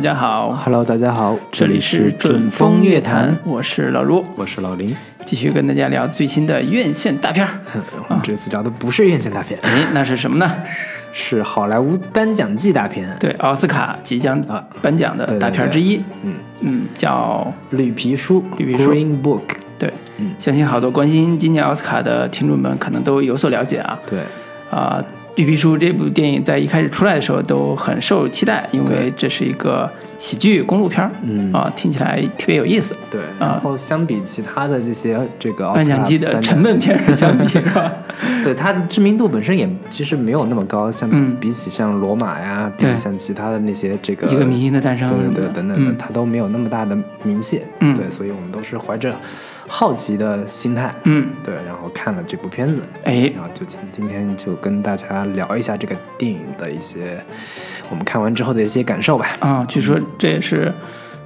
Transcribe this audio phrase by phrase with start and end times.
[0.00, 4.96] 大家好，Hello，大家好，这里是准风乐坛，我是老卢，我是老林。
[5.26, 7.52] 继续跟大家聊最新的院线大片儿。
[8.08, 10.50] 我们这次聊的不是院线大片，哎，那是什么呢？
[11.12, 13.14] 是好莱坞颁奖季大片。
[13.20, 16.02] 对，奥斯卡即将啊颁奖的大片儿之一。
[16.22, 19.42] 嗯嗯，叫绿皮书绿皮书 Green Book。
[19.78, 23.98] 对，嗯相信好多关心今年奥斯卡的听众们可能都有所了解啊。
[24.08, 24.20] 对，
[24.70, 25.04] 啊，
[25.36, 32.94] 《绿皮书》这部电影在一开始出来的时候都很受期待，因为这是一个喜剧公路片儿，嗯啊，听起来特别有意思。
[33.10, 33.20] 对。
[33.38, 37.90] 啊然后相比其他的这些这个奥颁奖季的颁沉闷片 相比，是吧？
[38.44, 47.62] 对它的知名度本身也其实没有那么高，像嗯比起像罗马呀，比起像其他的那些这个一个明星的诞生对对等等的，嗯它都没有那么大的名气。
[47.80, 49.14] 嗯对，所以我们都是怀着
[49.72, 52.82] 好奇的心态，嗯，对，然后看了这部片子。
[53.04, 57.22] 哎，然后就今今天就跟大家聊一下这个电影的一些
[57.88, 60.72] 我们看完之后的一些感受吧，啊，据说这也是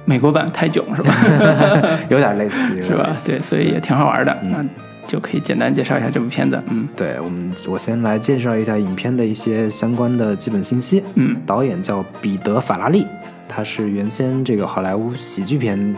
[0.05, 1.11] 美国版泰囧是吧？
[2.09, 3.17] 有点类似，是吧？
[3.25, 4.37] 对，所以也挺好玩的。
[4.43, 4.63] 那
[5.07, 6.61] 就可以简单介绍一下这部片子。
[6.67, 11.03] 嗯对我们，我先来介绍一下影片的一些相关的基本信息。
[11.15, 13.07] 嗯导演叫彼得·法拉利，
[13.49, 15.95] 他是原先这个好莱坞喜剧片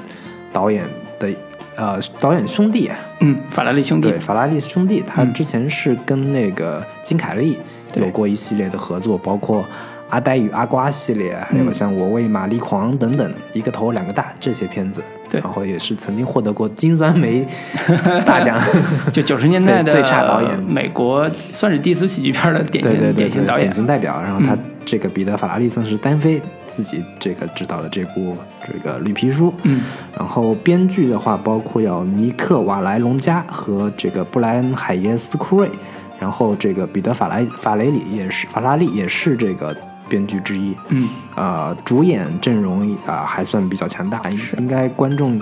[0.53, 0.85] 导演
[1.19, 1.29] 的
[1.77, 7.57] 呃导演兄弟，嗯，法拉利兄弟对，法拉利兄弟，他嗯之前是跟那个金凯利
[7.95, 9.61] 有过一系列的合作，包括
[10.09, 15.01] 《阿呆与阿瓜》系列，还有嗯像《我为玛丽狂》等等，一个头两个大这些片子。
[15.29, 17.45] 对然后也是曾经获得过金酸梅
[18.25, 18.57] 大奖。
[19.11, 23.73] 就九十年代的最差导演美国算是低俗喜剧片的典型典型导演典。
[23.73, 24.21] 型代表。
[24.21, 29.49] 然后他嗯这个彼得·法拉利算是单飞自己这个执导的这部这个《绿皮书》。
[29.63, 29.81] 嗯
[30.17, 35.69] 然后编剧的话，包括有尼克·瓦莱隆加和这个布莱恩·海耶斯库瑞，
[36.21, 39.75] 然后这个彼得·法莱法雷里也是法拉利也是这个
[40.07, 40.73] 编剧之一。
[40.87, 45.37] 嗯呃，主演阵容啊、还算比较强大，应应该观众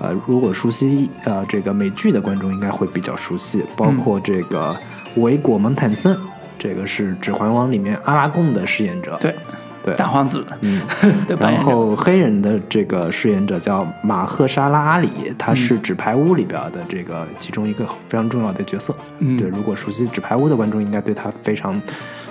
[0.00, 4.76] 呃如果熟悉呃这个美剧的观众应该会比较熟悉，包括这个
[5.16, 6.18] 维果·蒙坦森，
[6.58, 9.16] 这个是《指环王》里面阿拉贡的饰演者。
[9.20, 9.34] 对，
[9.84, 10.82] 对，大皇子嗯。
[11.40, 15.08] 然后黑人的这个饰演者叫马赫沙拉阿里，
[15.38, 18.94] 他是《纸牌屋》里边的这个其中一个非常重要的角色。
[19.18, 21.80] 嗯对，如果熟悉《纸牌屋》的观众应该对他非常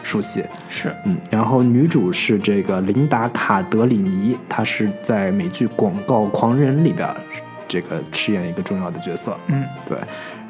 [0.03, 0.44] 熟悉。
[0.69, 7.07] 是嗯，然后女主是这个琳达卡德里尼，她是在美剧《广告狂人》里边
[7.67, 9.35] 这个饰演一个重要的角色。
[9.47, 9.97] 嗯对，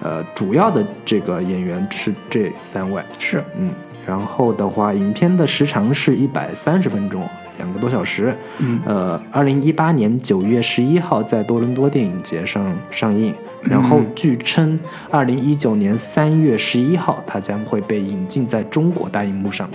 [0.01, 3.01] 呃，主要的这个演员是这三位。
[3.17, 3.72] 是嗯，
[4.05, 7.27] 然后的话，影片的时长是一百三十分钟，
[7.57, 8.35] 两个多小时。
[8.59, 14.79] 嗯呃，二零一八年九月十一号在多伦多电影节上上映，然后嗯据称
[15.09, 19.69] 二零一九年三月十一号它将会被引进在中国大荧幕上，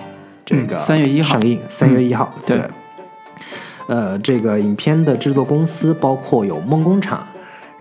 [0.44, 2.66] 这个嗯3月一号上映，三月一号，对对。
[3.88, 7.26] 呃，这个影片的制作公司包括有梦工厂，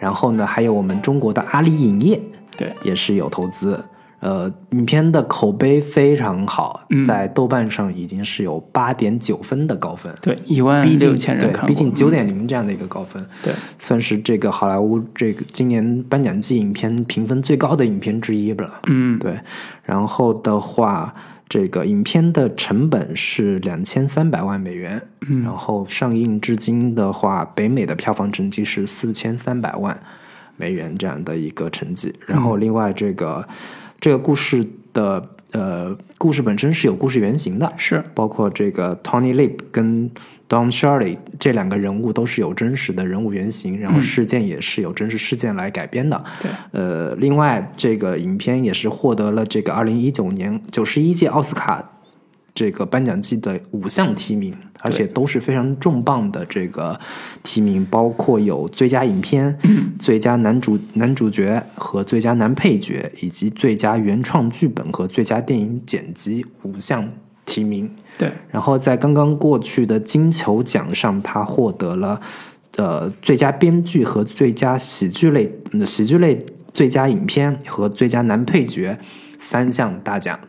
[0.01, 2.19] 然后呢，还有我们中国的阿里影业，
[2.57, 2.73] 对。
[2.83, 3.79] 也是有投资。
[4.19, 7.03] 呃，影片的口碑非常好，嗯。
[7.03, 12.11] 在豆瓣上已经是有八点九分的高分，对一万六千人看过，对毕竟九嗯。
[12.11, 13.53] 点零这样的一个高分，对。
[13.79, 18.81] 算是这个好莱坞这个今年颁奖季影片评分最高的影片之一了。
[18.87, 19.17] 嗯。
[19.19, 19.39] 对，
[19.83, 21.13] 然后的话，
[21.51, 25.43] 这个影片的成本是两千三百万美元，嗯。
[25.43, 30.01] 然后上映至今的话，北美的票房成绩是四千三百万
[30.55, 32.15] 美元这样的一个成绩。
[32.25, 33.45] 然后另外这个、
[33.99, 38.01] 这个故事的呃故事本身是有故事原型的，是。
[38.15, 40.09] 包括这个 Tony Lip 跟
[40.51, 44.01] Don Shirley 这两个人物都是有真实的人物原型，然后嗯。
[44.01, 46.21] 事件也是有真实事件来改编的。
[46.41, 46.51] 对。
[46.71, 51.81] 呃，另外这个影片也是获得了这个二零一九年九十一届奥斯卡
[52.53, 56.99] 这个颁奖季的五项提名，而且都是非常重磅的这个
[57.43, 59.57] 提名，包括有最佳影片、
[59.97, 67.07] 最佳男主男主角和最佳男配角，以及最佳原创剧本和最佳电影剪辑五项
[67.45, 67.89] 提名。
[68.17, 72.21] 对然后在刚刚过去的金球奖上，他获得了
[72.75, 78.97] 呃最佳编剧和最佳喜剧类、呃喜剧类最佳影片和最佳男配角
[79.37, 80.39] 三项大奖，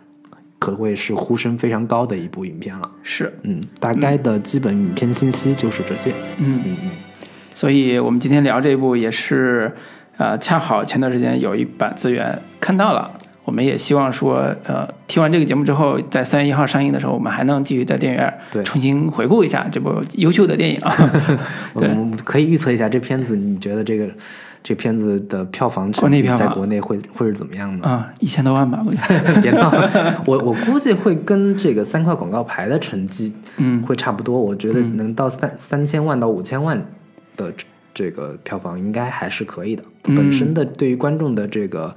[0.58, 2.90] 可谓是呼声非常高的一部影片了。
[3.02, 6.12] 是嗯，大概的基本影片信息就是这些。
[6.38, 6.60] 嗯。
[6.64, 6.90] 嗯嗯，
[7.54, 9.74] 所以我们今天聊这部也是，
[10.18, 20.78] 呃，恰好前段时间有一版资源看到了，我们也希望说，呃，听完这个节目之后，在三月一号上映的时候，我们还能继续在电影院对重新回顾一下这部优秀的电影
[21.74, 24.08] 我们可以预测一下这片子，你觉得这个
[24.62, 27.88] 这片子的票房国成绩内票房在国内会会是怎么样的？
[27.88, 29.40] 啊，一千多万吧，我觉得。
[29.42, 29.70] 别闹，
[30.24, 34.40] 我我估计会跟这个三块广告牌的成绩，嗯会差不多。
[34.40, 36.78] 我觉得能到三三千万到五千万
[37.36, 39.82] 的这这个票房，应该还是可以的。
[40.08, 41.94] 嗯本身的对于观众的这个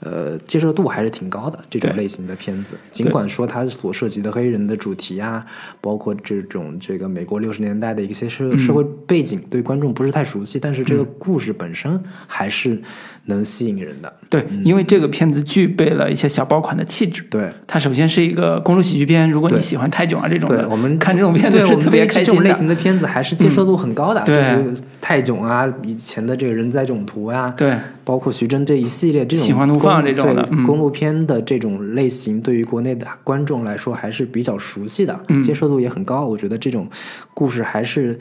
[0.00, 1.58] 呃接受度还是挺高的。
[1.70, 5.44] 这种类型的片子，尽管说它所涉及的黑人的主题啊，
[5.80, 12.80] 包括这种这个美国六十年代的一些社社会背景，对观众不是太熟悉，但是这个故事本身还是
[13.26, 14.12] 能吸引人的。
[14.28, 17.22] 对，因为这个片子具备了一些小爆款的气质。
[17.30, 17.50] 对。
[17.66, 22.54] 它首先是一个公路喜剧片，如果你喜欢泰囧啊这种的，我们看这种片子我们是特别开心这种类。
[22.54, 27.74] 型的片子还是接受度很高的，对就是泰囧啊，以前的这个人在囧途啊，对，
[28.04, 36.26] 包括徐峥这一系列这种喜欢怒放这种的嗯公路片的这种类型，对于国内的观众来说还是比较熟悉的，嗯接受度也很高。
[36.26, 36.88] 我觉得这种
[37.32, 38.18] 故事还是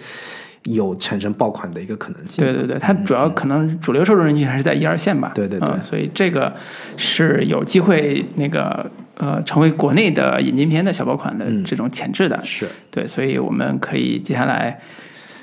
[0.64, 2.44] 有产生爆款的一个可能性。
[2.44, 5.32] 对对对，它主要可能主流受众人群还是在一二线吧。
[5.36, 6.54] 对对对嗯所以这个
[6.96, 12.40] 是有机会那个呃成为国内的引进片的小爆款的嗯这种潜质的。
[12.44, 14.80] 是对，所以我们可以接下来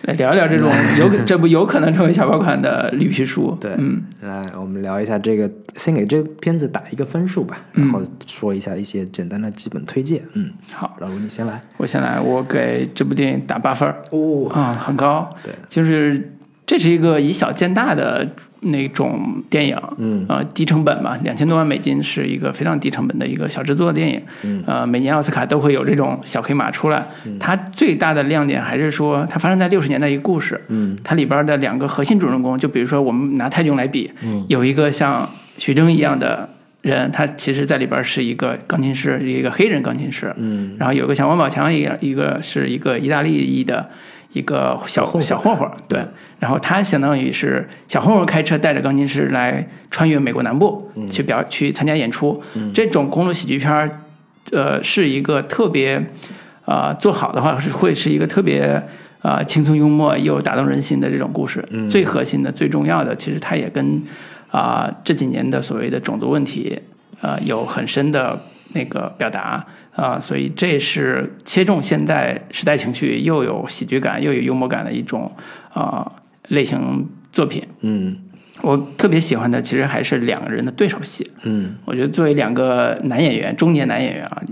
[0.02, 3.56] 来 聊一聊这种 有这部有可能成为小爆款的绿皮书。
[3.60, 10.22] 对嗯，来，我们聊一下这个，先给这个片子打一个分数吧，嗯然后说一下一些简单的基本推荐。
[10.34, 11.60] 嗯，好，老吴你先来。
[11.76, 15.34] 我先来，我给这部电影打八分儿哦，啊，很高。
[15.42, 16.32] 对，就是
[16.70, 18.24] 这是一个以小见大的
[18.60, 20.24] 那种电影，嗯。
[20.28, 24.62] 呃，低成本嘛，两千多万美金是一个非常低成本的一个小制作的电影，嗯。
[24.68, 27.04] 呃，每年奥斯卡都会有这种小黑马出来，
[27.40, 30.96] 它最大的亮点还是说它发生在六十年代一个故事，嗯。
[31.02, 34.46] 它里边的两个核心主人公，就比如说我们拿泰囧来比，嗯。
[34.48, 35.28] 有一个像
[35.58, 36.48] 徐峥一样的
[36.82, 40.76] 人，他其实在里边是一个钢琴师，一个黑人钢琴师，嗯。
[40.78, 43.90] 然后有个像王宝强一样，一个是一个意大利裔的
[44.32, 46.04] 一个小混混小混混儿，对。
[46.38, 52.42] 然后他相当于是小混混开车带着钢琴师来穿越美国南部去表去参加演出。
[52.72, 53.90] 这种公路喜剧片儿，
[54.52, 56.04] 呃，是一个特别
[56.64, 58.82] 呃做好的话是会是一个特别。
[59.22, 64.02] 呃，轻松幽默又打动人心的这种故事，最核心的、最重要的，其实它也跟
[64.50, 66.80] 啊、这几年的所谓的种族问题，
[67.20, 68.40] 呃，有很深的
[68.72, 69.62] 那个表达
[70.00, 75.30] 啊、所以这是切中现在时代情绪，又有喜剧感又有幽默感的一种
[75.74, 76.10] 啊、
[76.48, 77.62] 类型作品。
[77.82, 78.16] 嗯
[78.62, 81.30] 我特别喜欢的其实还是两个人的对手戏。
[81.42, 84.42] 嗯我觉得作为两个男演员，中年男演员啊，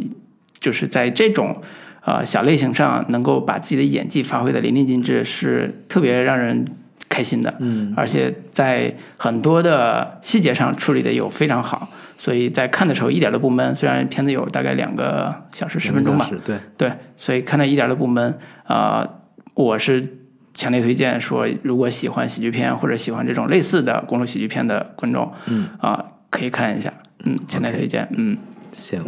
[0.61, 1.61] 就是在这种
[2.05, 6.65] 呃小类型上能够把自己的演技发挥的淋漓尽致，是特别让人
[7.09, 7.55] 开心的。
[7.59, 13.75] 嗯，而且在很多的细节上处理的又非常好，所以在看的时候一点都不闷。
[13.75, 18.37] 虽然片子有大概两个小时十分钟吧，对，对，所以看的一点都不闷。
[18.65, 19.09] 啊、
[19.55, 20.19] 我是
[20.53, 25.69] 强烈推荐说，如果喜欢喜剧片或者喜欢这种类似的公路喜剧片的观众，嗯。
[25.79, 26.93] 啊、可以看一下，
[27.25, 28.37] 嗯，强烈推荐，嗯。
[28.73, 29.03] 行。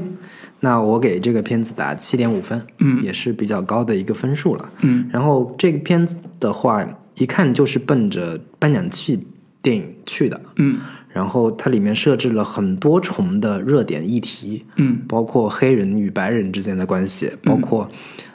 [0.61, 3.03] 那我给这个片子打七点五分，嗯。
[3.03, 4.65] 也是比较高的一个分数了。
[4.83, 5.09] 嗯。
[5.13, 6.87] 然后这个片子的话，
[7.17, 9.27] 一看就是奔着颁奖季
[9.61, 10.41] 电影去的。
[10.57, 10.79] 嗯
[11.13, 15.01] 然后它里面设置了很多重的热点议题，嗯。
[15.09, 17.91] 包括黑人与白人之间的关系，包括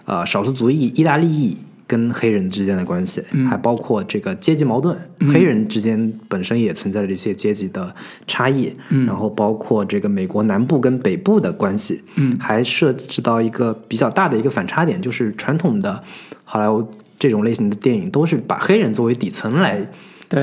[0.06, 1.58] 呃少数族裔意大利裔
[1.88, 4.98] 跟黑人之间的关系，还包括这个阶级矛盾，
[5.32, 7.94] 黑人之间本身也存在着这些阶级的
[8.26, 12.36] 差异，然后包括这个美国南部跟北部的关系，嗯。
[12.40, 16.04] 还涉及到一个比较大的一个反差点，就是传统的
[16.44, 16.86] 好莱坞
[17.18, 19.88] 这种类型的电影都是把黑人作为底层来对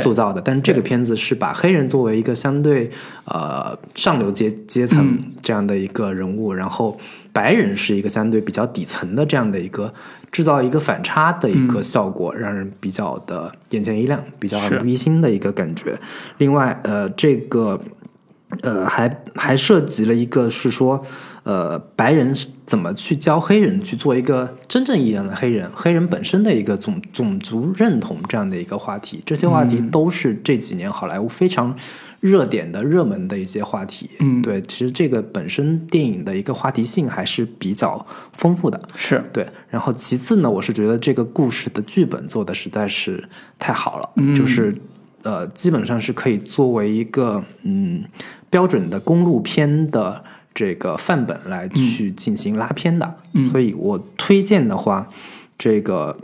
[0.00, 2.90] 塑造的，但是这个片子是把黑人作为一个相对
[3.25, 6.99] 呃上流阶阶层这样的一个人物，然后
[7.32, 9.92] 白人是一个相对比较底层的这样的一个
[10.30, 15.99] 制造一个反差的一个效果，让人比较的眼前一亮，比较耳目一新的一个感觉。
[16.38, 17.80] 另外，呃，这个
[18.62, 21.02] 呃，还还涉及了一个是说，
[21.44, 29.20] 呃，白人是怎么去教黑人去做一个真正意义上的黑人，黑人本身的一个种种族认同这样的一个话题。
[29.26, 31.76] 这些话题都是这几年好莱坞非常
[32.20, 34.08] 热点的、热门的一些话题。
[34.20, 38.80] 嗯对，其实这个本身电影的一个话题性还是比较丰富的。
[38.94, 44.72] 是，对，然后其次呢，我是觉得这个故事的剧本做的实在是太好了，嗯就是
[45.25, 48.04] 呃，基本上是可以作为一个嗯
[48.49, 50.22] 标准的公路片的
[50.54, 53.44] 这个范本来去进行拉片的，嗯。
[53.44, 55.09] 所以我推荐的话，
[55.59, 56.16] 这个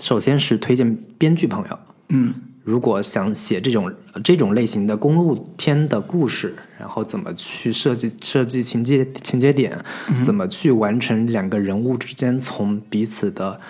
[0.00, 1.78] 首先是推荐编剧朋友，
[2.08, 2.34] 嗯。
[2.64, 3.92] 如果想写这种
[4.22, 9.76] 这种类型的公路片的故事，然后怎么去设计设计情节情节点，
[10.22, 13.60] 怎么去完成两个人物之间从彼此的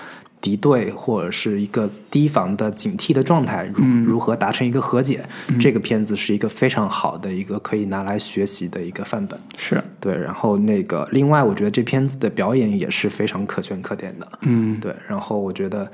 [0.43, 5.25] 敌对或者是一个提防的警惕的状态，如如何达成一个和解，
[5.61, 9.39] 这个片子是一个非常好的一个可以拿来学习的一个范本。
[9.57, 14.29] 是，对，然后那个另外，我觉得这片子的表演也是非常可圈可点的。
[14.41, 15.89] 嗯，对，然后我觉得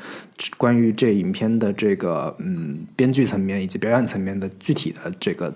[0.56, 5.54] 关于这影片的这个嗯编剧层面以及表演层面的具体的这个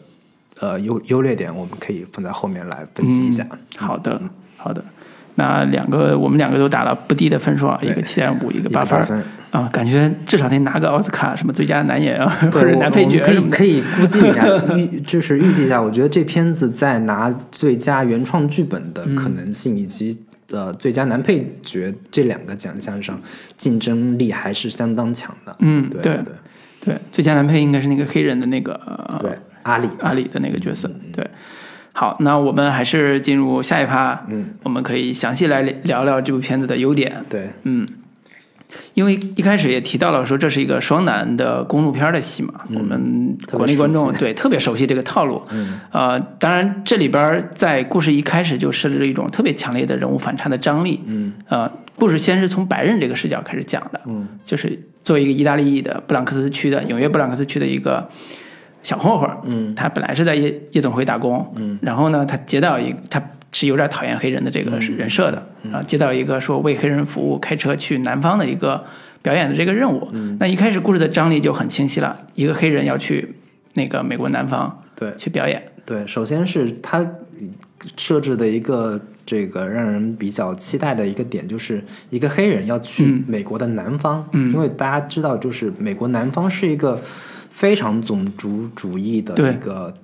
[0.61, 3.47] 呃优优劣点，我们可以放在后面来分析一下。
[3.77, 4.21] 好的，
[4.59, 4.85] 好的。
[5.37, 13.57] 那两个我们两个都打了不低的分数啊，一个七点五，一个八分啊，感觉至少得拿个奥斯卡，什么最佳男演员 或者对，我男配角可什么的。
[13.57, 14.47] 以可以估计一下，
[14.77, 20.19] 预就是预计一下，我觉得这片子在拿最佳原创剧本的可能性，以及
[20.51, 23.21] 呃最佳男配角这两个奖项上，
[23.57, 25.55] 竞争力还是相当强的。
[25.59, 26.19] 嗯，对
[26.85, 30.91] 对最佳男配应该是那个黑人的那个呃对，阿里，阿里的那个角色。
[31.13, 31.29] 对，
[31.95, 37.25] 好，那我们还是进入下一趴，嗯，我们可以详细来聊聊这部片子的优点。
[37.29, 37.87] 对，嗯，
[38.95, 45.43] 因为一开始也提到了说这是一个双男的公路片的戏嘛，我们国内观众对特别熟悉这个套路。
[45.51, 51.03] 嗯，呃，当然这里边在故事一开始就设置了一种特别强烈的人物反差的张力。
[51.07, 58.09] 嗯，呃，故事先是从白人这个视角开始讲的，嗯，就是作为一个意大利裔的布朗克斯区的纽约布朗克斯区的一个
[58.83, 63.23] 小混混，嗯，他本来是在夜夜总会打工，嗯，然后呢，他接到一个他
[63.53, 65.73] 是有点讨厌黑人的这个人设的，嗯。
[65.73, 68.85] 啊，接到一个说为黑人服务开车去南方的一个
[69.23, 73.35] 表演的这个任务，嗯，那一开始故事的张力就很清晰了，一个黑人要去
[73.75, 75.13] 那个美国南方对。
[75.17, 77.07] 去表演，对，首先是他
[77.97, 83.25] 设置的一个这个让人比较期待的一个点，就是一个黑人要去嗯。
[83.27, 84.53] 美国的南方，嗯。
[84.53, 87.01] 因为大家知道，就是美国南方是一个
[87.63, 89.95] 非常种族主义的一个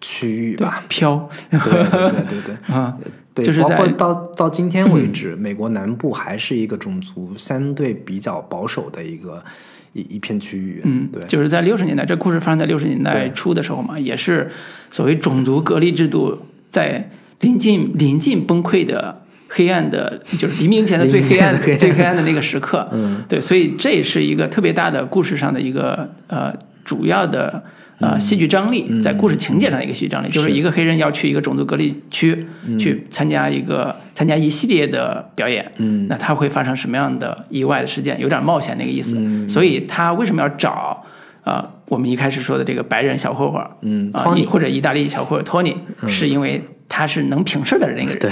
[0.00, 2.74] 区域对吧，，飘，对对对对对。
[2.74, 2.96] 啊，
[3.34, 9.44] 对，就是包括到到今天为止，美国南部还是一个种族相对比较保守的一个
[9.92, 10.80] 一一片区域。
[10.84, 14.50] 嗯，对，就是在六十年代，这故事发生在六十年代初的时候嘛，也是
[14.90, 16.38] 所谓种族隔离制度
[16.70, 22.88] 在临近临近崩溃的黑暗的，就是黎明前的最黑暗 最黑暗的那个时刻。
[22.92, 26.50] 嗯，对，所以这也是一个特别大的故事上的一个呃
[26.84, 27.64] 主要的。
[28.00, 32.44] 呃，戏剧张力在故事情节上的一个戏剧张力，就是一个黑人要去一个种族隔离区、
[32.76, 38.20] 去参加一个参加一系列的表演，嗯那他会发生什么样的意外的事件？
[38.20, 39.14] 有点冒险那个意思。
[39.16, 41.04] 嗯所以他为什么要找
[41.44, 45.76] 呃我们一开始说的这个白人小混混儿，嗯啊、，Tony 或者意大利小混混 Tony，、
[46.08, 48.18] 是因为他是能平事儿的那个人。
[48.18, 48.30] 对，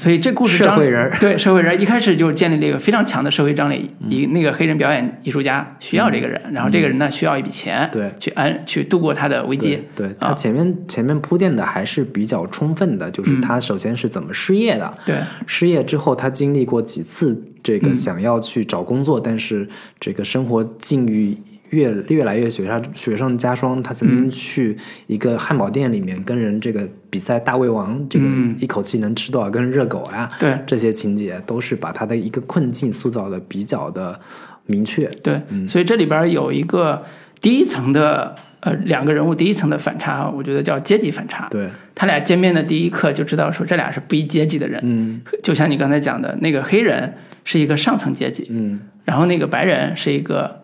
[0.00, 3.90] 所以这故事张社会人对社会人一开始就建立了一个非常强的社会张力。
[4.08, 8.10] 一那个黑人表演艺术家需要这个人，然后这个人呢需要一笔钱，对。
[8.18, 10.08] 去安去度过他的危机对。
[10.18, 13.40] 他前面、前面铺垫的还是比较充分的，就是嗯。
[13.42, 15.16] 他首先是怎么失业的，对。
[15.46, 17.80] 失业之后他经历过几次这嗯。
[17.80, 19.68] 个想要去找工作，但是
[20.00, 21.36] 这个生活境遇
[21.70, 23.82] 越越来越雪上雪上加霜。
[23.82, 34.20] 他曾嗯经去一个汉堡店里面跟人这个比赛大胃王，这个嗯一口气能吃多少根热狗呀、对这些情节都是把他的一个困境塑造的比较的
[34.66, 35.06] 明确。
[35.22, 37.04] 对，嗯所以这里边有一个
[37.40, 41.48] 第一层的呃两个人物第一层的反差，我觉得叫阶级反差。
[41.50, 50.59] 对，他俩见面的第一刻就知道说这俩是不一阶级的人，嗯就像你刚才讲的那个黑人是一个上层阶级，嗯，然后那个白人是一个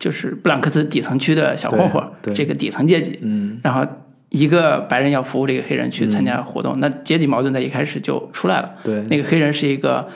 [0.00, 2.02] 就是布朗克斯底层区的小混混，
[2.34, 3.86] 这个底层阶级，嗯，然后
[4.30, 8.72] 一个白人要服务这个黑人去参加活动，那阶级矛盾在一开始就出来了。
[8.82, 10.08] 对，那个黑人是一个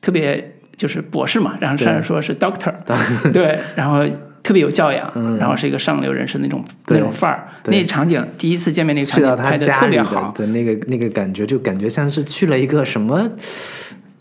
[0.00, 2.74] 特别就是博士嘛，然后上面说是 doctor，
[3.32, 4.04] 对，然后
[4.42, 7.48] 特别有教养，然后是一个上流人士那种那种范儿。
[7.66, 13.30] 那场景第一次见面那个场景拍的特别好，的那个那个感觉，就感觉像是去了一个什么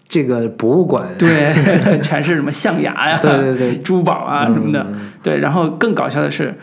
[0.10, 1.08] 这个博物馆。
[1.18, 1.54] 对，
[2.02, 3.78] 全是什么象牙呀、 对对对。
[3.78, 4.86] 珠宝啊什么的。
[5.22, 6.54] 对，然后更搞笑的是，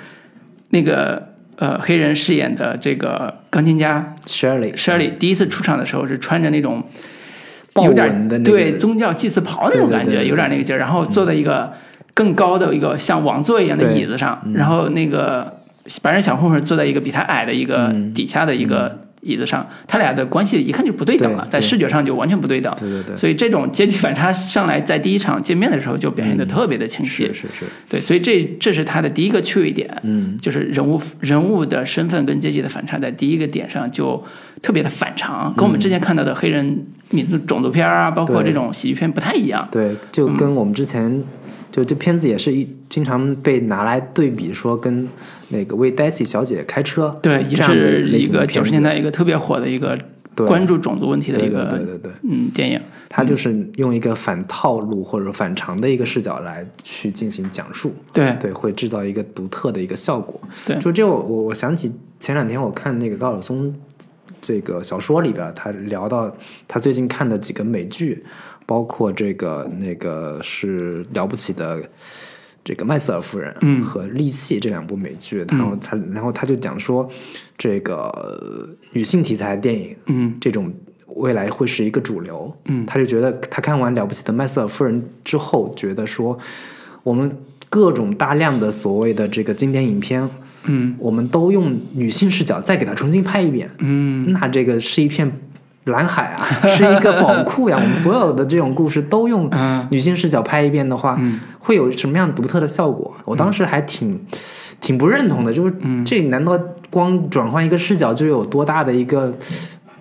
[0.70, 6.82] 那个呃黑人饰演的这个钢琴家，Shirley，Shirley 第一次出场的时候是穿着那种
[7.82, 8.50] 有点的那个。
[8.50, 10.24] 对宗教祭祀袍那种感觉，对对对。
[10.24, 11.72] 对有点那个劲儿，然后坐在一个
[12.14, 15.60] 更高的一个像王座一样的椅子上，然后那个
[16.00, 18.12] 白人小混混坐在一个比他矮的一个嗯。
[18.14, 22.72] 底下的一个椅子上，他俩的关系一看就不对等了，在视觉上就完全不对等。
[22.78, 27.24] 对对对，所以这种阶级反差上来，在第一场见面的时候就表现得特别的清晰。
[27.24, 34.22] 是是是，对，所以这这是他的第一个趣味点，嗯，就是人物人物的身份跟阶级的反差，在第一个点上就
[34.62, 39.66] 特别的反常，跟我们之前看到的黑人民族种族片啊，包括这种喜剧片不太一样。
[39.70, 41.22] 对，就跟我们之前
[41.74, 45.08] 就这片子也是一经常被拿来对比，说跟
[45.48, 49.98] 那个为 Daisy 小姐开车，对，也这样的是一个九十年代一个特别火的一个
[50.36, 52.80] 对关注种族问题的一个对对对对，嗯电影。
[53.08, 60.40] 他就是用一个反套路或者反常的一个视角来去进行讲述，对对，会制造一个独特的一个效果。
[60.64, 63.74] 对就这我我我想起前两天我看那个高晓松
[64.40, 66.32] 这个小说里边，他聊到
[66.68, 68.24] 他最近看的几个美剧，
[68.66, 71.82] 包括这个那个是了不起的。
[72.66, 77.06] 这个麦瑟尔夫人，嗯和利器这两部美剧，然后他，然后他就讲说，
[77.58, 80.72] 这个呃女性题材电影，嗯这种
[81.08, 82.50] 未来会是一个主流。
[82.64, 86.38] 嗯他就觉得他看完《了不起的麦瑟尔夫人》之后，觉得说
[87.02, 87.30] 我们
[87.68, 90.26] 各种大量的所谓的这个经典影片，
[90.64, 95.30] 嗯我们都用女性视角再给它重新拍一遍，嗯那这个是一片。
[95.84, 97.78] 蓝海啊， 是一个宝库呀！
[97.80, 103.14] 我们所有的这种故事都用嗯女性视角拍一遍的话，嗯会有什么样独特的效果？
[103.24, 104.18] 我当时还挺
[104.80, 106.58] 挺不认同的，就是嗯这难道
[106.90, 109.32] 光转换一个视角就有多大的一个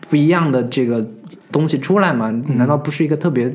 [0.09, 1.05] 不一样的这个
[1.51, 2.29] 东西出来吗？
[2.31, 3.53] 嗯难道不是一个特别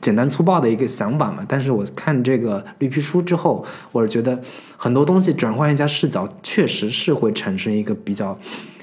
[0.00, 1.44] 简单粗暴的一个想法吗？
[1.46, 4.38] 但是我看这个绿皮书之后，我是觉得
[4.76, 8.38] 很多东西转换一下视角，确实是会产生一个比较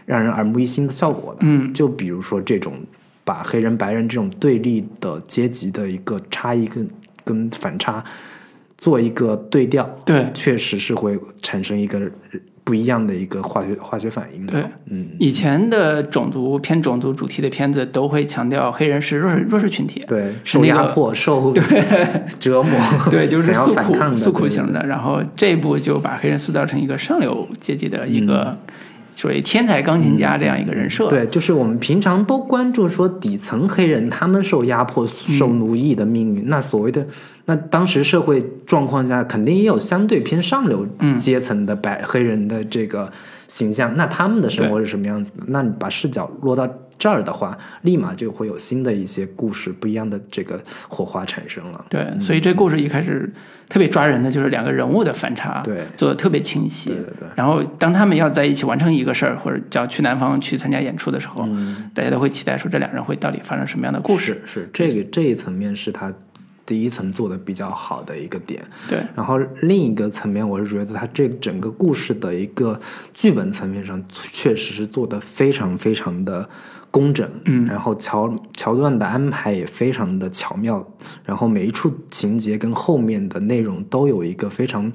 [0.06, 1.40] 让人耳目一新的效果的。
[1.42, 2.74] 嗯就比如说这种
[3.24, 6.88] 把黑人白人这种对立的阶级的一个差异跟
[7.24, 8.04] 跟反差
[8.78, 12.00] 做一个对调，对确实是会产生一个
[12.64, 14.54] 不一样的一个化学化学反应的。
[14.54, 21.54] 对，嗯，以前的种族偏种族主题的片子都会强调黑人是弱势弱势群体，对，是那个受压迫、受
[22.38, 24.86] 折磨，对，就是诉苦诉苦型的。
[24.86, 28.58] 然后这一部就把黑人塑造成一个上流阶级的一个
[29.16, 31.08] 所谓天才钢琴家这样一个人设。
[31.08, 36.48] 嗯对，就是我们平常都关注说底层黑人他们受压迫、受奴役的命运。
[36.48, 37.08] 那所谓的
[37.46, 40.86] 那当时社会状况下，肯定也有相对偏上流
[41.18, 43.12] 阶层的白、黑人的这个
[43.48, 43.96] 形象。
[43.96, 45.44] 那他们的生活是什么样子的？
[45.48, 51.86] 那你把视角落到这儿的话，立马就会有新的一些故事、不一样的这个火花产生了。
[51.90, 53.32] 对，所以这故事一开始
[53.68, 56.90] 特别抓人的就是两个人物的反差，对做的特别清晰。
[56.90, 61.48] 对对对然后当他们要在一起完成一个事儿，或者叫去南方去参加演出的时候，
[61.94, 64.42] 大家都会期待说这两人会到底发生什么样的故事。
[64.46, 66.14] 是是，这个这一层面是他
[66.66, 68.66] 第一层做的比较好的一个点。
[68.90, 72.80] 对，然后另一个层面，我是觉得它这整个故事的一个
[73.14, 76.48] 剧本层面上，确实是做的非常非常的
[76.90, 80.86] 工整，嗯然后桥桥段的安排也非常的巧妙，
[81.26, 84.92] 然后每一处情节跟后面的内容都有一个非常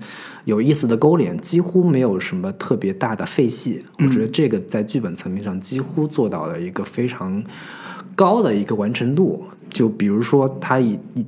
[0.46, 3.84] 有意思的勾连，几乎没有什么特别大的废戏。
[3.98, 7.44] 我觉得这个在剧本层面上几乎做到了一个非常
[8.16, 9.44] 高的一个完成度。
[9.68, 11.24] 就比如说，他以以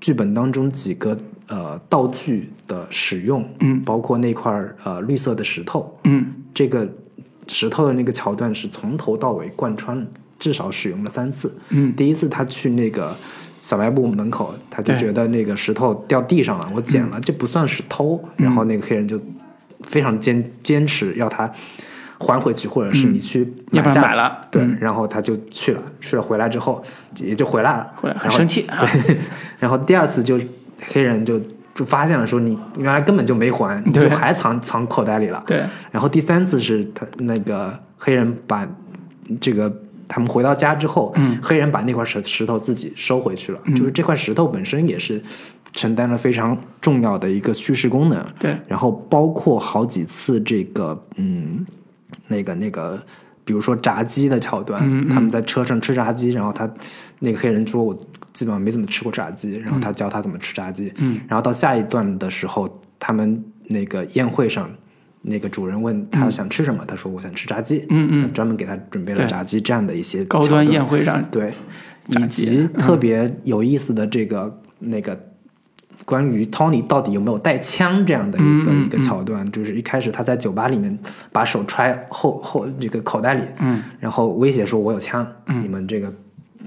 [0.00, 1.16] 剧本当中几个
[1.48, 3.82] 呃道具的使用，嗯。
[3.84, 6.26] 包括那块儿呃绿色的石头，嗯。
[6.54, 6.88] 这个
[7.46, 10.06] 石头的那个桥段是从头到尾贯穿，
[10.38, 11.54] 至少使用了三次。
[11.68, 11.94] 嗯。
[11.94, 13.14] 第一次他去那个
[13.58, 18.22] 小卖部门口，他就觉得那个石头掉地上了，我捡了，这不算是偷。
[18.36, 19.20] 然后那个黑人就
[19.82, 21.52] 非常坚坚持要他
[22.20, 24.46] 还回去，或者是你去要不买了。
[24.50, 24.76] 对，嗯。
[24.80, 26.80] 然后他就去了，去了回来之后
[27.16, 28.86] 也就回来了，回来很生气 啊，
[29.58, 30.38] 然后第二次就
[30.86, 31.40] 黑人就
[31.74, 35.42] 就发现了说你原来根本就没还，你就还藏藏口袋里了。
[35.46, 38.68] 对，然后第三次是他那个黑人把
[39.40, 39.72] 这个
[40.06, 41.38] 他们回到家之后，嗯。
[41.42, 45.22] 黑人把那块石石头自己收回去了，就是这块石头本身也是
[45.72, 48.24] 承担了非常重要的一个叙事功能。
[48.38, 51.64] 对，然后包括好几次这个嗯，
[52.30, 52.98] 那个那个，
[53.44, 56.72] 比如说炸鸡的桥段，嗯他们在车上吃炸鸡，然后他
[57.18, 57.94] 那个黑人说我
[58.32, 61.20] 基本上没怎么吃过炸鸡，然后他教他怎么吃炸鸡，嗯。
[61.28, 64.70] 然后到下一段的时候，他们那个宴会上。
[65.22, 68.22] 那个主人问他想吃什么，他说我想吃炸鸡，嗯嗯。
[68.22, 71.52] 他专门给他准备了炸鸡这样的一些高端宴会上，对，
[72.08, 75.14] 以及特别有意思的这个、那个
[76.10, 80.98] 关于 Tony 到底有没有带枪这样的一个、一个桥段，就是一开始他在酒吧里面
[81.30, 86.12] 把手揣后后这个口袋里，嗯，然后威胁说我有枪，你们这个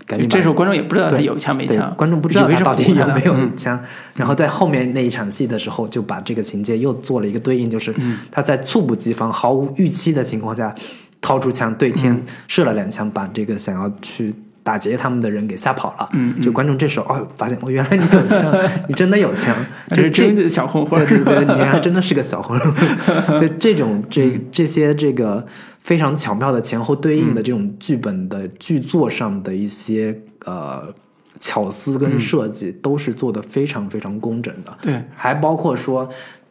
[0.07, 3.51] 感觉这时候观众也不知道他有枪没枪，观众不知道他到底有没有嗯。
[3.57, 3.77] 枪。
[4.15, 8.19] 然后在后面那一场戏的时候，就把这个情节又做了一个对应，就是嗯。
[8.31, 10.73] 他在猝不及防、毫无预期的情况下，
[11.19, 12.23] 掏出枪对天嗯。
[12.47, 14.33] 射了两枪，把这个想要去。
[14.63, 18.53] 打劫他们的人给吓跑了，嗯就观众这时候哦，发现哦，原来你有枪，
[18.87, 19.55] 你真的有枪，
[19.89, 23.39] 这就是真的小混混对对对，你原来 真的是个小混混。
[23.39, 24.45] 对这种这嗯。
[24.51, 25.45] 这些这个
[25.81, 30.93] 非常巧妙的前后对应的这种剧本的剧作上的一些呃
[31.39, 34.77] 巧思跟设计都是做的非常非常工整的。
[34.81, 36.07] 对，还包括说，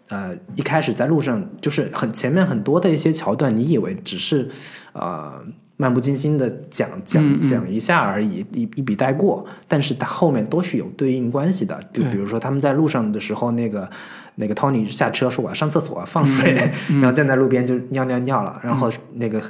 [0.08, 4.48] 呃，一开始在路上就是很前面很多的一些桥段，你以为只是
[4.92, 5.40] 呃
[5.82, 11.78] 漫不经心的讲讲讲一下而已，一一笔带过，但是它后面都是有对应关系的。
[11.92, 13.90] 就比如说他们在路上的时候，那个
[14.36, 16.54] 那个 Tony 下车说我要上厕所放水，
[17.02, 19.42] 然后站在路边就尿尿尿了，然后那个。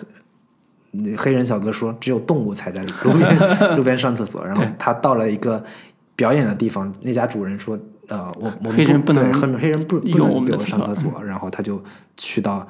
[1.17, 3.39] 黑人小哥说：“只有动物才在路边
[3.79, 5.65] 路边上厕所。”然后他到了一个
[6.15, 11.83] 表演的地方，那家主人说：“呃，我我们黑人不能黑黑人不不能给我上厕所。”然后他就
[12.19, 12.69] 去到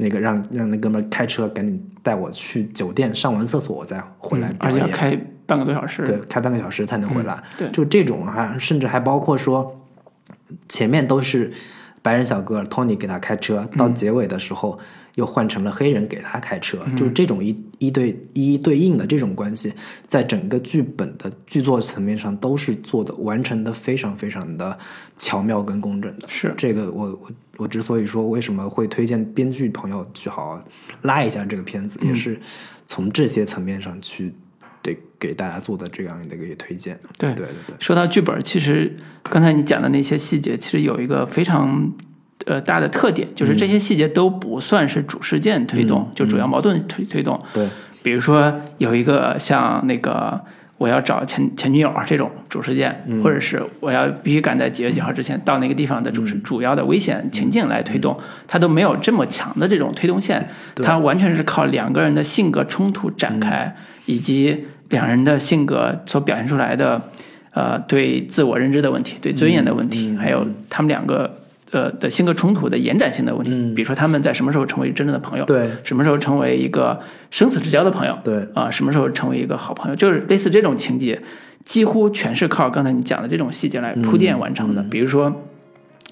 [0.00, 4.50] 那个让让那哥们开车赶紧带我去酒店上完厕所，我再回来。
[4.60, 7.42] 而且要开半个多小时，对，开半个小时才能回来。
[7.58, 9.84] 对，就这种还甚至还包括说，
[10.68, 11.52] 前面都是
[12.00, 14.78] 白人小哥 Tony 给他开车，到结尾的时候。
[15.18, 19.72] 又换成了黑人给他开车，就是这种一一对一对应的这种关系，
[20.06, 24.78] 在整个剧本的剧作层面上都是做的完成的非常非常的
[25.16, 26.28] 巧妙跟工整的。
[26.28, 30.64] 是这个，我我我之所以说为什么会推荐编剧朋友去好好
[31.02, 32.38] 拉一下这个片子，也是
[32.86, 34.32] 从这些层面上去
[34.80, 36.96] 对给大家做的这样的一个推荐。
[37.18, 37.74] 对对对对。
[37.80, 41.92] 说到剧本，其实刚才你讲的那些细节，其实有一个非常。
[42.46, 47.38] 呃，大的特点就是这些细节都不算是主事件推动，就主要矛盾推推动。
[47.52, 47.68] 对，
[48.02, 50.40] 比如说有一个像那个
[50.78, 63.74] 我要找前前女友这种主事件，或者是我要必须赶在几月几号之前到那个地方的主主要的危险情境来推动，它都没有这么强的这种推动线，它完全是靠两个人的性格冲突展开，
[64.06, 67.02] 以及两人的性格所表现出来的
[67.50, 71.37] 呃对自我认知的问题、对尊严的问题，还有他们两个。
[71.70, 76.98] 呃的性格冲突的延展性的问题，比如说他们在什么时候成为真正的朋友，对，什么时候成为一个
[77.30, 81.20] 生死之交的朋友，对，啊，什么时候成为一个好朋友，就是类似这种情节，
[81.64, 84.82] 几乎全是靠刚才你讲的这种细节来铺垫完成的。
[84.84, 85.44] 比如说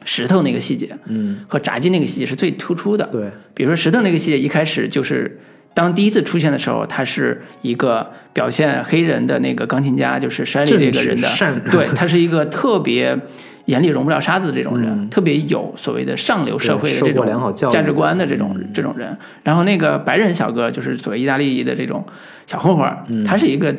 [0.05, 3.31] 石头那个细节，嗯，和炸鸡那个细节是最突出的，对。
[3.55, 5.41] 比如说石头那个细节一开始就是
[5.73, 11.29] 当第一次出现的时候，他是一个表现黑人的那个钢琴家，就是山里这个人的，
[11.71, 13.19] 对他是一个特别。
[13.67, 19.17] 眼里容不了沙子的这种人，特别有所谓的上流社会的这种价值观的这种这种人。
[19.43, 22.05] 然后那个白人小哥，就是所谓意大利的这种
[22.47, 23.75] 小混混，他是一个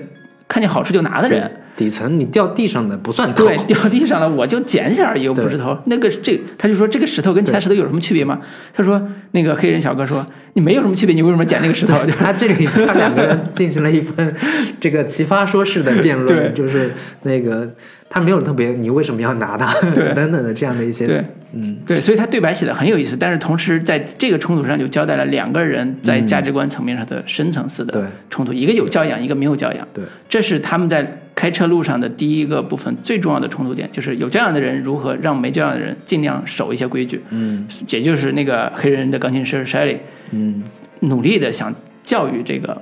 [0.48, 1.50] 看见好处就拿的人。
[1.78, 5.78] 底层你掉地上的不算对，掉地上了我就捡起来而已，又不是头。
[5.86, 8.40] 那个这他就说这个石头跟其他石头有什么区别吗？
[8.74, 9.00] 他说
[9.34, 11.96] 那个黑人小哥说你没有什么区别，你为什么捡那个石头？
[12.18, 14.34] 他这里他两个人进行了一番
[14.80, 17.72] 这个奇葩说式的辩论，就是那个。
[18.10, 19.74] 他没有特别，你为什么要拿它？
[19.92, 39.98] 等等的这样的一些，对，嗯，对，所以他对白写的很有意思，但是同时在这个冲突上就交代了两个人在价值观层面上的深层次的冲突，一个有教养，一个没有教养，对，这是他们在开车路上的第一个部分最重要的冲突点，就是有教养的人如何让没教养的人尽量守一些规矩，嗯，也就是那个黑人的钢琴师 Shelly，
[40.32, 40.64] 嗯，
[41.02, 42.82] 努力的想教育这个。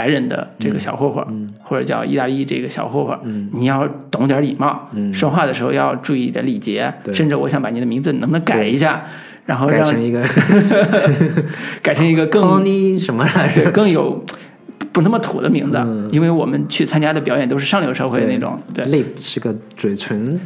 [0.00, 1.22] 白人的这个小混混，
[1.62, 9.04] 或者叫意大利这个小混混，你要懂点礼貌，说话的时候要注意点礼节，甚至我想把你的名字能不能改一下，
[9.44, 10.26] 然后改成一个
[11.82, 12.64] 改成一个更
[12.98, 13.70] 什么来着？
[13.72, 14.24] 更有
[14.90, 15.76] 不那么土的名字，
[16.10, 20.40] 因为我们去参加的表演都是上流社会那种，对，lip 是个嘴唇，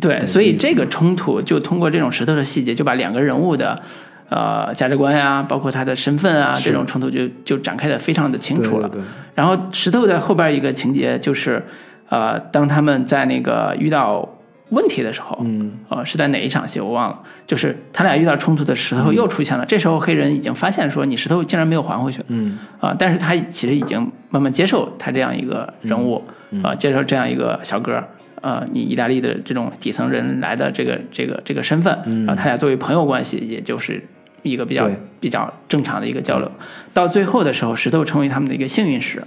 [0.00, 3.82] 对，所以这个冲突就通过这种石头的细节，就把两个人物的。
[4.30, 8.88] 呃，价值观呀，包括他的身份啊，这种冲突就就展开的非常的清楚了。
[9.34, 11.60] 然后石头的后边一个情节就是，
[12.08, 14.28] 呃，当他们在那个遇到
[14.68, 19.66] 问题的时候，嗯，呃，是在哪一场戏我忘了，就是他俩遇到冲突的石头又出现了。
[19.66, 26.22] 这时候黑人已经发现说，你石头竟然没有还回去，嗯，啊，但是他其实已经慢慢接受他这样一个人物，
[26.62, 28.00] 啊，接受这样一个小哥，
[28.42, 34.00] 呃，你意大利的这种底层人来的这个这个这个身份，然后他俩作为朋友关系，也就是。
[34.42, 36.50] 一个比较比较正常的一个交流，
[36.92, 39.22] 到最后的时候，石头成为他们的一个幸运石，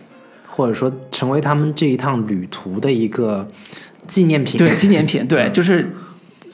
[0.48, 3.48] 或者说成为他们这一趟旅途的一个
[4.08, 4.58] 纪念品。
[4.58, 5.92] 对，纪念品，对，就是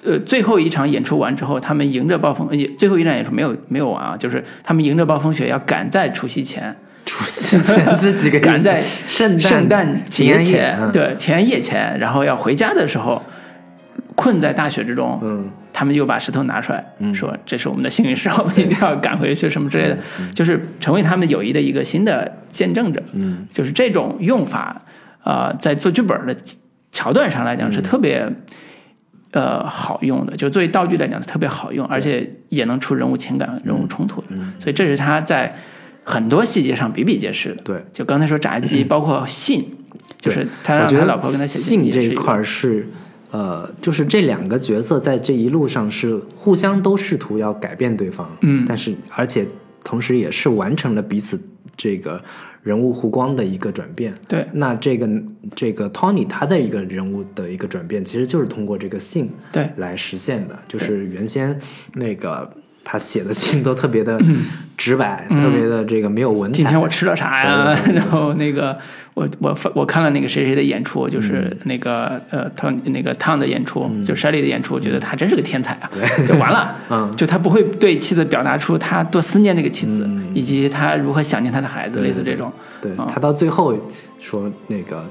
[0.03, 8.39] 呃，最后一场演出完之后，他们迎着暴风，最后一场演出没有没有完啊，就是他们迎着暴风雪要赶在除夕前，除夕前是几个？
[8.39, 13.21] 赶在圣诞圣诞节前，对，平安夜前，然后要回家的时候。
[14.15, 19.97] 困在大雪之中，嗯，他们又把石头拿出来，说这是我们的幸运石，我们一定要赶回去，什么之类的，
[20.35, 23.01] 就是成为他们友谊的一个新的见证者。
[23.13, 24.81] 嗯，就是这种用法，
[25.23, 26.35] 呃，在做剧本的
[26.91, 28.29] 桥段上来讲是特别，
[29.31, 30.35] 呃，好用的。
[30.35, 34.27] 就作为道具来讲是特别好用，而且也能出人物情感、人物冲突的。
[34.59, 35.55] 所以这是他在
[36.03, 37.63] 很多细节上比比皆是的。
[37.63, 39.75] 对，就刚才说炸鸡， 包括信。
[40.19, 42.89] 就是他让他老婆跟他写信这一块儿是，
[43.31, 48.65] 呃，就是这两个角色在这一路上是互相都试图要改变对方，嗯。
[48.67, 49.47] 但是而且
[49.83, 51.39] 同时也是完成了彼此
[51.77, 52.21] 这个
[52.63, 54.13] 人物弧光的一个转变。
[54.27, 54.47] 对。
[54.53, 55.09] 那这个
[55.55, 59.69] 这个 Tony 他的一个人物的一个转变，其实就是通过这个信对。
[59.77, 61.55] 来实现的，就是原先
[61.93, 62.51] 那个
[62.83, 64.19] 他写的信都特别的
[64.77, 66.57] 直白，特别的这个没有文采。
[66.57, 67.77] 嗯今天我吃了啥呀？
[67.93, 68.77] 然后那个
[69.13, 71.57] 我我我看了那个谁谁的演出，就是嗯。
[71.65, 75.89] 那个呃汤那个汤的演出，就 Shelly 的演出，我觉得他真是个天才啊！
[76.27, 77.15] 就完了， 嗯。
[77.15, 80.31] 就他不会对妻子表达出他多思念这个妻子，嗯。
[80.33, 82.51] 以及他如何想念他的孩子，类似这种。
[82.81, 83.77] 对啊他到最后
[84.19, 85.05] 说那个。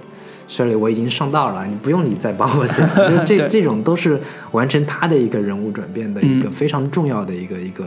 [0.48, 4.18] Shirley，我已经上道了，你不用你再帮我写，就这这种都是
[4.52, 7.86] 完成他的一个人物转变的一个非常重要的一个、一个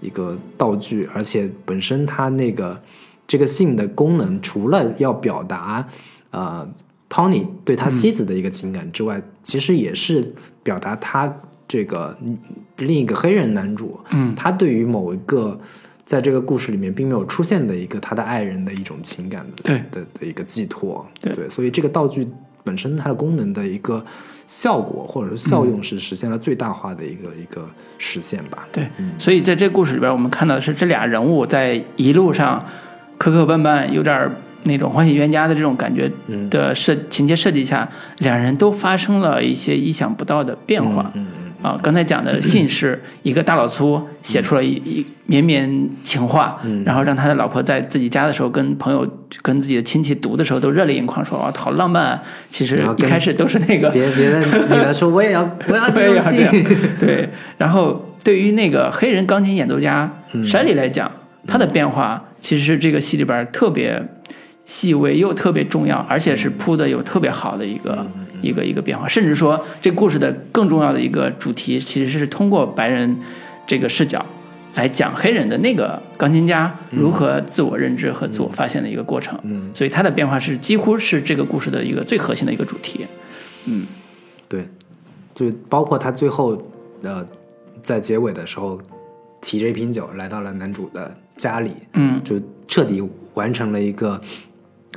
[0.00, 2.80] 一个道具，而且本身他那个
[3.26, 5.86] 这个信的功能，除了要表达
[6.30, 6.66] 呃
[7.10, 11.30] Tony 对他妻子的一个情感之外，其实也是表达他
[11.68, 12.16] 这个
[12.78, 15.60] 另一个黑人男主，嗯他对于某一个
[16.10, 19.78] 在这个故事里面并没有出现的一个他的爱人的一种情感的对。
[19.92, 21.48] 的的一个寄托，对。
[21.48, 22.26] 所以这个道具
[22.64, 24.04] 本身它的功能的一个
[24.44, 27.64] 效果或者是效用是实现了最大化的一个、一个
[27.96, 28.66] 实现吧。
[28.72, 28.88] 对，
[29.20, 32.66] 所以在这故事里边，我们看到的是这俩人物在一路上
[33.16, 34.28] 磕磕绊绊，有点
[34.64, 36.50] 那种欢喜冤家的这种感觉嗯。
[36.50, 41.12] 的设情节设计下，两人都发生了一些意想不到的变化。
[41.14, 41.28] 嗯
[41.62, 49.06] 啊，刚才讲的信是一个大老粗写出了一一绵绵情话，嗯然后让他的老婆在自己家的时候跟朋友、
[49.42, 52.22] 跟自己的亲戚读的时候都热泪盈眶，说哇，好浪漫啊！
[52.48, 56.64] 其实一开始都是那个别别的女的说 我也要我要这对种呀，戏，
[56.98, 57.28] 对。
[57.58, 61.10] 然后对于那个黑人钢琴演奏家嗯山里来讲，
[61.46, 64.02] 他的变化其实是这个戏里边特别
[64.64, 68.06] 细微又特别重要，而且是铺的有特别好的一个。
[68.16, 73.18] 嗯一个一个变化，甚至说这故事的更重要的一个主题，其实是通过白人
[73.66, 74.24] 这个视角
[74.74, 79.38] 来讲黑人的那个钢琴家如何自我认知和自我发现的一个过程。
[79.42, 83.06] 嗯，所以他的变化是几乎是这个故事的一个最核心的一个主题。
[83.66, 83.86] 嗯
[84.48, 84.66] 对，
[85.34, 86.60] 就包括他最后
[87.02, 87.26] 呃
[87.82, 88.80] 在结尾的时候
[89.40, 93.02] 提着一瓶酒来到了男主的家里，嗯，就彻底
[93.34, 94.20] 完成了一个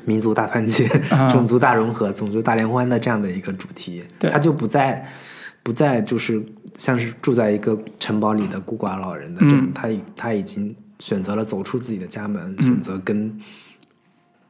[0.06, 4.03] 民族大团结、啊种族大融合、种族大联欢的这样的一个主题。
[4.19, 4.29] 对。
[4.29, 5.06] 他就不再
[5.62, 6.43] 不再就是
[6.77, 9.71] 像是住在一个城堡里的孤寡老人的这种，嗯。
[9.73, 13.39] 他已他已经选择了走出自己的家门，选择跟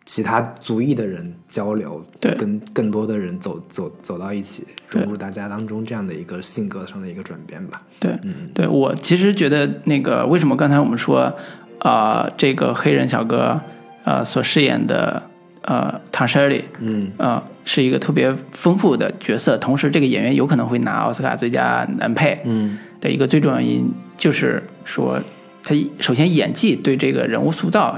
[0.06, 2.34] 其他族裔的人交流，对。
[2.36, 7.82] 跟更多的人走走走到一起，融入大家当中，这样的一个性格上的一个转变吧。
[8.00, 8.50] 对，嗯。
[8.54, 11.34] 对我其实觉得那个为什么刚才我们说，
[11.80, 13.62] 啊，这个黑人小哥
[14.04, 15.24] 呃所饰演的
[15.64, 17.12] 呃唐舍里，嗯。
[17.18, 25.18] 呃是一个特别丰富的角色，同时这个演员有可能会拿奥斯卡最佳男配嗯的一个最重要原因，就是说
[25.64, 27.98] 他首先演技对这个人物塑造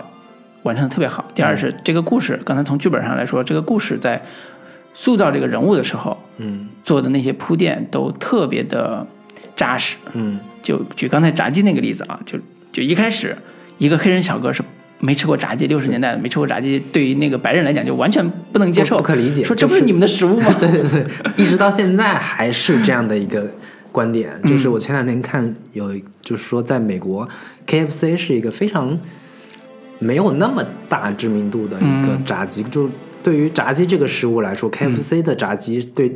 [0.61, 4.21] 完成的特别好，第二是这个故事，刚才从剧本上来说，这个故事在
[4.93, 6.67] 塑造这个人物的时候嗯。
[6.83, 9.05] 做的那些铺垫都特别的
[9.55, 9.97] 扎实。
[10.13, 10.39] 嗯。
[10.61, 12.37] 就举刚才炸鸡那个例子啊，就
[12.71, 13.35] 就一开始
[13.79, 14.61] 一个黑人小哥是
[14.99, 20.55] 没吃过炸鸡，六十年代没吃过炸鸡，对于那个白人来讲就完全不能接受，不不可理解说这不是是你们的食物吗？
[20.59, 21.05] 对对对，
[21.35, 23.49] 一直到现在还是这样的一个
[23.91, 24.31] 观点。
[24.45, 27.27] 就是我前两天看有，就是说在美国
[27.67, 28.97] ，KFC 是一个非常
[29.99, 32.63] 没有那么大知名度的一个炸鸡。
[32.63, 32.89] 就
[33.21, 36.11] 对于炸鸡这个食物来说，KFC 的炸鸡对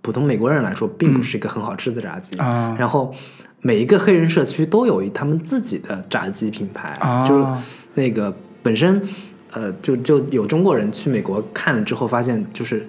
[0.00, 2.36] 普通美国人来说，并不是一个很好吃的炸鸡。
[2.38, 3.14] 啊然后
[3.62, 9.00] 每一个黑人社区都有他们自己的炸鸡品牌，啊就是那个本身，
[9.52, 12.86] 呃，就就有中国人去美国看了之后，发现就是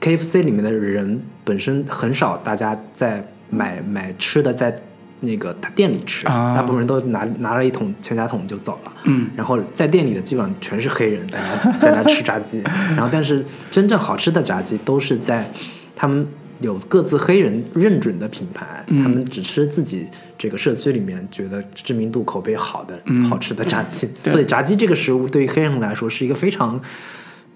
[0.00, 4.74] KFC 里面的人本身很少，大家在买买吃的在
[5.20, 6.54] 那个他店里吃，啊。
[6.54, 8.92] 大部分人都拿拿了一桶全家桶就走了。
[9.04, 12.60] 嗯，然后在店里的基本上全是黑人在那在那吃炸鸡，
[12.96, 15.50] 然后但是真正好吃的炸鸡都是在
[15.96, 16.26] 他们
[16.60, 19.02] 有各自黑人认准的品牌，嗯。
[19.02, 23.22] 他们只吃自己这个社区里面觉得知名度口碑好的、嗯。
[23.24, 24.32] 好吃的炸鸡， 对。
[24.32, 26.80] 所以炸鸡这个食物对于黑人来说是一个非常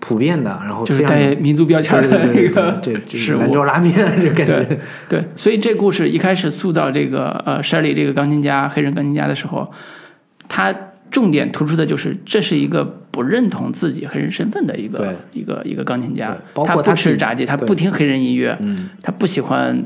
[0.00, 3.38] 普遍的，然后就是非常带民族标签对的对对 对一个这这食物。
[3.38, 4.64] 兰州拉面这感觉。
[4.64, 9.70] 对，对，所以这故事一开始塑造这个呃 Shelly 这个钢琴家黑人钢琴家的时候，
[10.48, 10.74] 他
[11.12, 18.90] 重点突出的就是这是一个不认同自己黑人身份的一个一个一个钢琴家，包他不括他自己吃炸鸡，他不听黑人音乐，嗯。
[19.02, 19.84] 他不喜欢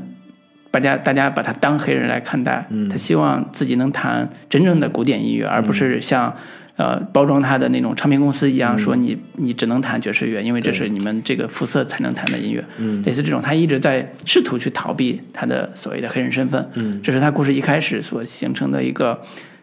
[0.71, 2.87] 大家大家把他当黑人来看待，嗯。
[2.87, 6.33] 他希望自己能弹真正的古典音乐，而不是像
[6.77, 13.03] 呃包装他的那种唱片公司一样，说你你只能弹爵士乐，因为这是你们这个肤色才能弹的音乐，嗯。
[13.03, 17.01] 类似这种，他一直在试图去逃避他的所谓的黑人身份，嗯。
[17.01, 19.21] 这是他故事一开始所形成的一个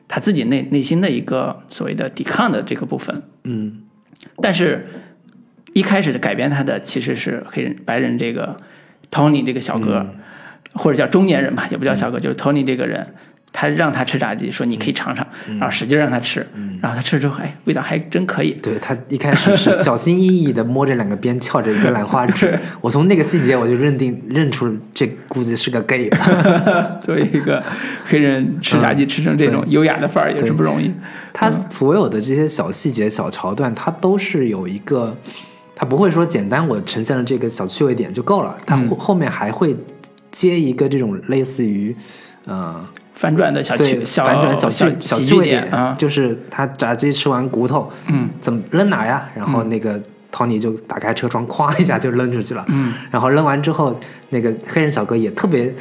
[0.08, 3.80] 他自己内内心的一个所谓的抵抗的这个部分，嗯。
[4.40, 4.86] 但是
[5.72, 8.56] 一开始的改变他的其实是黑人白人这个
[9.10, 10.06] Tony 这个小哥，
[10.72, 13.14] 或者叫中年人吧，也不叫小哥，就是 Tony 这个人，
[13.56, 16.44] 他让他吃炸鸡，说你可以尝尝，然后使劲让他吃，
[16.82, 18.50] 然后他吃了之后，哎，味道还真可以。
[18.60, 22.58] 对他一开始是小心翼翼的摸着两个边，翘着一个兰花指。
[22.82, 26.10] 我从那个细节我就认定认出这估计是个 gay。
[27.00, 27.62] 作为一个
[28.04, 30.92] 黑人吃炸鸡吃成这种优雅的范儿也是不容易。
[31.32, 35.16] 他所有的这些小细节、小桥段，他都是有一个，
[35.76, 39.76] 他不会说简单我呈现了这个小趣味点就够了，他后后面还会
[40.32, 41.96] 接一个这种类似于，
[42.46, 49.28] 呃，反转的小对趣小反转小小趣小趣味点点啊，就是他炸鸡吃完骨头，嗯，怎么扔哪呀？
[49.34, 50.00] 然后那个
[50.32, 52.64] Tony 就打开车窗，哐一下就扔出去了。
[52.68, 53.98] 嗯，然后扔完之后，
[54.30, 55.72] 那个黑人小哥也特别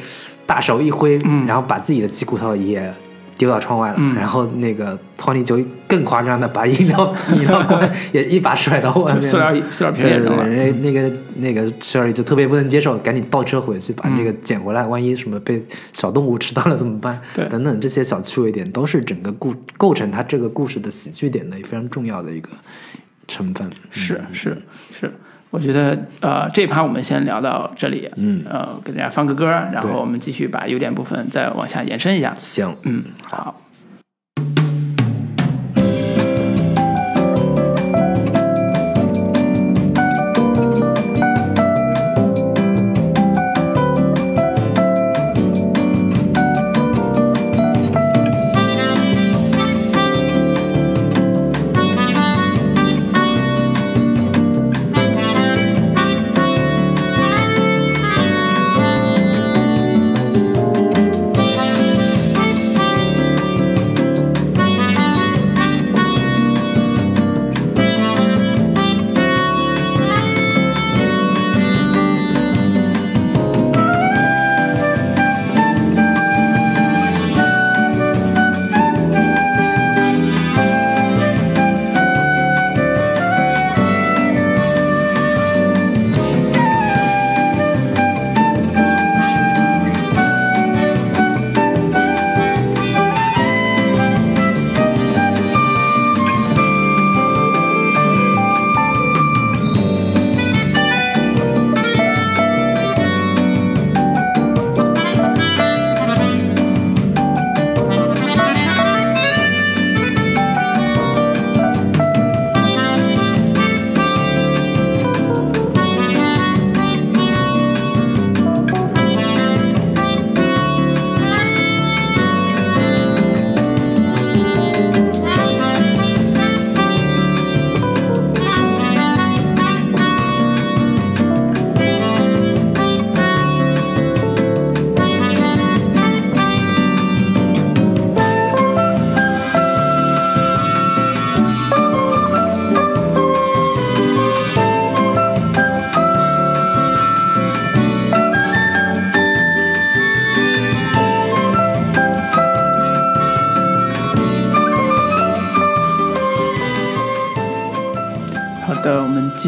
[0.46, 1.44] 大手一挥，嗯。
[1.46, 2.92] 然后把自己的鸡骨头也
[3.36, 3.96] 丢到窗外了。
[3.98, 9.28] 嗯然后那个 Tony 就更夸张的把饮料饮料罐也一把甩到外面 了。
[9.28, 10.46] 塑料塑料瓶对对对，也扔了。
[10.46, 17.20] 人家那个那个 Sherry 就特别不能接受，赶紧倒车回去把那个捡回来，万一什么被小动物吃到了怎么办？
[17.34, 22.48] 对等等这些小趣味点都是整个故构成他这个故事的喜剧点的非常重要的一个
[23.26, 23.68] 成分。
[23.90, 24.56] 是是
[24.98, 25.12] 是，
[25.54, 28.42] 我觉得呃这一趴我们先聊到这里，嗯。
[28.50, 32.34] 呃给大家放个歌，然后我们继续把优点部分再往下延伸一下。
[32.36, 33.54] 行，嗯，好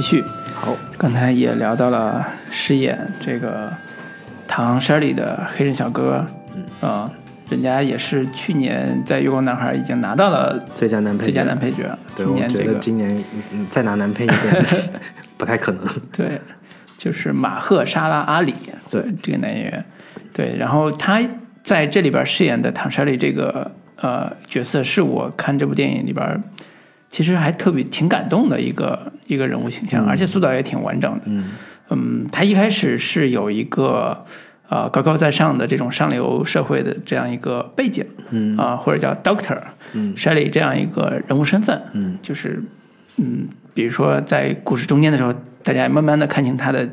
[0.06, 0.22] 续。
[0.54, 3.72] 好，刚才也聊到了饰演这个
[4.46, 6.64] 唐山里的黑人小哥，嗯。
[6.88, 7.10] 啊、
[7.50, 12.72] 人家也是去年在《月光男孩》已经拿到了最佳男配角，最佳男配角，对，我觉今年这个。
[12.74, 14.64] 得今年嗯再拿男配一点
[15.36, 15.84] 不太可能。
[16.16, 16.40] 对，
[16.96, 18.54] 就是马赫沙拉阿里，
[18.88, 19.02] 对。
[19.20, 19.84] 这个男演员，
[20.32, 21.20] 对，然后他
[21.64, 26.42] 在这里边饰演的唐莎里这个呃角色，是我看这部电影里边
[27.10, 31.22] 其实还特别挺感动的一个一个人物形象，而且塑造也挺完整的。
[31.26, 31.50] 嗯。
[31.88, 34.24] 嗯，他一开始是有一个
[34.68, 38.56] 呃高高在上的这种上流社会的这样一个背景，嗯。
[38.56, 39.58] 啊、或者叫 Doctor，
[39.92, 40.14] 嗯。
[40.16, 42.18] Shelley 这样一个人物身份，嗯。
[42.20, 42.62] 就是
[43.18, 46.88] 嗯，比如说在故事中间的时候，大家慢慢的看清他的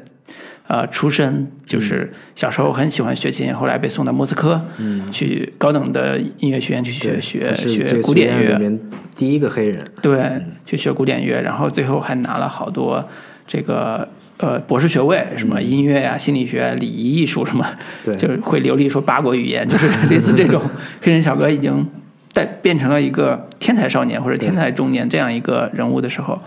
[0.67, 8.79] 呃出身，就是小时候很喜欢学琴，后来被送到莫斯科，嗯，去高等的音乐学院去学学学古典乐，
[9.15, 9.85] 第一个黑人。
[10.01, 13.07] 对，去学古典乐，然后最后还拿了好多
[13.45, 17.65] 这个呃博士学位，什么音乐呀、心理学、礼仪艺术什么，
[18.03, 20.61] 对就是会流利说八国语言，就是类似这种。
[21.01, 21.85] 黑人小哥已经
[22.33, 26.41] 带变成了一个天才少年或者天才中年这样一个人物的时候，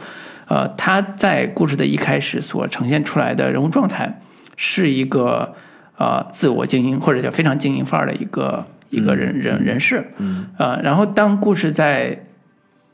[0.48, 4.20] 呃，他在故事的一开始所呈现出来的人物状态
[4.56, 5.54] 是一个
[5.96, 10.46] 呃自我精英或者叫非常精英范儿的一个一个人人人士，嗯。
[10.56, 12.26] 呃，然后当故事在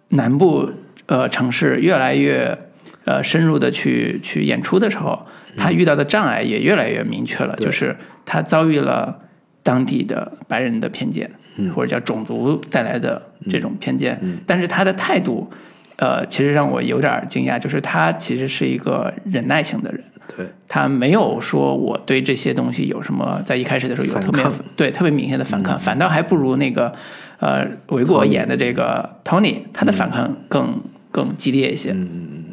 [0.09, 0.73] 南部
[1.05, 2.59] 呃城市越来越
[3.05, 5.27] 呃深入的去去演出的时候，
[5.57, 7.67] 他遇到的障碍也越来越明确了，对。
[7.67, 7.95] 就是
[8.25, 9.21] 他遭遇了
[9.63, 11.31] 当地的白人的偏见，
[11.75, 15.51] 或者叫种族带来的这种偏见，但是他的态度。
[15.97, 20.03] 呃，其实让我有点惊讶，就是他其实是一个忍耐型的人，
[20.37, 24.45] 对，他没有说我对这些东西有什么，在一开始的时候有特别
[24.77, 26.93] 对特别明显的反抗，反倒还不如那个
[27.39, 30.81] 呃维果演的这个 Tony，他的反抗更
[31.11, 31.93] 更激烈一些。
[31.93, 32.45] 嗯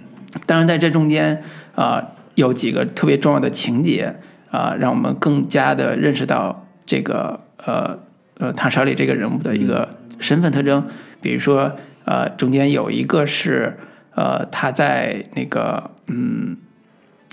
[0.46, 1.44] 当然，在这中间
[1.76, 4.16] 啊、呃有几个特别重要的情节
[4.52, 8.00] 啊、让我们更加的认识到这个呃
[8.38, 10.86] 呃唐少里这个人物的一个身份特征。
[11.22, 11.76] 比如说，
[12.10, 13.78] 呃，中间有一个是
[14.16, 16.58] 呃他在那个嗯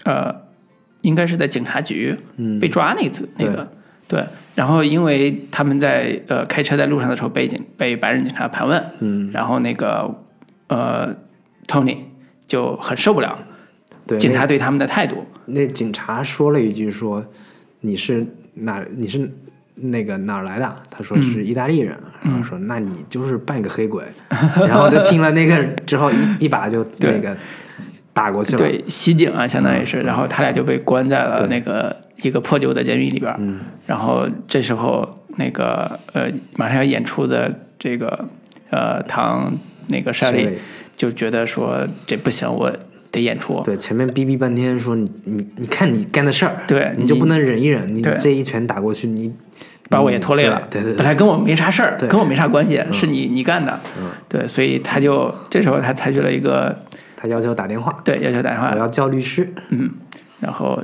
[0.04, 0.42] 呃
[1.00, 2.60] 应该是在警察局嗯。
[2.60, 3.66] 被抓那次、那个
[4.06, 4.22] 对，
[4.54, 10.14] 然后因为他们在呃开车在路上的时候被警被白人警察盘问，嗯，然后那个
[10.68, 11.16] 呃
[11.66, 11.96] Tony
[12.46, 13.38] 就很受不了
[14.06, 17.24] 对，警察对他们的态度，那那警察说了一句说
[17.80, 19.32] 你是哪你是
[19.76, 20.76] 那个哪儿来的？
[20.90, 22.32] 他说是意大利人，嗯。
[22.32, 24.02] 然后说那你就是半个黑鬼，
[24.66, 27.36] 然后就听了那个之后一一把就那个
[28.12, 38.26] 打过去了，对袭警啊，相当于是，然后他俩就被关在了那个一个破旧的监狱里边然后这时候那个呃马上要演出的这个
[38.70, 39.52] 呃唐
[39.88, 40.48] 那个莎莉
[40.96, 42.72] 就觉得说这不行，我
[43.10, 47.94] 得演出，对，前面逼逼半天说你你你看你干的事儿，对你你就不能忍一忍？
[47.94, 49.32] 你这一拳打过去，你
[49.88, 50.66] 把我也拖累了。
[50.70, 53.78] 对对对本来跟我没啥事儿，对跟我没啥关系，是你你干的。
[53.98, 56.76] 嗯对，所以他就这时候他采取了一个
[57.16, 59.90] 他要求打电话，对要求打电话我，要叫律师，嗯，
[60.40, 60.82] 然后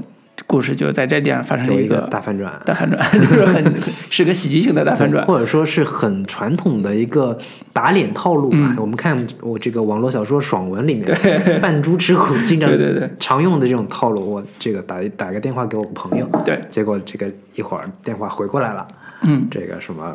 [0.53, 2.53] 故事就在这地上发生了一个大反转。
[2.67, 3.75] 大反转， 就是很
[4.11, 5.25] 是个喜剧性的大反转。
[5.25, 7.37] 或者说是很传统的一个
[7.73, 8.59] 打脸套路吧。
[8.61, 8.77] 嗯。
[8.77, 13.11] 我们看我这个网络小说爽文里面，扮猪吃虎经常 对对对。
[13.19, 14.31] 常用的这种套路。
[14.31, 18.87] 我这个打打个电话给我朋友，对，结果这个一会儿电话回过来了，
[19.23, 20.15] 嗯，这个什么，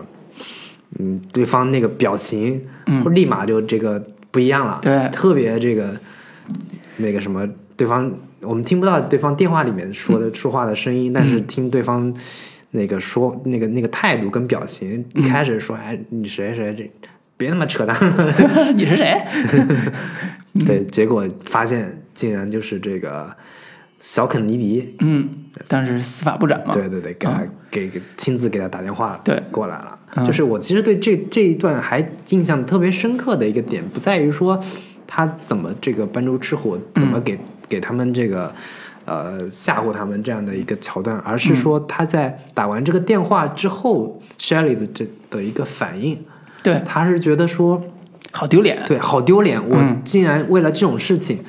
[0.99, 3.03] 嗯，对方那个表情，嗯。
[3.15, 5.09] 立马就这个不一样了，对。
[5.11, 5.89] 特别这个
[6.97, 8.11] 那个什么，对方
[8.41, 12.13] 我们听不到对方电话里面说的、说话的声音，但是听对方
[12.71, 16.91] 那个说那个那个态度跟表情，一开始说哎你谁谁这
[17.37, 18.33] 别那么扯淡了，
[18.75, 19.15] 你是谁？
[20.65, 23.31] 对，结果发现竟然就是这个
[23.99, 25.29] 小肯尼迪，嗯，
[25.67, 26.73] 当时司法部长嘛。
[26.73, 29.39] 对对对，给他、给给亲自给他打电话，对。
[29.51, 29.99] 过来了。
[30.15, 30.25] 嗯。
[30.25, 34.59] 就是我其实对这这一段还印象特别深刻的一个点，不在于说
[35.05, 37.37] 他怎么这个搬猪吃火，怎么给、
[37.67, 38.53] 给他们这个
[39.05, 46.17] 呃吓唬他们这样的一个桥段，而是说他在打完这个电话之后、s h e l l y 的这的一个反应，
[46.63, 47.81] 对，他是觉得说
[48.31, 48.83] 好丢脸。
[48.85, 51.39] 对，好丢脸，我嗯竟然为了这种事情。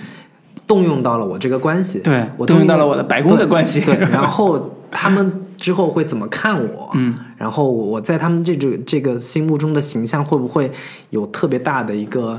[0.67, 6.91] 动用到了我这个关系，对我动用到了了我的白宫的关系对，对然后他们之后会怎么看我？
[6.93, 10.71] 嗯，然后我在他们这种这个心目中的形象会不会
[11.09, 12.39] 有特别大的一个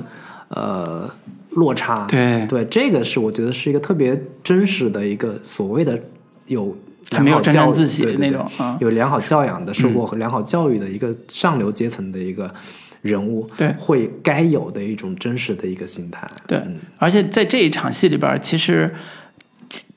[0.49, 1.09] 呃
[1.51, 2.05] 落差？
[2.07, 2.45] 对。
[2.47, 5.99] 对，这个是我觉得是一个特别真实的一个所谓的
[6.47, 6.75] 有
[7.09, 8.29] 他没有沾沾自喜对对对。
[8.29, 12.53] 那种啊有良好教养的、受过良好教育的一个上流阶层的一个
[13.01, 13.73] 人物，对。
[13.79, 16.27] 会该有的一种真实的一个心态。
[16.47, 18.93] 对嗯，而且在这一场戏里边，其实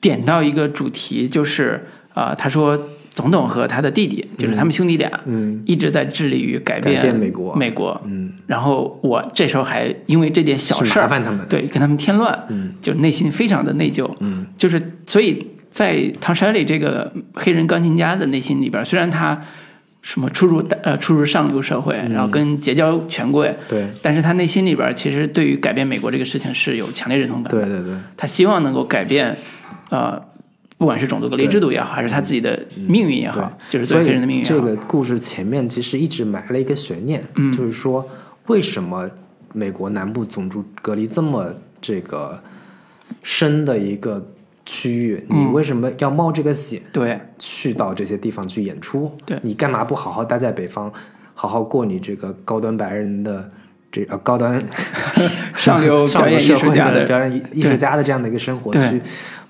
[0.01, 5.61] 点到一个主题，就是啊、他说总统和他的弟弟，就是他们兄弟俩，嗯。
[5.65, 7.55] 一直在致力于改变改变美国。
[7.55, 19.41] 美国，嗯，然后我这时候还因为这点小事儿，麻烦他们对，跟他们添乱，嗯，就内心非常的内疚，嗯，就是所以在唐山里这个黑人钢琴家的内心里边，虽然他
[20.03, 23.87] 什么出入呃出入上流社会，然后跟结交权贵，对。
[24.03, 29.35] 但是他内心里边其实对于改变美国这个事情是有强烈认同感的，对对对，他希望能够改变，
[29.89, 30.21] 呃，
[30.77, 37.51] 不管是种族隔离制度也好，还是他自己的命运也好，就是对所以黑人的命运也好，这个故事前面其实一直埋了一个悬念，嗯。
[37.51, 38.07] 就是说
[38.47, 39.09] 为什么
[39.53, 42.41] 美国南部种族隔离这么这个
[43.21, 44.25] 深的一个
[44.65, 47.19] 区域，你嗯为什么要冒这个险对。
[47.37, 49.11] 去到这些地方去演出？
[49.25, 49.37] 对。
[49.41, 50.91] 你干嘛不好好待在北方，
[51.33, 53.49] 好好过你这个高端白人的
[53.91, 54.61] 这呃高端
[55.55, 58.89] 上流 上表演艺流社会术家的的表演艺艺术家的这样的一个生活，对。
[58.89, 59.01] 去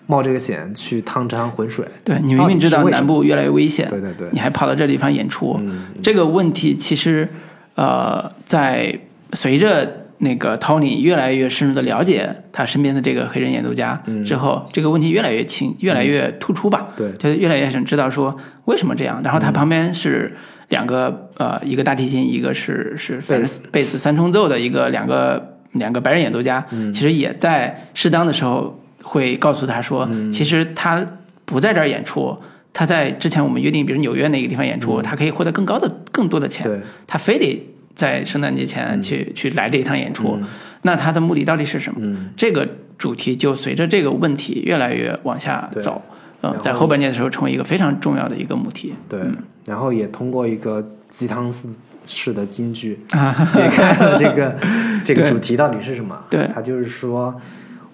[0.05, 1.85] 冒这个险去趟这趟浑水？
[2.03, 4.27] 对，你明明知道南部越来越危险，对对对。
[4.31, 5.83] 你还跑到这地方演出，嗯。
[6.01, 7.29] 这个问题其实
[7.75, 8.99] 呃，在
[9.33, 16.89] 随着那个 Tony 越来越深入的了解他身边的这个黑人演奏家之后，这个问题越来越清，越来越突出吧。
[16.95, 19.21] 对就越来越想知道说为什么这样。
[19.23, 20.35] 然后他旁边是
[20.69, 31.05] 两个呃，一个大提琴，一个是是贝斯贝斯三重奏的一个两个两个白人演奏家，其实也在适当的时候会告诉他说，其实他
[31.43, 32.37] 不在这儿演出。
[32.73, 36.81] 他在之前我们约定，比如纽约那个地方演出，他可以获得更高的、更多的钱。
[37.05, 37.65] 他非得
[37.95, 40.39] 在圣诞节前去、去来这一趟演出，
[40.81, 42.17] 那他的目的到底是什么？
[42.35, 42.67] 这个
[42.97, 46.01] 主题就随着这个问题越来越往下对走，
[46.41, 48.93] 呃然，后在后半年的时候成为一个非常重要的一个母题。
[49.07, 49.21] 对，
[49.65, 51.67] 然后也通过一个鸡汤式
[52.07, 52.99] 式的金句
[53.49, 54.55] 解开了这个
[55.05, 56.19] 这个主题到底是什么。
[56.29, 57.39] 对他就是说，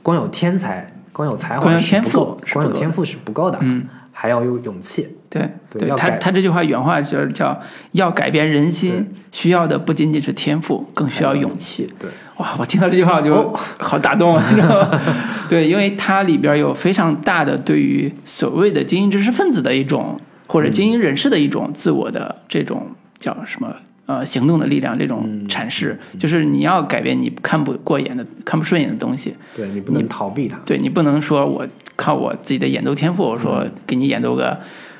[0.01, 3.85] 光有天才，光有才华光有天赋光有天赋是不够的，嗯，
[4.21, 5.07] 还要有勇气。
[5.29, 7.57] 对对他他这句话原话就是叫
[7.93, 11.87] 要改变人心，需要的不仅仅是天赋，更需要勇气。
[11.97, 15.01] 对，哇，我听到这句话我就哦好打动啊，你知道吗？
[15.47, 22.87] 对，因为它里边有非常大的对于所谓的精英知识分子的一种，或者精英人士的一种自我的这种
[23.19, 23.73] 叫什么
[24.07, 30.59] 呃行动的力量，这种阐释，就是你要改变你看不过眼的、看不顺眼的东西，对你不能逃避它。
[30.65, 31.67] 对你不能说我
[31.99, 34.57] 靠我自己的演奏天赋，我说给你演奏个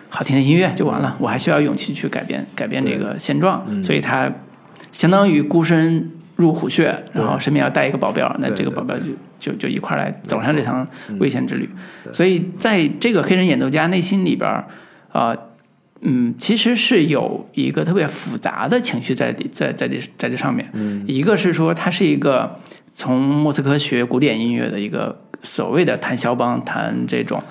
[0.09, 4.29] 好听的音乐就完了，我还需要勇气去改变改变这个现状，所以他
[4.91, 9.05] 相当于孤身入虎穴，然后身边要带一个保镖，那这个保镖就
[9.39, 10.85] 就就一块儿来走上这趟
[11.19, 11.69] 危险之旅。
[12.11, 14.65] 所以在这个黑人演奏家内心里边儿，
[15.13, 15.33] 啊、
[16.01, 20.69] 嗯，其实是有一个特别复杂的情绪在里，在在这在这上面。
[20.73, 22.59] 嗯，一个是说他是一个
[22.93, 27.41] 从莫斯科学古典音乐的一个所谓的弹肖邦、弹这种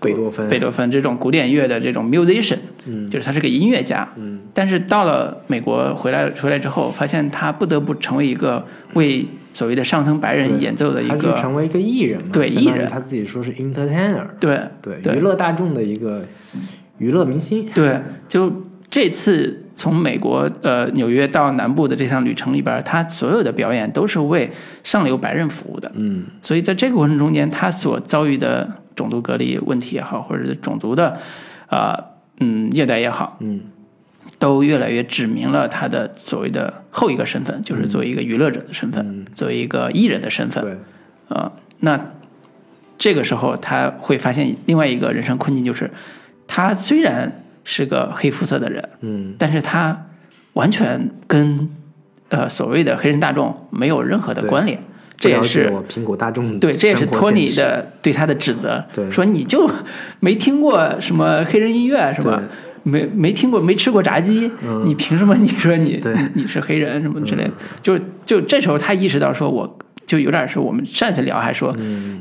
[0.00, 0.48] 贝多芬。
[0.48, 12.28] 贝多芬这种古典乐的这种 musician，嗯，就是他是个音乐家，嗯，但是到了美国回来回来之后，发现他不得不成为一个为所谓的上层白人演奏的一个成为一个艺人嘛？
[12.32, 12.88] 对艺人。
[12.88, 15.16] 他自己说是 entertainer，对对，对。
[15.16, 16.24] 娱乐大众的一个
[16.98, 17.66] 娱乐明星。
[17.74, 18.52] 对，就
[18.88, 24.50] 这次从美国呃纽约到南部的这趟旅程里边，他所有的表演都是为
[24.82, 25.88] 上流白人服务的。
[25.94, 31.16] 嗯，所以在这个过程中间，他所遭遇的种族隔离问题也好，或者是种族的
[31.68, 31.96] 啊
[32.40, 33.60] 嗯虐待也好，嗯，
[34.40, 40.64] 都越来越指明了他的所谓的后一个身份，就是作为一个娱乐者的身份，作为一个艺人的身份。
[40.64, 40.76] 对，
[41.28, 42.00] 呃，那
[42.98, 45.88] 这个时候他会发现另外一个人生困境，就是
[46.48, 50.06] 他虽然是个黑肤色的人，嗯，但是他
[50.54, 51.68] 完全跟
[52.30, 54.82] 呃所谓的黑人大众没有任何的关联，
[55.18, 59.70] 这也是苹果大众对，这也是托尼的对他的指责，对说你就
[60.20, 62.42] 没听过什么黑人音乐是吧？
[62.84, 64.50] 没没听过，没吃过炸鸡，
[64.84, 67.50] 你凭什么你说你你你是黑人什么之类的？
[67.82, 71.70] 就就这时候他意识到说，我就有点是我们上次聊还说，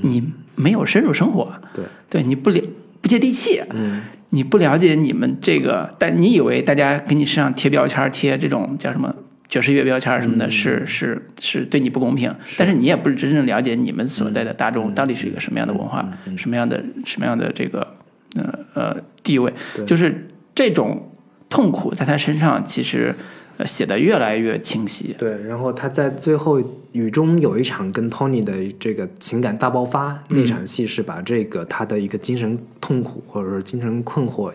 [0.01, 0.21] 你
[0.55, 2.61] 没有深入生活，对，对，你不了
[2.99, 9.15] 不接地气，嗯，你不了解你们这个，但你以为大家给你身上贴标签，贴这种叫什么
[9.47, 16.05] 爵士乐标签什么的，是是是对你不公平，但是你也不是真正了解你们所在的大众到底是一个什么样的文化，
[16.36, 17.95] 什么样的什么样的这个
[18.36, 19.53] 呃呃地位，
[19.86, 21.11] 就是这种
[21.49, 23.17] 痛苦在他身上其实呃
[23.66, 34.51] 写的越来越清晰，对，然后他在最后雨中有一场跟 Tony 的这个情感大爆发，那场戏是把这个他的一个精神痛苦或者说精神困惑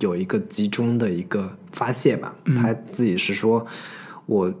[0.00, 2.34] 有一个集中的一个发泄吧。
[2.56, 3.66] 他自己是说，
[4.26, 4.52] 我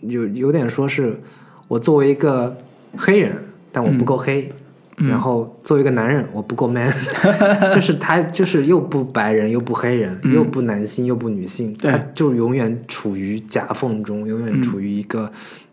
[0.00, 1.20] 有有点说是
[1.68, 2.56] 我作为一个
[2.96, 3.36] 黑人，
[3.70, 4.52] 但我不够黑。
[4.96, 6.90] 然后作为一个男人，我不够 man，
[7.74, 11.90] 就是他就是又不白人又不黑人，又不男性又不女性，对。
[11.90, 15.30] 他就永远处于夹缝中，永远处于一个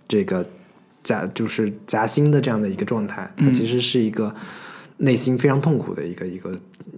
[0.08, 0.46] 这个
[1.04, 3.32] 夹就是夹心的这样的一个状态。
[3.38, 4.34] 他其实是一个
[4.98, 6.52] 内心非常痛苦的一个一个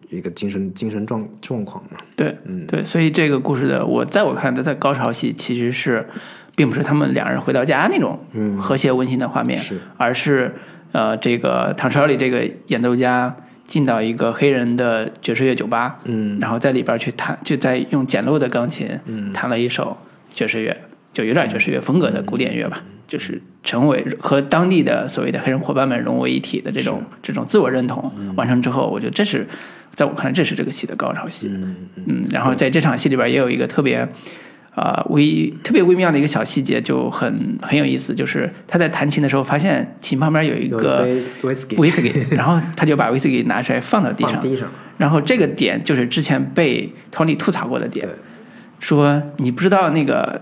[0.09, 1.97] 一个精神精神状状况嘛。
[2.15, 6.07] 对，嗯对，所以这个故事的我在我看来，在高潮戏其实是，
[6.55, 8.57] 并不是他们两人回到家那种嗯。
[8.57, 9.79] 和谐温馨的画面，是。
[9.97, 10.55] 而是
[10.95, 13.35] 呃，这个唐绍里这个演奏家
[13.67, 19.97] 进到一个黑人的爵士乐酒吧，嗯然后在里边去弹，就在用简陋的钢琴，嗯弹了一首
[20.31, 20.73] 爵士乐，
[21.11, 29.45] 就有点爵士乐风格的古典乐吧，就是成为和当地的所谓的黑人伙伴们融为一体的这种这种自我认同完成之后，我觉得这是
[29.93, 31.49] 在我看来这是这个戏的高潮戏。
[31.51, 31.75] 嗯
[32.05, 34.07] 嗯，然后在这场戏里边也有一个特别，
[34.75, 41.07] 啊、微特别微妙的一个小细节，就很很有意思，就是他在弹琴的时候发现琴旁边有一个
[41.77, 48.05] 威士忌，然后他就把威士忌拿出来放到地上，地上，然后这个点就是之前被 Tony 吐槽过的点，
[48.81, 50.41] 说你不知道那个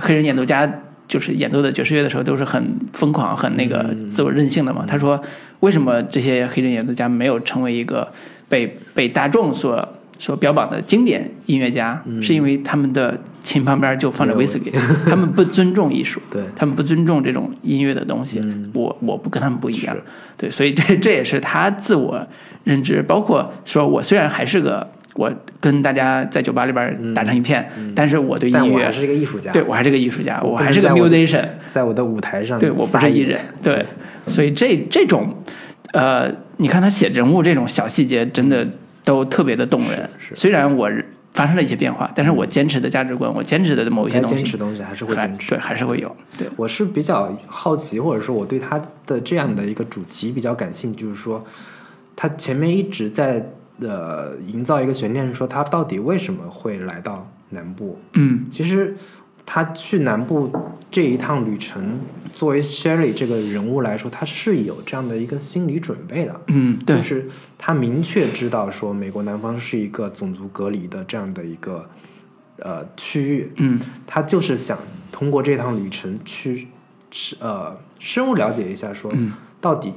[0.00, 4.86] 黑人演奏家就是演奏的爵士乐的时候都是很疯狂、很那个自我任性的嘛。
[4.88, 5.20] 他说，
[5.60, 8.10] 为什么这些黑人演奏家没有成为一个
[8.48, 9.86] 被被大众所
[10.24, 14.72] 所标榜的经典音乐家，是因为他们的琴旁边就放着威士忌，
[15.06, 16.42] 他们不尊重艺术， 对。
[16.56, 18.40] 他们不尊重这种音乐的东西。
[18.72, 19.94] 我我不跟他们不一样，
[20.38, 22.26] 对，所以这这也是他自我
[22.64, 33.84] 认知，包括说我虽然还是个我跟大家在酒吧里边打成一片，但是我对音乐我还是一个艺术家，对我还是个艺术家，我还是个 musician，在我的舞台上对我不是艺人，对，
[34.26, 35.28] 所以这这种
[35.92, 38.66] 呃，你看他写人物这种小细节，真的
[39.04, 40.10] 都特别的动人。
[40.34, 40.90] 虽然我
[41.32, 45.50] 发生了一些变化，但是我坚持的价值观，我坚持的某一些东西，坚持东西还是会坚持。
[45.50, 51.44] 对还是会有，对，我是比较好奇，或者说我对他的这样的一个主题比较感兴趣，就是说
[52.14, 53.44] 他前面一直在
[53.80, 57.98] 呃营造一个悬念，说他到底为什么会来到南部？
[58.12, 58.96] 嗯其实
[59.46, 60.50] 他去南部
[60.90, 62.00] 这一趟旅程，
[62.32, 66.40] 作为 Sherry 这个人物来说，他是有这样的一个心理准备的。
[66.48, 66.96] 嗯，对。
[66.96, 67.28] 就，是
[67.58, 71.88] 他明确知道说美国南方是一个种族隔离的这样的一个
[72.58, 73.80] 呃区域，嗯。
[74.06, 74.78] 他就是想
[75.12, 76.68] 通过这趟旅程去
[77.10, 79.32] 是呃深入了解一下，说嗯。
[79.60, 79.92] 到底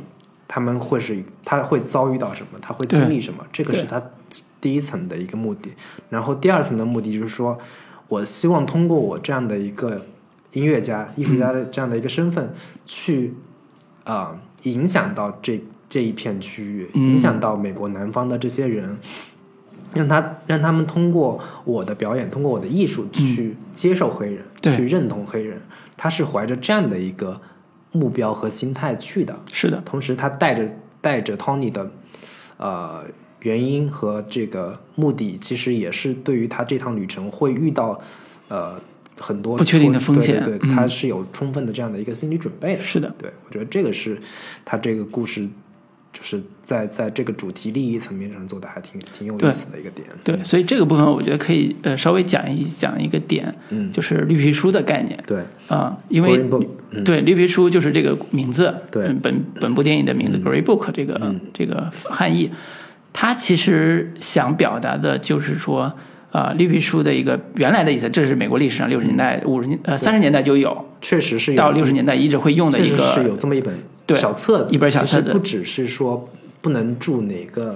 [0.48, 4.02] 他们会是他会遭遇到什么，他会经历什么，这个是他
[4.62, 5.72] 第一层的一个目的。
[6.10, 7.58] 然后第二层的目的就是说，
[8.08, 10.06] 我希望通过我这样的一个
[10.54, 12.54] 音乐家、艺术家的这样的一个身份，
[12.86, 13.34] 去
[14.04, 18.98] 啊、影响到这这一片区域，嗯影响到美国南方的这些人。
[19.94, 25.60] 让他让他们通过我的表演，通过我的艺术去接受黑人，嗯去认同黑人。
[25.96, 27.40] 他是怀着这样的一个
[27.94, 31.90] 目标和心态去的，是的，同时他带着带着 Tony 的
[32.58, 33.06] 呃
[33.42, 38.00] 原因和这个目的，其实也是对于他这趟旅程会遇到
[38.48, 38.80] 呃
[39.20, 40.76] 很多不确定的风险对对对，嗯。
[40.76, 42.84] 他是有充分的这样的一个心理准备的。
[42.84, 44.18] 是的，对我觉得这个是
[44.64, 45.48] 他这个故事。
[46.14, 55.22] 就是在在这个主题利益层面上做的还挺挺有意思的一个点，对，所以这个部分我觉得可以呃稍微讲一讲一个点，嗯，就是绿皮书的概念。
[55.28, 56.44] 对，啊、因为
[57.06, 59.04] 对绿皮书就是这个名字，对。
[59.06, 61.40] 嗯本本部电影的名字、Grey Book 这个、嗯。
[61.54, 62.50] 这个汉译，
[63.14, 65.94] 它其实想表达的就是说。
[66.30, 71.58] 呃、绿皮书的一个原来的意思，这是美国历史上六十年代、五十年呃三十年代就有，确实是有。
[71.58, 73.74] 到六十年代一直会用的一个是有这么一本
[74.06, 75.32] 对小册子，一本小册子。
[75.32, 76.30] 不只是说
[76.62, 77.76] 不能住哪个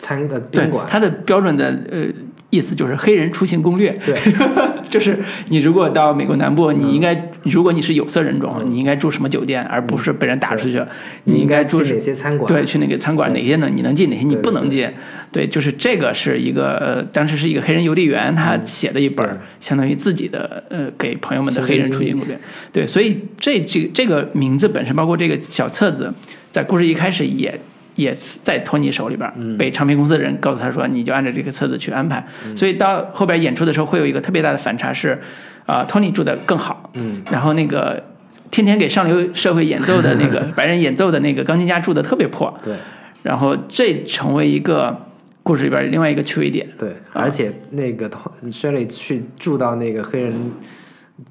[0.00, 2.06] 餐呃对宾馆，它的标准的呃
[2.48, 4.16] 意思就是黑人出行攻略，对，
[4.88, 5.16] 就是
[5.50, 10.82] 你如果到美国南部，你应该如果你是有色人种，你应该住什么酒店，而不是被人打出去。
[11.24, 12.48] 你应该住去哪些餐馆？
[12.48, 13.76] 对，去那个餐馆，哪些能？
[13.76, 14.90] 你能进，哪些你不能进？
[15.30, 22.36] 对，就是这个是一个呃，当时是一个黑人邮递员他写的一本对相当于自己的呃给朋友们的黑人出行攻略。
[22.72, 26.12] 对，所以这这这个名字本身，包括这个小册子，
[26.50, 27.60] 在故事一开始也。
[28.00, 32.24] 也在托尼手里边，被唱片公司的人告诉他说：“你就按照这个册子去安排。
[32.56, 35.20] 所以到后边演出的时候，会有一个特别大的反差是，
[35.66, 38.02] 啊、托尼住的更好，嗯，然后那个
[38.50, 42.74] 天天给上流社会演奏的那个白人演奏的那个钢琴家住的特别破， 对
[43.22, 45.06] 然后这成为一个
[45.42, 46.66] 故事里边另外一个趣味点。
[46.78, 48.10] 对，而且那个
[48.50, 50.34] Shirley 去住到那个黑人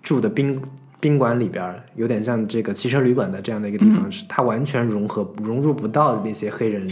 [0.03, 0.61] 住的宾
[0.99, 6.87] 宾馆里边儿，有点像这个汽车旅馆的这样的一个地嗯方，是他完全融合融入不到那些黑人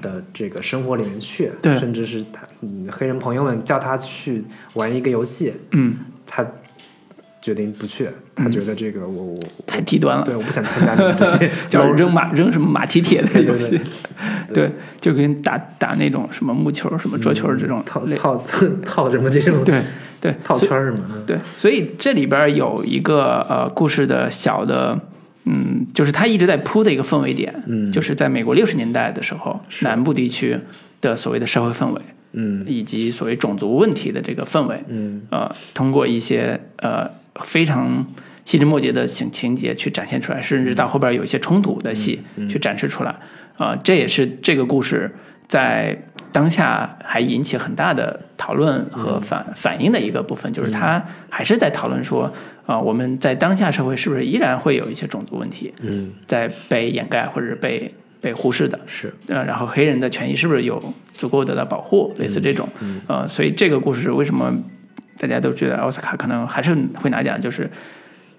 [0.00, 1.78] 的这个生活里面去，对。
[1.78, 6.46] 甚至是他嗯黑人朋友们叫他去玩一个游戏，嗯，他
[7.42, 13.78] 决定不去，他觉得这个我我太低端了，对我不想参加你们这些叫 low- 扔马扔什么马蹄铁的游戏，
[14.54, 14.70] 对，
[15.00, 18.36] 就跟打打那种什么木球、什么桌球这种嗯套类，套
[18.86, 19.82] 套什么这种对
[20.20, 24.96] 对， 套圈儿什么的，对，所以这里边有一个呃故事的小的，
[25.44, 27.90] 嗯，就是他一直在铺的一个氛围点，嗯。
[27.90, 30.56] 就是在美国六十年代的时候，南部地区
[31.00, 32.00] 的所谓的社会氛围，
[32.34, 32.64] 嗯。
[32.68, 35.22] 以及所谓种族问题的这个氛围，嗯。
[35.30, 37.10] 呃，通过一些呃
[37.40, 38.06] 非常
[38.44, 43.14] 细枝末节的情情节去展现出来，甚至到后边有一些冲突的戏去展示出来，
[43.56, 45.10] 啊、这也是这个故事
[45.48, 45.96] 在
[46.32, 52.32] 当下还引起很大的讨论和反、反应的一个部分，就是他还是在讨论说，
[52.64, 56.10] 啊、我们在当下社会是不是依然会有一些种族问题嗯。
[56.26, 59.12] 在被掩盖或者被被忽视的，是。
[59.26, 62.66] 呃，然后黑人的权益是不是有足够得到保护，类似这种，
[63.06, 64.54] 呃，所以这个故事为什么
[65.22, 67.70] 大家都觉得奥斯卡可能还是会拿奖，就是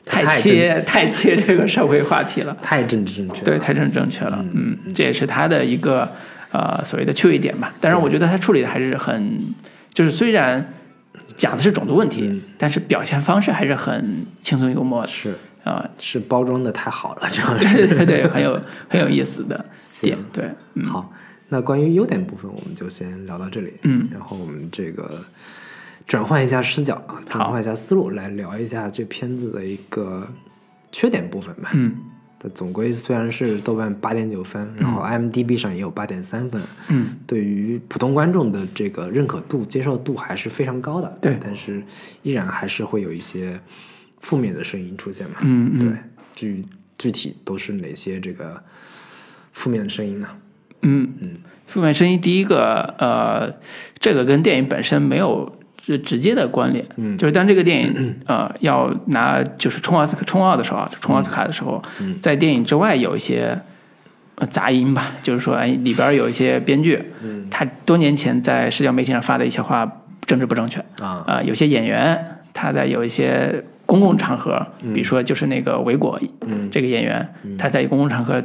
[0.03, 6.11] 太太切 太切这个社会话题了，太政治正确，对，太政治正确了，嗯，这也是他的一个
[6.51, 7.73] 呃所谓的趣味点吧。
[7.79, 9.39] 当然，我觉得他处理的还是很，
[9.93, 10.73] 就是虽然
[11.37, 12.41] 讲的是种族问题，嗯。
[12.57, 15.07] 但是表现方式还是很轻松幽默的。
[15.07, 15.33] 是。
[15.63, 17.41] 啊、是包装的太好了，就。
[17.57, 19.63] 对对对，很有 很有意思的
[20.01, 20.83] 点，对，嗯。
[20.83, 21.09] 好，
[21.47, 23.71] 那关于优点部分，我们就先聊到这里。
[23.83, 25.23] 嗯，然后我们这个
[26.05, 30.27] 转换一下视角，转换一下思路，来聊一下这片子的一个
[30.91, 31.71] 缺点部分吧。
[31.73, 31.95] 嗯
[32.39, 41.17] 它总归虽然是豆瓣八点九分，然后 IMDB 上也有八点三分，嗯对于普通观众的这个认可度、接受度还是非常高的。
[41.21, 41.81] 对但是
[42.21, 43.57] 依然还是会有一些
[44.19, 45.37] 负面的声音出现嘛。
[45.39, 45.97] 嗯嗯对，
[46.35, 46.65] 具
[46.97, 48.61] 具体都是哪些这个
[49.53, 50.27] 负面的声音呢？
[50.81, 53.55] 嗯嗯，负面声音第一个，呃，
[53.99, 55.49] 这个跟电影本身没有
[55.85, 57.17] 直直接的关联，嗯。
[57.17, 62.17] 就是当这个电影呃要拿就是冲奥斯卡冲奥的时候啊，冲奥斯卡的时候，嗯。
[62.21, 63.59] 在电影之外有一些。
[64.35, 67.45] 呃杂音吧，就是说，哎，里边有一些编剧，嗯。
[67.51, 69.87] 他多年前在社交媒体上发的一些话
[70.25, 72.19] 政治不正确，啊，啊，有些演员
[72.51, 76.67] 他在有一些公共场合，比如说就是那个维果嗯。
[76.71, 77.29] 这个演员，
[77.59, 78.43] 他在公共场合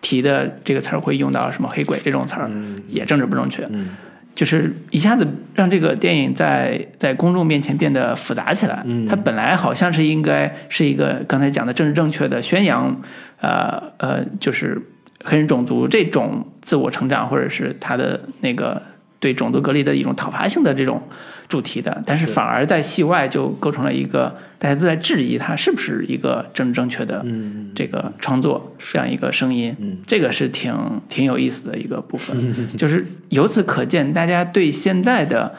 [0.00, 2.76] 提的这个词儿会用到什么黑鬼这种词儿，嗯。
[2.88, 3.90] 也政治不正确，嗯
[4.38, 8.80] 就是一下子让这个电影在在公众面前变得复杂起来。
[8.84, 13.02] 嗯它本来好像是应该是一个刚才讲的政治正确的宣扬，
[13.40, 14.80] 呃呃，就是
[15.24, 18.80] 黑人种族这种自我成长，或者是他的那个
[19.18, 21.02] 对种族隔离的一种讨伐性的这种
[21.48, 30.74] 主题的，但是是反而在戏外就构成了一个大家都在质疑它是不是一个政治正确的嗯这个创作这样一个声音，嗯这个是挺
[31.08, 32.36] 挺有意思的一个部分，
[32.76, 35.54] 就是由此可见，大家对现在的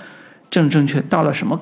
[0.52, 1.60] 政治正确到了什么？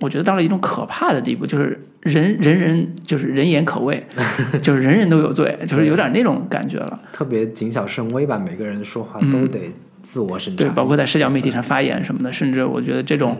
[0.00, 4.02] 我觉得到了一种可怕的地步，就是人人人就是人言可畏，
[4.62, 7.00] 就是人人都有罪，就是有点那种感觉了。
[7.12, 9.70] 特别谨小慎微吧，每个人说话嗯都得
[10.02, 10.64] 自我审查。
[10.64, 13.38] 对，包括在社交媒体上发言什么的，甚至我觉得这种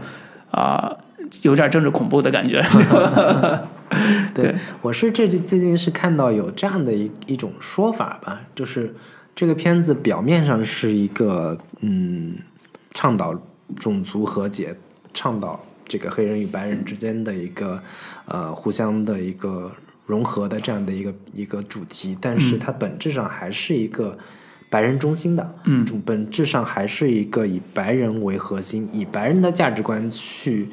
[0.51, 0.97] 啊、
[1.43, 2.63] 有点政治恐怖的感觉。
[4.35, 8.95] 对我是这最近是看到有这样的一一种说法吧，就是
[9.35, 12.37] 这个片子表面上是一个嗯
[12.93, 13.35] 倡导
[13.77, 14.77] 种族和解，
[15.13, 17.83] 倡导这个黑人与白人之间的一个
[18.27, 19.73] 呃互相的一个
[20.07, 24.17] 融合的这样的一个一个主题，但是它本质上还是一个
[24.71, 25.85] 白人中心的，嗯。
[26.07, 30.69] 本质上还是一个以白人为核心，以白人的价值观去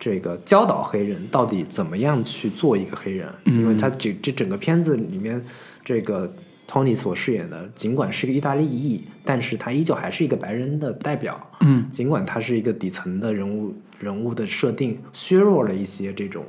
[0.00, 5.40] 这个教导黑人到底怎么样去做一个黑人，因为他这这整个片子里面，
[5.84, 6.34] 这个
[6.66, 11.86] Tony 所饰演的，尽管是一个意大利裔，但是他依旧还是一个白人的代表，嗯。
[11.90, 16.44] 尽管他是一个底层的人物人物的设定，削弱了一些这种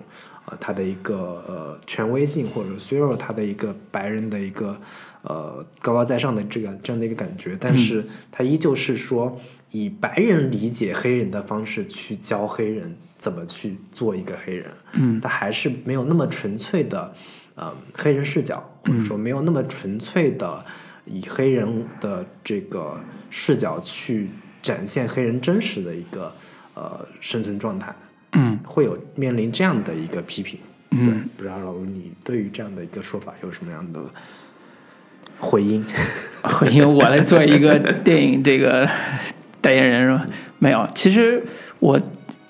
[0.46, 4.76] 呃他的一个呃权威性，或者削弱他的一个白人的一个
[5.24, 9.38] 呃高高在上的这个这样的一个感觉，但是他依旧是说
[9.72, 17.14] 以白人理解黑人的方式去教黑人怎么去做一个黑人，嗯，他还是没有那么纯粹的
[17.56, 20.64] 呃黑人视角，或者说没有那么纯粹的
[21.06, 23.00] 以黑人的这个
[23.30, 24.30] 视角去
[24.62, 26.34] 展现黑人真实的一个
[26.74, 27.96] 呃生存状态，
[28.34, 28.60] 嗯。
[28.66, 30.60] 会有面临这样的一个批评。
[30.92, 31.06] 嗯。
[31.06, 34.02] 对，不知道老卢你对于这样的一个说法有什么样的
[35.40, 35.84] 回音？
[36.44, 38.88] 回音我来做一个电影这个
[39.62, 40.26] 代言人是吧？
[40.60, 41.44] 没有，其实
[41.80, 42.00] 我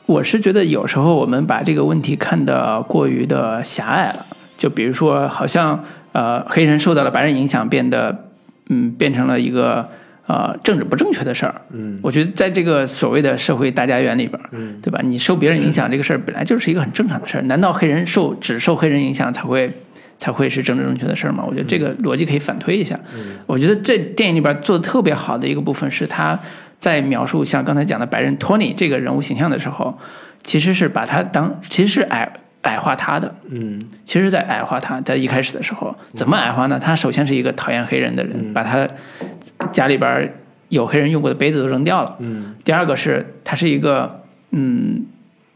[0.06, 4.26] 我是觉得有时候我们把这个问题看得过于的狭隘了。
[4.58, 8.30] 就比如说，好像呃黑人受到了白人影响，变得
[8.70, 9.90] 嗯变成了一个
[10.28, 11.62] 呃政治不正确的事儿。
[11.72, 15.02] 嗯我觉得在这个所谓的社会大家园里边儿，嗯对吧？
[15.04, 19.72] 你受别人影响这个事儿本来就是一个很正常的事儿，难道黑人受只受黑人影响才会
[20.18, 21.44] 才会是政治正确的事儿嘛？
[21.46, 23.00] 我觉得这个逻辑可以反推一下。
[23.46, 26.40] 我觉得这电影里边做的特别好的一个部分是他
[26.80, 29.98] 在描述像刚才讲的白人托尼这个人物形象的时候，
[30.44, 32.32] 其实是把他当其实是矮
[32.64, 36.80] 矮化他的，嗯其实，在矮化他，在一开始的时候，怎么矮化呢？
[36.80, 38.88] 他首先是一个讨厌黑人的人，把他
[39.72, 40.34] 家里边
[40.70, 42.16] 有黑人用过的杯子都扔掉了。
[42.20, 45.06] 嗯第二个是他是一个嗯，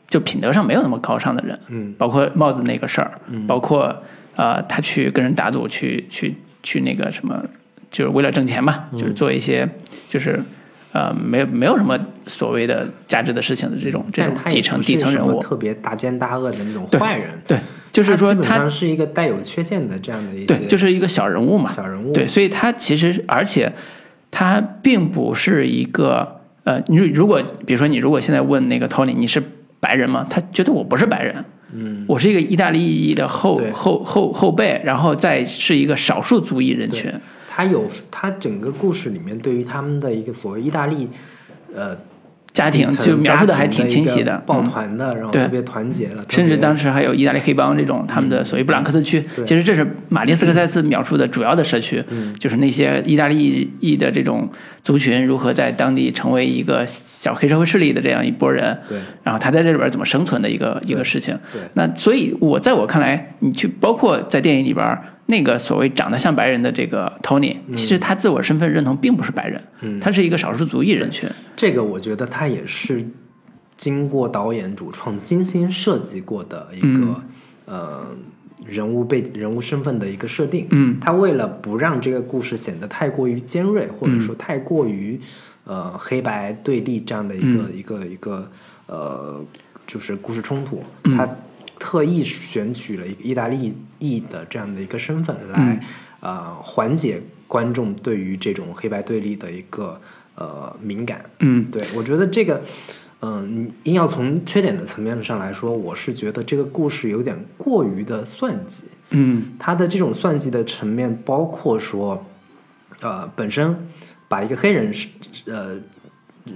[0.09, 3.11] 就品德上没有那么高尚的人，嗯包括帽子那个事儿，
[3.47, 4.03] 包括
[4.37, 7.43] 呃，他去跟人打赌，去去去那个什么，
[7.91, 9.67] 就是为了挣钱嘛，就是做一些
[10.07, 10.39] 就是
[10.93, 17.57] 呃，没有没有什么所谓的价值的事情的这种这种底层底层人物，特别大奸大恶的那种坏人，对，
[17.91, 23.73] 就是说他他是一个带有缺陷的这样的一些对，就是一个小人物嘛，小人物，对，所以他其实，而且
[24.29, 29.41] 他并不是一个呃，你如果比如说你如果现在问那个 Tony 你是
[29.79, 30.25] 白人吗？
[30.29, 37.13] 他觉得我不是白人，嗯，我是一个意大利裔的后后后后辈，然后再是一个少数族裔人群，
[37.47, 41.09] 他有他整个故事里面对于他们的一个所谓意大利，
[41.73, 41.97] 呃，
[42.53, 44.65] 家庭，就描述的还挺清晰的，抱嗯。
[44.65, 52.03] 团的，然后特别团结的，甚至当时时还有意大利黑帮这种他们的所谓布朗克斯区，其实这是马丁斯科塞斯描述的主要的社区，
[52.39, 54.47] 就是那些意大利裔的这种
[54.83, 58.97] 族群如何在当地成为一个小黑社会势力的这样一拨人，对。
[59.23, 61.37] 然后他在这里边怎么生存的一个一个事情。
[61.51, 61.61] 对。
[61.73, 64.97] 那所以我在我看来，你去包括在电影里边
[65.27, 71.29] 那个所谓长得像白人的这个 Tony，、其实他自我身份认同并不是白人，他是一个少数族裔人群。
[71.55, 73.05] 这个我觉得他也是
[73.77, 77.23] 经过导演主创精心设计过的一个、嗯。
[77.65, 78.05] 呃
[78.65, 80.67] 人物背人物身份的一个设定。
[80.71, 85.17] 嗯，他为了不让这个故事显得太过于尖锐，或者说太过于
[85.63, 88.49] 呃黑白对立这样的一个、一个一个
[88.87, 89.39] 呃
[89.85, 90.81] 就是故事冲突，
[91.15, 91.29] 他
[91.77, 95.79] 特意选取了一个意大利裔的这样的一个身份来、
[96.19, 99.99] 呃缓解观众对于这种黑白对立的一个
[100.35, 101.23] 呃敏感。
[101.39, 102.61] 嗯对我觉得这个。
[103.19, 108.83] 嗯，你硬要从缺点的层面上来说，我是觉得这个故事有点过于的算计。
[109.09, 112.23] 嗯他的这种算计的层面，包括说，
[113.01, 113.75] 呃，本身
[114.27, 115.07] 把一个黑人是
[115.47, 115.75] 呃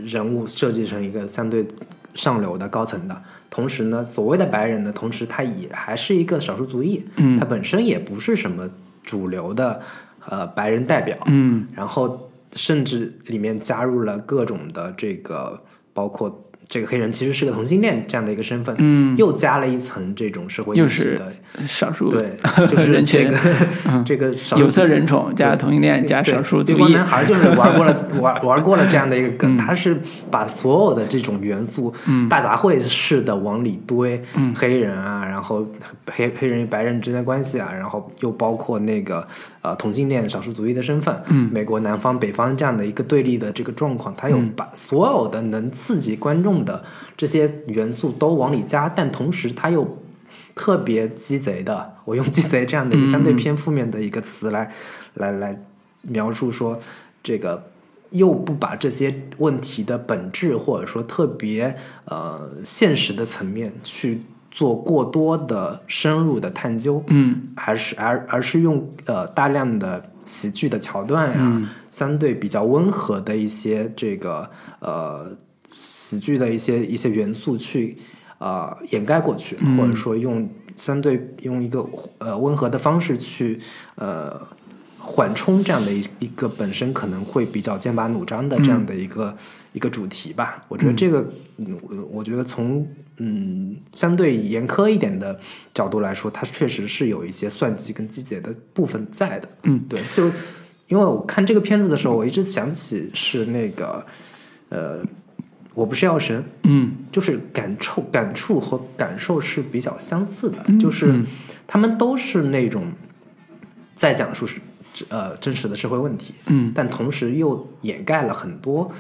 [0.05, 1.65] 人物设计成一个相对
[2.13, 7.38] 上流的高层的，同时呢，所谓的白人呢，同时他也还是一个少数族裔，嗯。
[7.38, 8.68] 他本身也不是什么
[9.04, 9.80] 主流的
[10.26, 11.68] 呃白人代表，嗯。
[11.76, 15.62] 然后甚至里面加入了各种的这个，
[15.93, 22.30] 包括这个黑人其实是个同性恋这样的一个身份，嗯，又加了一层这种社会意识的，少数对，
[22.72, 29.99] 就是人群这个 这个少数有色人种加同性恋加少数族裔对光男，孩就是玩过了 玩玩过了这样的一个梗，他是
[30.32, 31.93] 把所有的这种元素
[32.30, 34.22] 大杂烩式的往里堆，
[34.55, 35.67] 黑人啊，然后
[36.09, 39.28] 黑黑人与白人之间的关系啊，然后又包括那个
[39.61, 41.49] 呃同性恋少数族裔的身份，嗯。
[41.51, 46.84] 美国南方北方这样的一个对立的这个状况，他又把所有的能刺激观众的
[47.18, 49.97] 这些元素都往里加，但同时它又
[50.55, 54.72] 特别鸡贼的，我用鸡贼这样的一个相对偏负面的一个词来、
[55.16, 55.62] 来来
[56.01, 56.80] 描述说
[57.24, 57.64] 这个。
[58.12, 74.49] 又不把这些问题的本质，或者说特别呃现实的层面去做过多的深入的探究，嗯还是而而是用呃大量的喜剧的桥段呀、嗯相对比较温和的一些这个
[74.80, 75.32] 呃
[75.72, 77.97] 喜剧的一些一些元素去
[78.39, 81.86] 呃掩盖过去，或者说用相对用一个
[82.17, 83.59] 呃温和的方式去
[83.95, 84.39] 呃
[84.97, 89.36] 缓冲这样的一一个本身可能会比较剑拔弩张的这样的一个、
[89.74, 90.63] 一个主题吧。
[90.67, 91.26] 我觉得这个，
[91.57, 92.86] 嗯，我我觉得从
[93.17, 95.39] 嗯相对严苛一点的
[95.74, 99.49] 角度来说，它确实是有一些算计跟机节的部分在的。
[99.63, 100.28] 嗯，对，就
[100.88, 104.05] 因为我看这个片子的时候，我一直想起是那个
[104.69, 104.99] 呃，
[105.74, 106.91] 我不是药神，嗯。
[107.11, 110.80] 就是感触、感触和感受是比较相似的，嗯。
[110.80, 111.24] 就是
[111.67, 112.91] 他们都是那种
[113.95, 114.59] 在讲述是
[115.09, 116.72] 呃真实的社会问题，嗯。
[116.74, 118.91] 但同时又掩盖了很多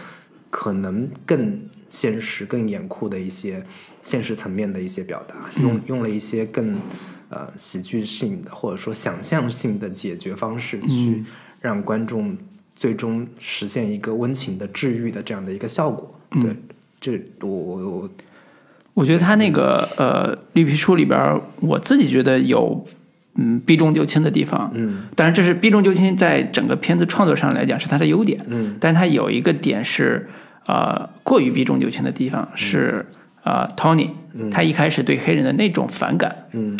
[0.49, 1.59] 可能更
[1.89, 3.65] 现实、更严酷的一些
[4.01, 6.77] 现实层面的一些表达，用用了一些更
[7.29, 11.23] 呃喜剧性的或者说想象性的解决方式，去
[11.59, 12.37] 让观众
[12.75, 16.17] 最终实现一个温情的治愈的这样的一个效果。
[16.39, 16.55] 对，
[16.99, 18.09] 这我我我
[18.93, 22.83] 我觉得他那个呃绿皮书里边，我自己觉得有
[23.35, 25.03] 嗯避重就轻的地方，嗯。
[25.15, 28.75] 当然这是避重就轻，在整个片子创作上来讲是它的优点，嗯。
[28.79, 30.29] 但它有一个点是
[30.67, 33.05] 呃过于避重就轻的地方是
[33.43, 34.09] 呃 Tony
[34.51, 36.77] 他一开始对黑人的那种反感，嗯。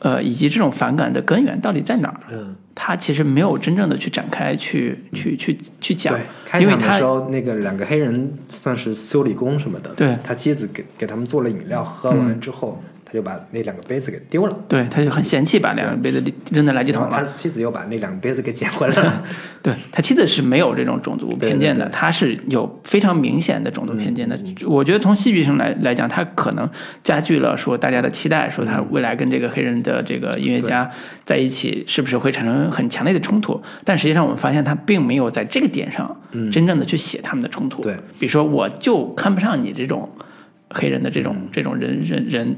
[0.00, 2.20] 呃以及这种反感的根源到底在哪儿？
[2.30, 6.16] 嗯，他其实没有真正的去展开去去去去讲，，
[6.46, 10.16] 开因为他那个两个黑人算是修理工什么的，对。
[10.22, 14.54] 他妻子给给他们做了饮料，喝完之后，他就把那两个杯子给丢了。
[14.68, 17.10] 对他就很嫌弃把两个杯子扔在垃圾桶了。
[17.10, 19.22] 他妻子又把那两个杯子给捡回来了。
[19.62, 24.38] 对他妻子是没有这种种族偏见的，对对对他是有非常明显的种族偏见的。
[24.66, 26.68] 我觉得从戏剧上来来讲，他可能
[27.02, 30.88] 加剧了说大家的期待，说他未来跟这个黑人的这个音乐家
[31.24, 33.60] 在一起是不是会产生很强烈的冲突？
[33.84, 36.14] 但实际上我们发现他并没有在这个点上
[36.52, 37.82] 真正的去写他们的冲突。
[37.82, 40.08] 对，比如说我就看不上你这种
[40.70, 42.56] 黑人的这种这种人人人，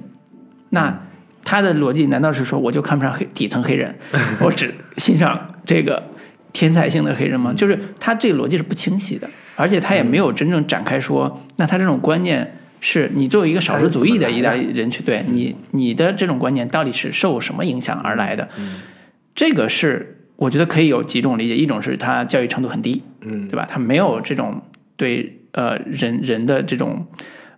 [0.70, 1.02] 那。
[1.42, 3.92] 他的逻辑难道是说我就看不上黑底层黑人，
[4.40, 6.00] 我只欣赏这个
[6.52, 7.50] 天才性的黑人吗？
[7.56, 18.46] 就是他这个逻辑是不清晰的，而且他也没有真正展开说，那他这种观念是你作为一个少数族裔的意大利人去对你你的这种观念到底是受什么影响而来的？
[19.34, 23.66] 这个是我觉得可以有几种理解，一种是他教育程度很低，嗯对吧？
[23.68, 24.60] 他没有这种
[24.94, 27.06] 对呃人人的这种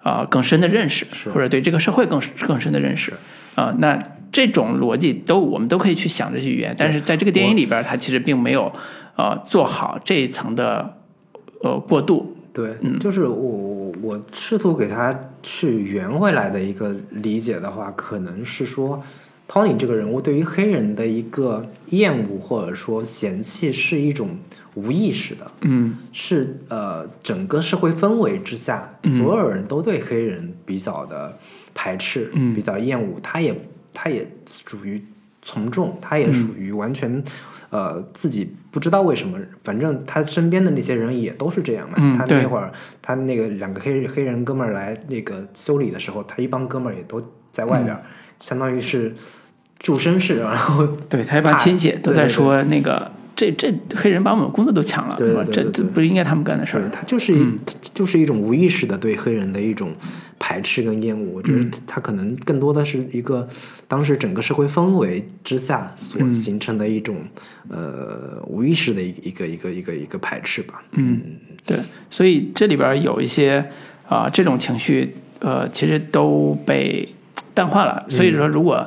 [0.03, 3.13] 啊、更深的认识，或者对这个社会更更深的认识
[3.55, 8.73] 啊、那这种逻辑都我们都可以去想这些语言，但是在这个电影里边儿，它其实并没有
[9.17, 10.97] 呃做好这一层的
[11.61, 12.35] 呃过渡。
[12.55, 19.03] 对，嗯就是我我我试图给他去圆回来的一个理解的话，可能是说
[19.49, 24.31] ，Tony 这个人物对于黑人的一个厌恶或者说嫌弃是一种
[24.75, 25.97] 无意识的，嗯。
[26.13, 31.39] 是呃整个社会氛围之下，所有人都对黑人比较的
[31.75, 32.55] 排斥，嗯。
[32.55, 33.55] 比较厌恶，他也
[33.95, 34.27] 他也
[34.65, 35.03] 属于
[35.41, 37.23] 从众，他也属于完全。
[37.71, 41.97] 呃，自己不知道为什么，反正他身边的那些人也都是这样嘛。
[42.19, 42.71] 他那会儿，
[43.01, 48.03] 他那个两个黑黑人哥们儿来那个修理的时候，他一帮哥们儿也都在外边儿，
[48.41, 49.15] 相当于是
[49.79, 53.11] 助绅士，然后对他一帮怕亲戚都在说那个
[53.51, 55.45] 这这黑人把我们工作都抢了，对是吧？
[55.51, 56.89] 这这不是应该他们干的事儿。
[56.91, 57.45] 他就是一、
[57.93, 59.93] 就是一种无意识的对黑人的一种
[60.39, 61.33] 排斥跟厌恶。
[61.33, 63.49] 我觉得他可能更多的是一个
[63.89, 67.17] 当时整个社会氛围之下所形成的一种、
[67.69, 70.83] 呃无意识的一一个一个一个一个排斥吧。
[70.93, 71.21] 嗯，
[71.65, 71.79] 对，
[72.11, 73.65] 所以这里边有一些
[74.09, 77.09] 啊、这种情绪，呃，其实都被
[77.55, 78.05] 淡化了。
[78.11, 78.87] 所以说，如果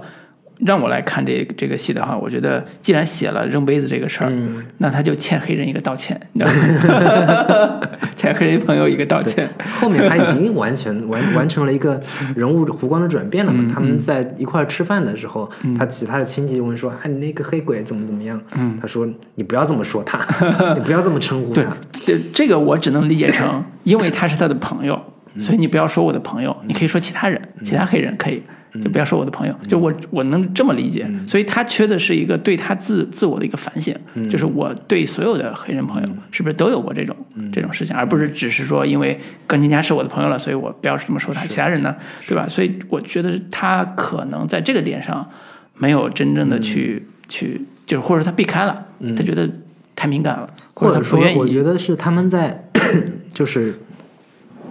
[0.60, 4.32] 让我来看这这个戏的话，我觉得既然写了扔杯子这个事儿，
[4.78, 7.80] 那他就欠黑人一个道歉，你知道吗？
[8.16, 9.48] 欠黑人朋友一个道歉。
[9.80, 12.02] 后面他已经完全 完完成了一个
[12.36, 13.70] 人物弧光的转变了嘛。
[13.74, 18.40] 他们在一块儿吃饭的时候，他其他的亲戚问说：“啊，你那个黑鬼怎么怎么样？”
[18.80, 20.20] 他说：“你不要这么说他，
[20.74, 21.76] 你不要这么称呼对他。，
[22.06, 25.00] 这这个我只能理解成，因为他是他的朋友，
[25.40, 28.42] 所以你不要说我的朋友，你可以说其他人，其他黑人可以，
[28.82, 29.56] 就不要说我的朋友。
[29.68, 33.96] 就我我能这么理解，所以他缺的是一个对他自自我的一个反省，
[34.30, 37.16] 就是我对所有的黑人朋友是不是都有过这种
[37.52, 41.96] 这种事情，而不是只是说因为钢琴家是我的朋友了，所以我不要这么说他，其他人呢，
[42.28, 42.48] 对吧？
[42.48, 45.30] 所以我觉得他可能在这个点上
[45.78, 49.50] 没有真正的去去，就是或者他避开了，他觉得
[49.96, 51.38] 太敏感了，或或者他不愿，意。
[51.38, 52.70] 我觉得是他们在
[53.34, 53.80] 就是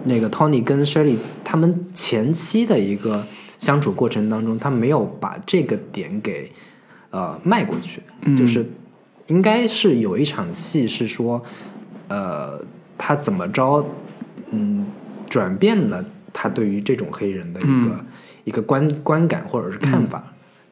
[0.05, 3.25] 那个 Tony 跟 Shirley 他们前期的一个
[3.57, 6.51] 相处过程当中，他没有把这个点给
[7.09, 8.35] 呃迈过去，嗯。
[8.35, 8.65] 就是
[9.27, 11.41] 应该是有一场戏是说，
[12.07, 12.59] 呃，
[12.97, 13.85] 他怎么着，
[14.51, 14.85] 嗯，
[15.29, 18.05] 转变了他对于这种黑人的一个、嗯。
[18.43, 20.23] 一个观观感或者是看法。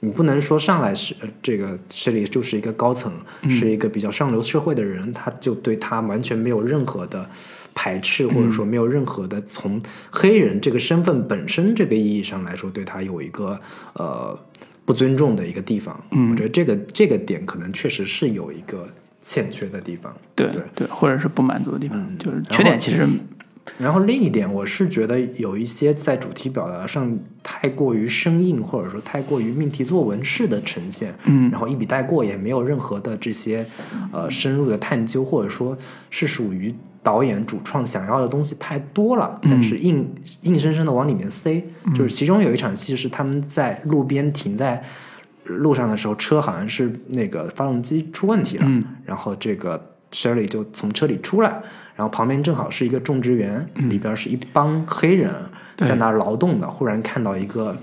[0.04, 3.50] 你不能说上来是呃这个这里就是一个高层，嗯。
[3.50, 7.30] 是一个比较上流社会的人，他就对他完全没有任何的
[7.74, 9.82] 排斥，或者说没有任何的从
[10.12, 13.58] 黑人这个身份本身这个意义上来说，对他有一个
[13.94, 14.38] 呃
[14.84, 15.98] 不尊重的一个地方。
[16.12, 16.32] 嗯。
[16.32, 18.86] 我觉得这个这个点可能确实是有一个
[19.22, 20.14] 欠缺的地方。
[20.36, 20.62] 对对。
[20.76, 22.18] 对，或者是不满足的地方，嗯。
[22.18, 23.08] 就是缺点其实
[23.78, 31.50] 然后另一点，我是觉得有一些在主题表达上太过于生硬，或者说太过于命题作文式的呈现，嗯。
[31.50, 33.66] 然后一笔带过，也没有任何的这些
[34.12, 35.78] 呃深入的探究，或者说
[36.10, 40.08] 是属于导演主创想要的东西太多了，但是硬
[40.42, 41.64] 硬生生的往里面塞。
[41.96, 44.84] 就是其中有一场戏是他们在路边停在
[45.46, 48.84] 路上的时候，车好像是那个发动机出问题了，嗯。
[49.06, 51.62] 然后这个 Shirley 就从车里出来，
[51.96, 55.34] 然后旁边正好是一个种植园，里边是一帮黑人
[55.78, 56.70] 在那儿劳动的。
[56.70, 57.78] 忽然看到一个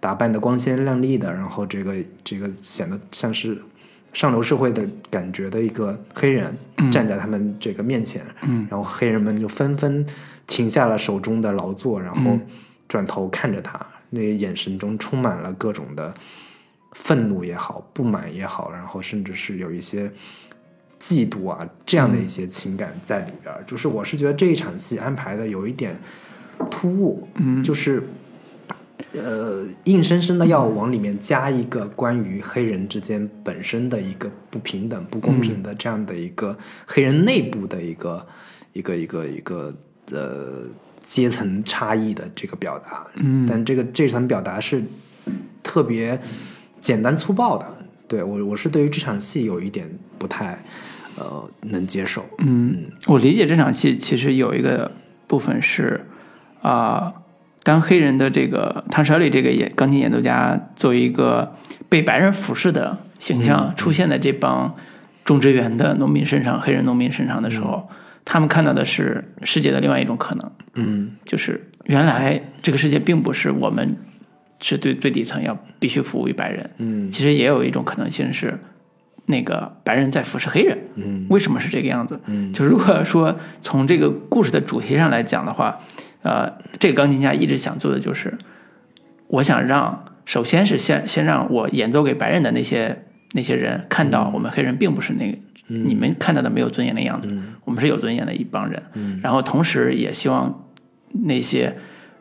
[0.00, 3.60] 打扮的光鲜亮丽的，然后这个这个显得像是
[4.12, 6.56] 上流社会的感觉的一个黑人
[6.90, 8.66] 站在他们这个面前，嗯。
[8.70, 10.06] 然后黑人们就纷纷
[10.46, 12.40] 停下了手中的劳作，然后嗯。
[12.88, 16.14] 转头看着他，那个眼神中充满了各种的
[16.92, 20.08] 愤怒也好，不满也好，然后甚至是有一些
[21.06, 23.62] 嫉妒啊这样的一些情感在里边儿。
[23.64, 25.96] 就是我是觉得这一场戏安排的有一点
[26.68, 28.02] 突兀，嗯就是
[29.12, 38.26] 呃，硬生生的要往里面加一个关于黑人之间本身的一个不平等、不公平的这样的一个黑人内部的一个
[38.72, 39.72] 一个一个一个
[40.10, 40.64] 呃
[41.02, 43.06] 阶层差异的这个表达。
[43.14, 44.82] 嗯但这个这层表达是
[45.62, 46.18] 特别
[46.80, 47.66] 简单粗暴的。
[48.08, 50.56] 对我，我是对于这场戏有一点不太
[51.16, 52.24] 呃能接受。
[52.38, 54.92] 嗯，我理解这场戏其实有一个
[55.26, 56.06] 部分是
[56.62, 57.12] 啊、
[57.62, 61.54] 当黑人的这个汤舍里这个演钢琴演奏家作为一个
[61.88, 64.74] 被白人俯视的形象出现在这帮
[65.24, 67.88] 种植园的农民身上，黑人农民身上的时候，
[68.24, 71.16] 他们看到的是世界的另外一种可能，嗯。
[71.24, 73.96] 就是原来这个世界并不是我们
[74.60, 77.10] 是对最底层要必须服务于白人，嗯。
[77.10, 78.58] 其实也有一种可能性是，
[79.26, 81.26] 那个白人在俯视黑人，嗯。
[81.28, 82.18] 为什么是这个样子？
[82.26, 82.52] 嗯。
[82.52, 85.78] 就如果说从这个故事的主题上来讲的话，
[86.22, 88.36] 呃，这个钢琴家一直想做的就是，
[89.28, 97.28] 我想让首先是先先让我演奏给白人的那些那些人看到，我们黑人并不是那个、你们看到的没有尊严的样子，
[97.64, 98.82] 我们是有尊严的一帮人。
[99.22, 100.68] 然后同时也希望
[101.24, 101.76] 那些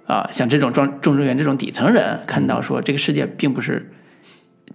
[0.07, 3.91] 啊、像这种庄种植园这种底层人看到说，这个世界并不是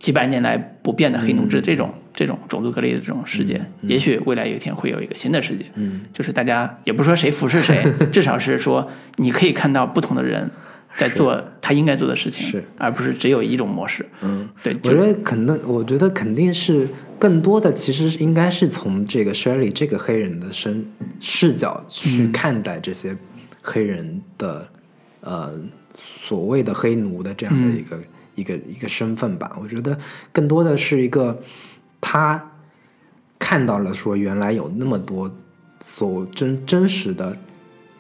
[0.00, 6.00] 几百年来不变的黑奴制这种、这种种族隔离的这种世界，也许未来有一天会有一个新的世界，嗯。
[6.12, 10.50] 就是大家也不说谁服侍谁， 至少是说你可以看到不同的人
[10.96, 12.64] 在做他应该做的事情，是。
[12.78, 14.04] 而不是只有一种模式。
[14.22, 16.88] 嗯，对，我觉得可能，我觉得肯定是
[17.18, 20.90] 更多的，其实应该是从这个 Shirley 这个黑人的身
[21.20, 23.14] 视角去看待这些
[23.60, 24.66] 黑人的、
[25.20, 25.52] 呃
[26.22, 27.98] 所谓的黑奴的这样的一个、
[28.40, 29.56] 一个一个身份吧。
[29.60, 29.98] 我觉得
[30.32, 31.40] 更多的是一个
[32.00, 32.50] 他
[33.38, 35.30] 看到了说原来有那么多
[35.80, 37.36] 所真真实的、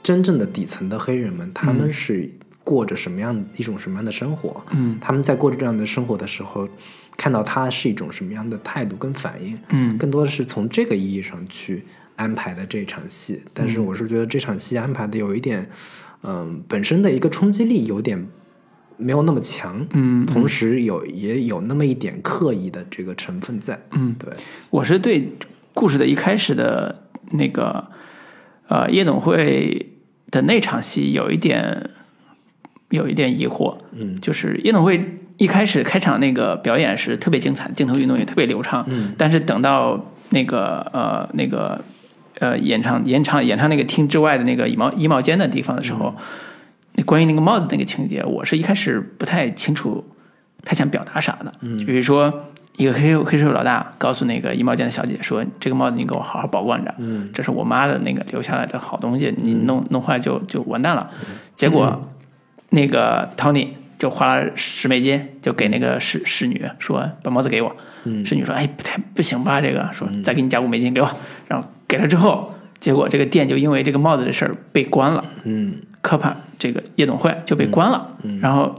[0.02, 2.30] 真正的底层的黑人们，他们是
[2.62, 4.62] 过着什么样一种什么样的生活？
[4.72, 6.68] 嗯他们在过着这样的生活的时候，
[7.16, 11.84] 看到他是一种什么样的态度跟反应，嗯更多的是从这个意义上去
[12.16, 13.40] 安排的这场戏。
[13.54, 15.68] 但是我是觉得这场戏安排的有一点，
[16.22, 18.28] 嗯、本身的一个冲击力有点
[19.00, 24.30] 没有那么强，嗯，同时有也有那么一点刻意的这个成分在，嗯，对，
[24.70, 25.32] 我是对
[25.74, 27.86] 故事的一开始的那个
[28.68, 29.94] 呃夜总会
[30.30, 31.90] 的那场戏有一点
[32.90, 34.16] 有一点疑惑，嗯。
[34.20, 39.14] 就是夜总会一开始开场那个表演是特别精彩，镜头运动也特别流畅，嗯。
[39.16, 41.82] 但是等到那个呃那个
[42.38, 46.14] 呃演唱演唱演唱那个厅之外的那个衣帽衣帽间的地方的时候，
[47.00, 50.04] 那关于那个帽子那个情节，我是一开始不太清楚
[50.62, 52.44] 他想表达啥的，就比如说。
[52.76, 61.10] 一个黑黑社会老大告诉那个衣帽间的小姐说：“这个帽子你给我好好保管着，嗯这是我妈的那个留下来的好东西，你弄弄坏就就完蛋了。”
[61.56, 62.10] 结果
[62.70, 69.60] 那个 Tony 就花了十美金，就给那个侍侍女说：“把帽子给我。”嗯侍女说：“哎，不太不行吧？
[69.60, 71.10] 这个说再给你加五美金给我。”
[71.48, 75.22] 然后给了之后，结果这个店就因为这个帽子的事儿被关了。
[75.44, 78.16] 嗯科帕这个夜总会就被关了。
[78.40, 78.72] 然后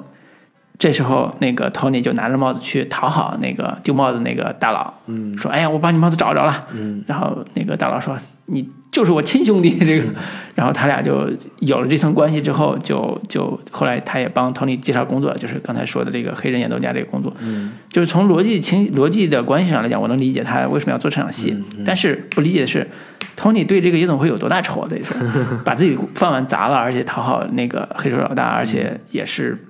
[0.82, 8.18] 这时候，那个 Tony 就拿着帽子去讨好那个丢帽子那个大佬，嗯说：“哎呀，我把你帽子找着了。”嗯然后那个大佬说
[8.48, 10.08] ：“你就是我亲兄弟。”这个，
[10.56, 11.30] 然后他俩就
[11.60, 17.32] 有了这层关系之后，就就后来他也帮 Tony 介绍工作，就是刚才说的这个黑人演奏家这个工作。
[17.42, 21.56] 嗯就是从逻辑情逻辑的关系上来讲，我能理解他为什么要做这场戏，
[21.86, 22.90] 但是不理解的是
[23.38, 24.88] ，Tony 对这个夜总会有多大仇啊？
[24.90, 25.14] 这是
[25.64, 29.64] 把自己饭碗砸了，而且讨好那个黑手老大，而且也是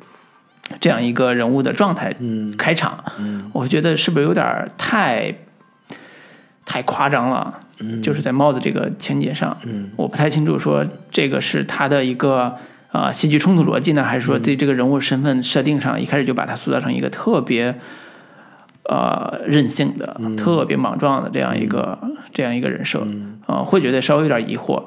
[0.79, 3.49] 这样一个人物的状态嗯开场，嗯。
[3.53, 5.33] 我觉得是不是有点太
[6.65, 7.59] 太夸张了？
[7.79, 8.01] 嗯。
[8.01, 9.91] 就是在帽子这个情节上，嗯。
[9.95, 12.55] 我不太清楚说这个是他的一个
[12.91, 17.73] 啊、戏剧冲突逻辑呢，还是说对这个人物身份设定上一开始就把他塑造成一个特别
[18.83, 21.97] 呃任性的、特别莽撞的这样一个、
[22.33, 23.07] 这样一个人设
[23.45, 24.83] 啊、会觉得稍微有点疑惑。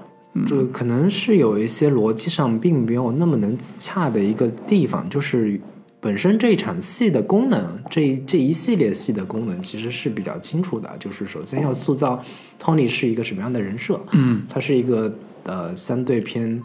[0.46, 5.58] 就可能是有一些逻辑上并没有那么能自洽的一个地方，就是
[6.04, 12.22] 本身这一场戏的功能，这一这一系列戏的功能其实是比较清楚的，就是首先要塑造
[12.60, 15.10] Tony 是一个什么样的人设，嗯他是一个
[15.44, 16.62] 呃相对偏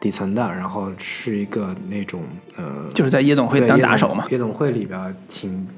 [0.00, 2.22] 底层的，然后是一个那种
[2.56, 4.26] 呃就是在夜总会当打手嘛。
[4.32, 5.68] 夜总会里边挺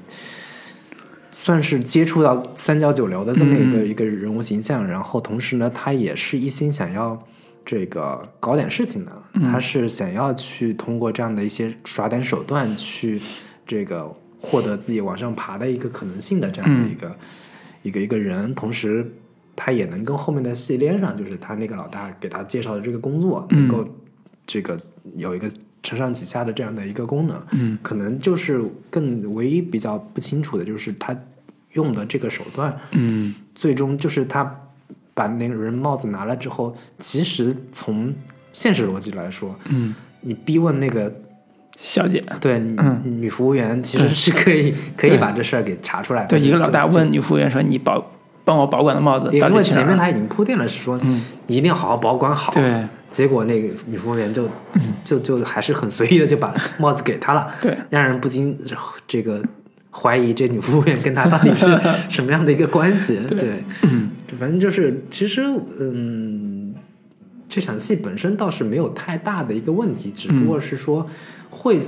[1.29, 7.23] 算是接触到三教九流的这么一个、嗯一个人物形象，然后同时呢，他也是一心想要
[7.67, 9.43] 这个搞点事情的，嗯。
[9.43, 13.21] 他是想要去通过这样的一些耍点手段去
[13.67, 14.11] 这个
[14.41, 17.15] 获得自己往上爬的一个可能性的这样的一个、
[17.83, 19.05] 一个一个人，同时。
[19.59, 23.83] 他也能跟后面的戏连上，就是他那个老大给他介绍的这个工作，能够
[24.45, 24.79] 这个
[25.15, 25.49] 有一个
[25.81, 31.19] 承上启下的这样的一个功能，嗯，可能就是更唯一比较不清楚的就是他
[31.71, 33.33] 用的这个手段，嗯。
[33.55, 34.43] 最终就是他
[35.17, 38.13] 把那个人帽子拿了之后，其实从
[38.53, 41.11] 现实逻辑来说，嗯，你逼问那个
[41.75, 46.27] 小姐，对、嗯女服务员，其实是可以可以把这事儿给查出来的。
[46.27, 48.11] 对一个老大问女服务员说：“你保
[48.43, 50.99] 帮我保管的帽子因为前面他已经铺垫了，是说
[51.47, 52.53] 你一定要好好保管好。
[52.53, 54.47] 对结果那个女服务员就
[55.03, 58.57] 就就还是很随意的就把帽子给他了，对，让人不禁
[59.07, 59.41] 这个
[59.89, 61.65] 怀疑这女服务员跟他到底是
[62.09, 63.19] 什么样的一个关系。
[63.29, 63.63] 对，
[64.35, 65.43] 反正就是其实
[65.79, 66.73] 嗯，
[67.47, 71.07] 这场戏本身倒是没有太大的一个问题，只不过是说
[71.49, 71.79] 会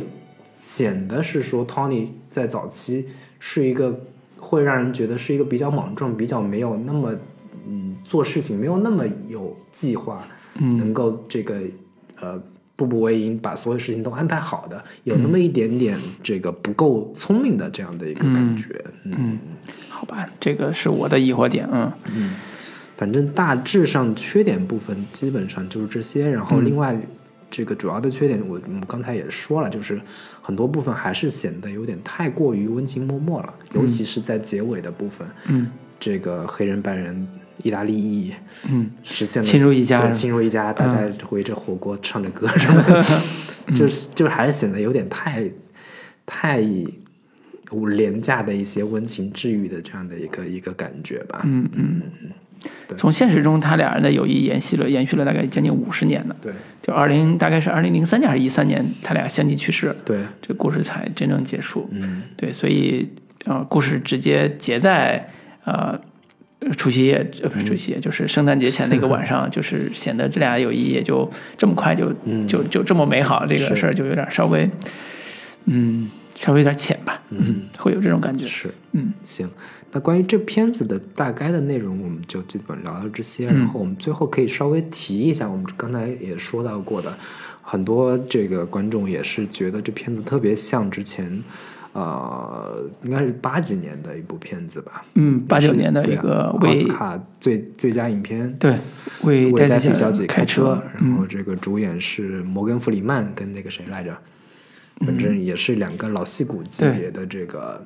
[0.56, 3.06] 显得是说 Tony 在早期
[3.40, 4.06] 是一个
[4.38, 7.14] 会让人觉得是一个比较莽撞、比较没有那么
[7.68, 10.26] 嗯做事情没有那么有计划，
[10.60, 10.78] 嗯。
[10.78, 11.60] 能够这个
[12.22, 12.42] 呃
[12.76, 18.84] 步步为营，把所有事情都安排好的，有那么一点点这个不够聪明的这样的一个感觉。
[19.04, 19.38] 嗯
[20.00, 21.68] 好吧，这个是我的疑惑点，
[22.06, 22.34] 嗯。
[22.96, 26.46] 反正大致上缺点部分基本上就是这些，然嗯。
[26.46, 26.98] 后另外
[27.52, 30.00] 这个主要的缺点我我们刚才也说了，就是
[30.42, 35.70] 很多部分还是显得有点太过于温情脉脉了，尤其是在结尾的部分，嗯。
[36.00, 37.28] 这个黑人白人
[37.62, 38.34] 意大利裔
[38.72, 38.90] 嗯。
[39.04, 40.00] 实现了亲如一家。
[40.00, 43.04] 对亲如一家，大家围着火锅唱着歌什么的，
[43.76, 45.44] 就是就是还是显得有点太
[46.26, 46.64] 太
[47.88, 51.42] 廉价的一些温情治愈的这样的一个一个感觉吧。
[51.46, 52.02] 嗯嗯。
[52.98, 56.36] 从现实中，他俩人的友谊延续了延续了大概将近五十年呢。
[56.42, 56.52] 对
[56.82, 61.88] 就二零大概是二零零三年还是一三年，他俩相继去世，对，这故事才真正结束。
[61.92, 63.08] 嗯对，所以
[63.46, 65.30] 呃，故事直接结在
[65.64, 65.98] 呃
[66.76, 72.12] 除夕夜，呃不是除夕夜，就是圣诞节前那个晚上， 就是显得这俩友谊也就这么快就、
[72.46, 74.70] 就就这么美好，这个事儿就有点稍微
[75.66, 76.10] 嗯
[76.40, 78.46] 稍微有点浅吧，嗯，会有这种感觉。
[78.48, 78.74] 是。
[78.94, 79.46] 嗯行，
[79.92, 83.48] 那关于这片子的大概的内容，我们就基本聊到这些。
[83.48, 87.14] 然后我们最后可以稍微提一下，我们刚才也说到过的，
[87.62, 91.44] 很多这个观众也是觉得这片子特别像之前，
[91.92, 98.52] 呃，应该是八几年的一部片子吧，嗯，八九年的一个奥斯卡最最佳影片。
[98.58, 98.78] 对
[99.24, 104.18] 为为黛西黛西小姐开车，然后嗯这个主演是摩根·弗里曼跟那个谁来着，
[105.06, 107.86] 反正也是两个老戏骨级别的这个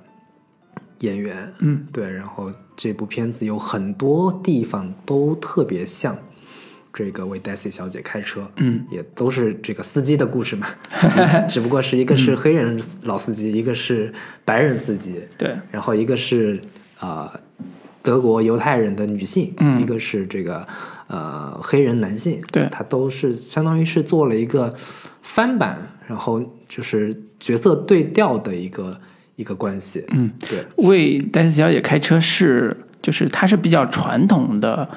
[0.99, 1.53] 演员。
[1.59, 1.85] 嗯。
[1.91, 6.17] 对，然后这部片子有很多地方都特别像
[6.93, 10.67] 这个为 Daisy 小姐开车，嗯，也都是这个司机的故事嘛，
[11.49, 14.13] 只不过是一个是黑人老司机，一个是
[14.45, 15.57] 白人司机，对。
[15.71, 16.61] 然后一个是
[16.99, 17.31] 呃
[18.03, 19.81] 德国犹太人的女性，嗯。
[19.81, 20.67] 一个是这个
[21.07, 22.67] 呃黑人男性，对。
[22.71, 24.71] 他都是相当于是做了一个
[25.23, 26.43] 翻版，然后
[26.75, 28.99] 就是角色对调的一个
[29.35, 34.89] 一个关系，嗯，对，为黛西小姐开车是，就是它是比较传统的，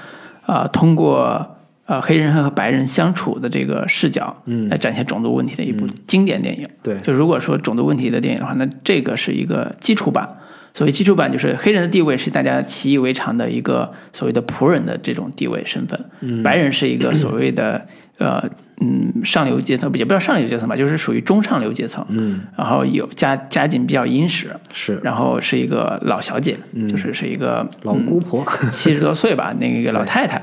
[0.47, 4.71] 啊、通过呃黑人和白人相处的这个视角，嗯。
[4.71, 6.67] 来展现种族问题的一部经典电影。
[6.83, 6.99] 对。
[7.01, 10.27] 就如果说种族问题的电影的话，那这个是一个基础版。
[10.73, 16.43] 所谓基础版，就是黑人的地位是大家习以为常的一个所谓的仆人的这种地位身份，嗯。
[16.43, 17.87] 白人是一个所谓的
[18.17, 18.43] 呃
[18.81, 25.01] 嗯上流阶层，也不叫上流阶层吧，就是属于中上流阶层，嗯，然后有家家境比较殷实，是。
[25.03, 26.87] 然后是一个老小姐，嗯。
[26.87, 30.43] 就是是一个老姑婆，七十多岁吧， 那个老太太。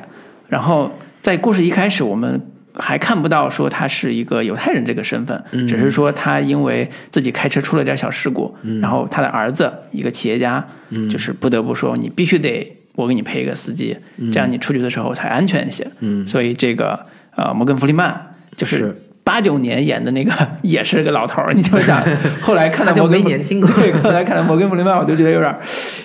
[0.50, 0.92] 然后
[1.22, 2.42] 在故事一开始，我们
[2.76, 5.68] 还看不到说她是一个犹太人这个身份，嗯。
[5.68, 8.80] 只是说她因为自己开车出了点小事故，嗯。
[8.82, 10.68] 然后她的儿子一个企业家，
[11.10, 13.96] 就是不得不说你必须得我给你配一个司机，
[14.32, 15.88] 这样你出去的时候才安全一些。
[16.00, 16.26] 嗯。
[16.28, 17.00] 所以这个
[17.36, 18.96] 呃摩根弗里曼就是是。
[19.26, 20.34] 八九年演的那个
[20.64, 22.04] 也是个老头儿，你就想，
[22.42, 23.70] 后来看到摩根没年轻过。
[23.72, 25.56] 对，后来看到摩根弗里曼，我就觉得有点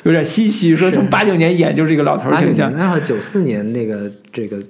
[0.05, 2.70] 有点唏嘘，说从八九年演就是一个老头儿形象。
[2.70, 4.56] 年，，然后九四年那个这个《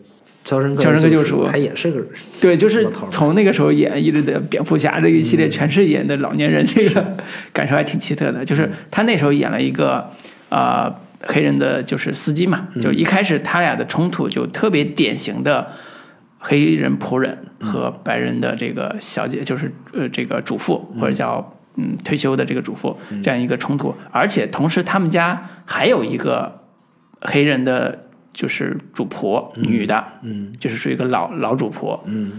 [0.45, 2.01] 肖申克肖申克救赎赎》，他也是个
[2.41, 7.05] 对，就是从那个时候演一直的蝙蝠侠这一系列全是演的老年人，这个
[7.53, 8.43] 感受还挺奇特的。
[8.43, 10.09] 就是他那时候演了一个
[10.49, 10.91] 呃
[11.21, 15.69] 黑人的就是司机嘛，就一开始他俩的冲突就特别典型的
[16.39, 26.63] 黑人仆人和白人的这个小姐，就是呃这个主妇或者叫嗯退休的这个主妇这样一个冲突，而且同时他们家还有一个
[27.21, 28.05] 黑人的。
[28.31, 30.53] 就是主婆，女的，嗯。
[30.61, 32.35] 就是属于一个老老主婆，嗯。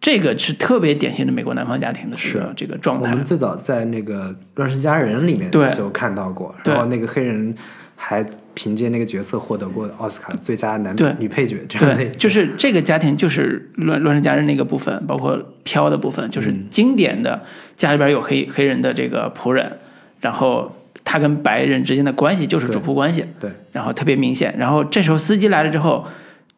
[0.00, 3.10] 这个是特别典型的美国南方家庭的这个这个状态。
[3.12, 3.24] 我们。
[3.24, 5.68] 最早在那个《乱世佳人》里面对。
[5.70, 7.54] 就看到过，然后那个黑人
[7.94, 8.26] 还
[8.62, 17.40] 凭借那个角色获得过奥斯卡最佳男对女配角这样的对，就是这个家庭，就是乱乱世佳人那个部分，包括飘的部分，就是经典的
[17.74, 19.78] 家里边有黑黑人的这个仆人，
[20.20, 24.54] 然后他跟白人之间的关系就是主仆关系，对然后特别明显。
[24.58, 26.06] 然后这时候司机来了之后，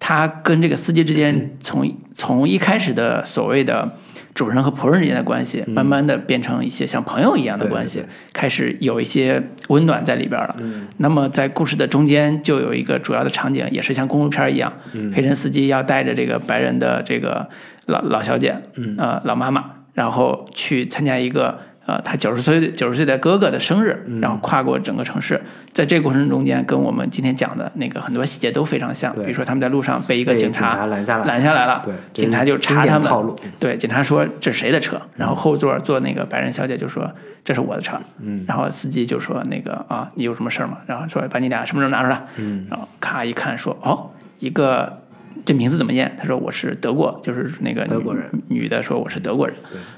[0.01, 3.97] 他跟这个司机之间从从一开始的所谓的
[4.35, 8.03] 主人和仆人之间的关系，慢慢的变成一些像朋友一样的关系，
[8.33, 10.57] 开始有一些温暖在里边了。
[10.97, 14.73] 那么在故事的中间就有一个主要的场景，也是像公路片一样，
[15.15, 17.49] 黑人司机要带着这个白人的这个
[17.87, 18.57] 老老小姐，
[18.97, 21.59] 呃，老妈妈，然后去参加一个
[21.93, 25.39] 呃他九十岁九十岁的哥哥的生日，然后跨过整个城市，
[25.75, 29.13] 在这个过程中间，跟我们今天讲的那个很多细节都非常像。
[29.13, 34.99] 比如说他们在路上被一个警警察拦下来拦下来了，对警察就查他们对，警察说这是谁的车？
[35.17, 37.11] 然后后座坐那个白人小姐就说
[37.45, 40.79] 这是我的车，嗯，然后司机就说那个啊你有什么事儿吗？
[40.87, 45.02] 然后说把你俩身份证拿出来，嗯，然后咔一看说哦一个。
[45.45, 46.11] 这名字怎么念？
[46.19, 49.57] 他说我是德国，就是那个德国人女的说我是德国人，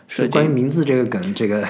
[0.08, 1.66] 是这关于名字这个梗，这个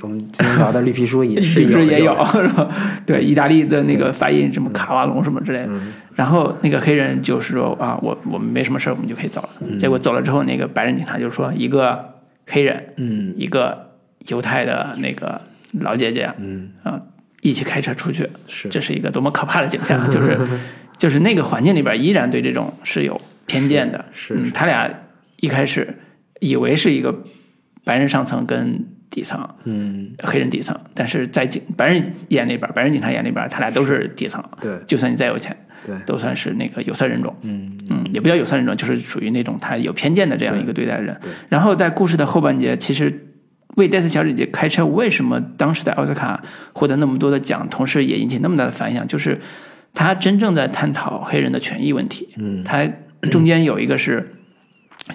[0.00, 2.68] 我们今天聊的绿皮书也 是律师也有有， 是吧？
[3.06, 5.70] 对，意大利的那个发音什么卡瓦隆什么之类的。
[6.14, 9.78] 然后那个黑人就是说啊，我我们没什么事儿，我们就可以走了。
[9.78, 12.14] 结果走了之后，那个白人警察就说，一个
[12.46, 13.92] 黑人，嗯一个
[14.28, 15.40] 犹太的那个
[15.80, 17.00] 老姐姐，嗯啊，
[17.40, 20.36] 一起开车出去，是这是一个多么可怕的景象，就是
[20.98, 24.04] 就是那个环境里边依然对这种是有偏见的。
[24.12, 24.92] 是嗯，他俩
[25.36, 25.96] 一开始
[26.40, 27.24] 以为是一个
[27.84, 34.44] 白人上层跟底层，嗯黑人底层，但是在警白人眼里边，白人警察眼里边，他俩都是底层。
[34.60, 35.56] 对就算你再有钱，
[35.86, 37.34] 对都算是那个有色人种。
[37.42, 41.18] 嗯嗯，也不叫有色人种，就是属于那种他有偏见的这样一个对待人。
[41.48, 43.26] 然后在故事的后半节，其实
[43.76, 46.42] 为戴斯小姐姐开车，为什么当时在奥斯卡
[46.74, 49.40] 获得那么多的奖，同时也引起那么大的反响，就是
[49.94, 52.28] 他真正在探讨黑人的权益问题。
[52.36, 52.88] 嗯他
[53.30, 54.34] 中间有一个是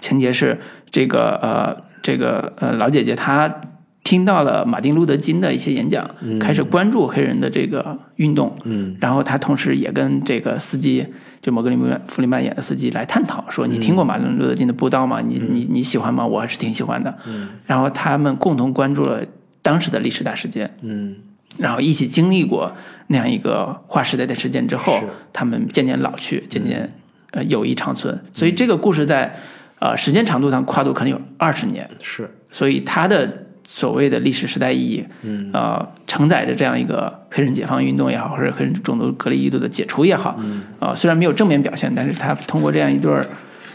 [0.02, 0.60] 情节是
[0.90, 3.62] 这个呃这个呃老姐姐她
[4.04, 6.10] 听到了马丁路德金的一些演讲，
[6.40, 11.06] 开始关注黑人的这个运动，嗯然后她同时也跟这个司机
[11.41, 15.22] 就摩格里弗里曼演的司机来探讨说，你听过马丁路德金的布道吗？
[15.22, 16.26] 你你你喜欢吗？
[16.26, 17.18] 我还是挺喜欢的。
[17.26, 19.24] 嗯然后他们共同关注了
[19.62, 21.16] 当时的历史大事件，嗯
[21.57, 22.75] 然后一起经历过
[23.07, 25.01] 那样一个划时代的事件之后，
[25.31, 26.93] 他们渐渐老去，渐渐
[27.31, 28.19] 呃友谊长存。
[28.31, 29.35] 所以这个故事在
[29.80, 32.30] 呃时间长度上跨度可能有二十年，是。
[32.51, 35.49] 所以它的所谓的历史时代意义，嗯。
[35.53, 40.63] 呃，承载着这样一个黑人解放运动也好，或者黑人种族隔离制度的解除也好，嗯。
[40.80, 43.25] 呃，虽然没有正面表现，但是它通过这样一对儿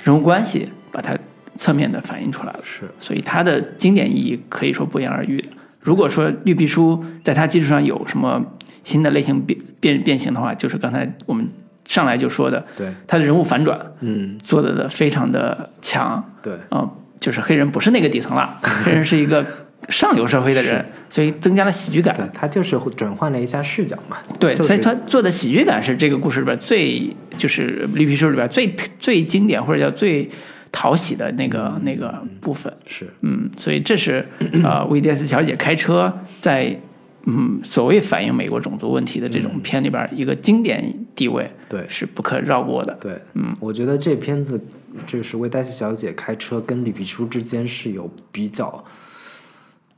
[0.04, 1.16] 人物关系，把它
[1.56, 2.60] 侧面的反映出来了。
[2.62, 2.88] 是。
[2.98, 5.40] 所以它的经典意义可以说不言而喻。
[5.40, 5.48] 的。
[5.88, 8.44] 如果说绿皮书在它基础上有什么
[8.84, 11.48] 新的类型变变变形的话，就是刚才我们
[11.86, 12.92] 上来就说的，对。
[13.06, 14.36] 它的人物反转嗯。
[14.44, 16.52] 做的非常的强，对。
[16.72, 16.86] 嗯、
[17.18, 19.42] 就是黑人不是那个底层了， 黑人是一个
[19.88, 22.14] 上流社会的人，所以增加了喜剧感。
[22.14, 24.66] 对，他就是转换了一下视角嘛，对，就是。
[24.66, 30.28] 所以他做的喜剧感是这个故事里边最，就是绿皮书里边最最经典或者叫最
[30.70, 32.72] 讨喜的那个那个部分。
[32.86, 33.08] 是。
[33.22, 34.26] 嗯，所以这是
[34.62, 36.78] 呃， 威迪斯小姐开车在
[37.24, 41.84] 嗯所谓反映美国种族问题的这种片里边一个经典地位，对。
[41.88, 42.96] 是不可绕过的。
[43.00, 44.62] 对，嗯，我觉得这片子
[45.06, 48.82] 就是为黛西小姐开车跟绿皮书之间是有比较，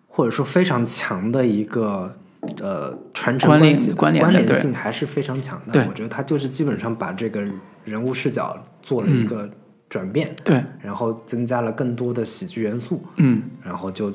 [0.08, 2.12] 或者说非常强的一个
[2.60, 5.72] 呃传承关系关联关联性还是非常强的。
[5.72, 5.86] 对。
[5.86, 7.40] 我觉得他就是基本上把这个
[7.84, 9.48] 人物视角做了一个
[9.90, 14.10] 转变，对，然后增加了更多的喜剧元素，嗯，然后就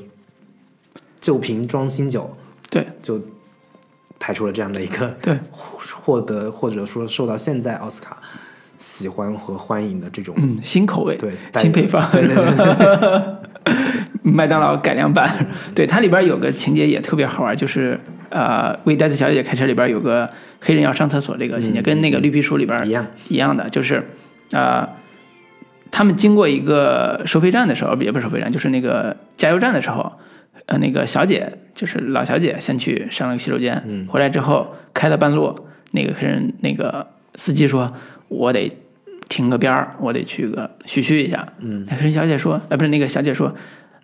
[1.21, 2.35] 旧瓶装新酒
[2.71, 2.87] 对。
[3.03, 3.21] 就
[4.17, 5.37] 拍出了这样的一个对。
[5.51, 8.17] 获得或者说受到现在奥斯卡
[8.77, 13.73] 喜欢和欢迎的这种、嗯，新口味，对新配方，对对对
[14.21, 15.47] 麦当劳改良版。
[15.73, 17.99] 对，它里边有个情节也特别好玩，就是
[18.29, 20.29] 呃，为戴斯小姐开车里边有个
[20.61, 23.05] 黑人要上厕所这个情节，跟那个绿皮书里边一样。
[23.29, 24.03] 一样的，就是
[24.51, 24.87] 呃，
[25.91, 30.11] 他们经过一个收费站的时候，也不是收费站，就是那个加油站的时候，
[30.65, 37.93] 呃，那个小姐就是老小姐先去上了个洗手间，嗯回来之后开了半路，那个黑人那个司机说
[38.27, 38.71] ：“我得
[39.29, 43.53] 停个边儿，我得去个嘘嘘一下。”嗯，那黑人小姐说：“呃，不是那个小姐说，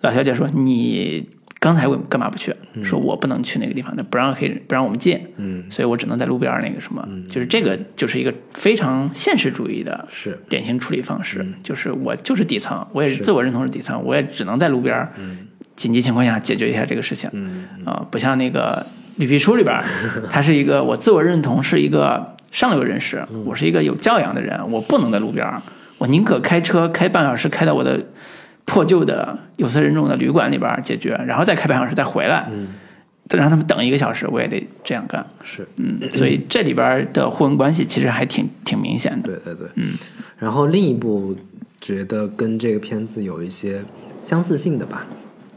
[0.01, 1.27] 老小姐说你
[1.61, 2.51] 刚才我干嘛不去？
[2.83, 10.35] 说我不能去那个地方，那不让黑人不让我们进，嗯，所以我只能在路边儿那个什么，就是这个就是一个非常现实主义的是。
[10.49, 15.13] 典型处理方式，就是我就是底层，我也是自我认同是底层，我也只能在路边儿
[15.75, 17.63] 紧急情况下解决一下这个事情，嗯。
[17.85, 18.83] 啊、不像那个
[19.17, 19.85] 绿皮书里边儿，
[20.31, 25.61] 它是一个我自我认同是一个上流人士，我是一个有教养的人，我不能在路边儿，
[25.99, 28.03] 我宁可开车开半小时开到我的
[28.65, 32.67] 破旧的有色人种的旅馆里边解决，然后再开半小时再回来，嗯。
[33.29, 35.25] 再让他们等一个小时，我也得这样干。
[35.41, 39.29] 是，嗯，所以这里边的互文关系其实还挺挺明显的。
[39.29, 39.93] 对对对，嗯。
[40.37, 41.33] 然后另一部
[41.79, 43.81] 觉得跟这个片子有一些
[44.21, 45.07] 相似性的吧，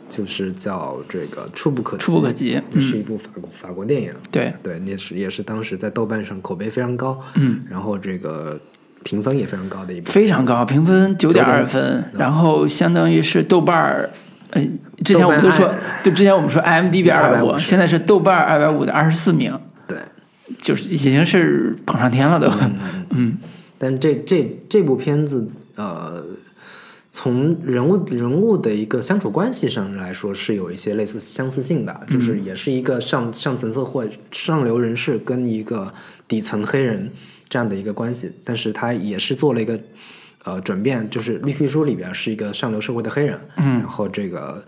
[0.08, 2.80] 就是叫这个《触不可及》，触不可及嗯。
[2.80, 8.60] 是一部法国法国电影，对，对，也是也是当时在豆瓣上口碑非常高，嗯，然后这个
[9.04, 14.10] 评分也非常高的一部，非常高，评分九点二9.2分，然后相当于是豆瓣儿
[14.50, 14.60] 呃，
[15.04, 19.56] 之前我们都说豆瓣，对，之前我们说 IMDB 二百五，250现在是豆瓣二百五的二十四名，
[19.86, 19.98] 对，
[20.58, 22.50] 就是已经是捧上天了都。
[23.10, 23.38] 嗯
[23.76, 26.24] 但这这这部片子，呃，
[27.10, 35.92] 从人物人物的一个相处关系上来说，是有一些类似相似性的，就是也是一个上上层社会上流人士跟一个
[36.26, 37.10] 底层黑人
[37.54, 39.78] 这样的一个关系，但是他也是做了一个
[40.42, 44.60] 呃转变，就是绿皮书里边是一个上流社会的黑人，嗯然后这个。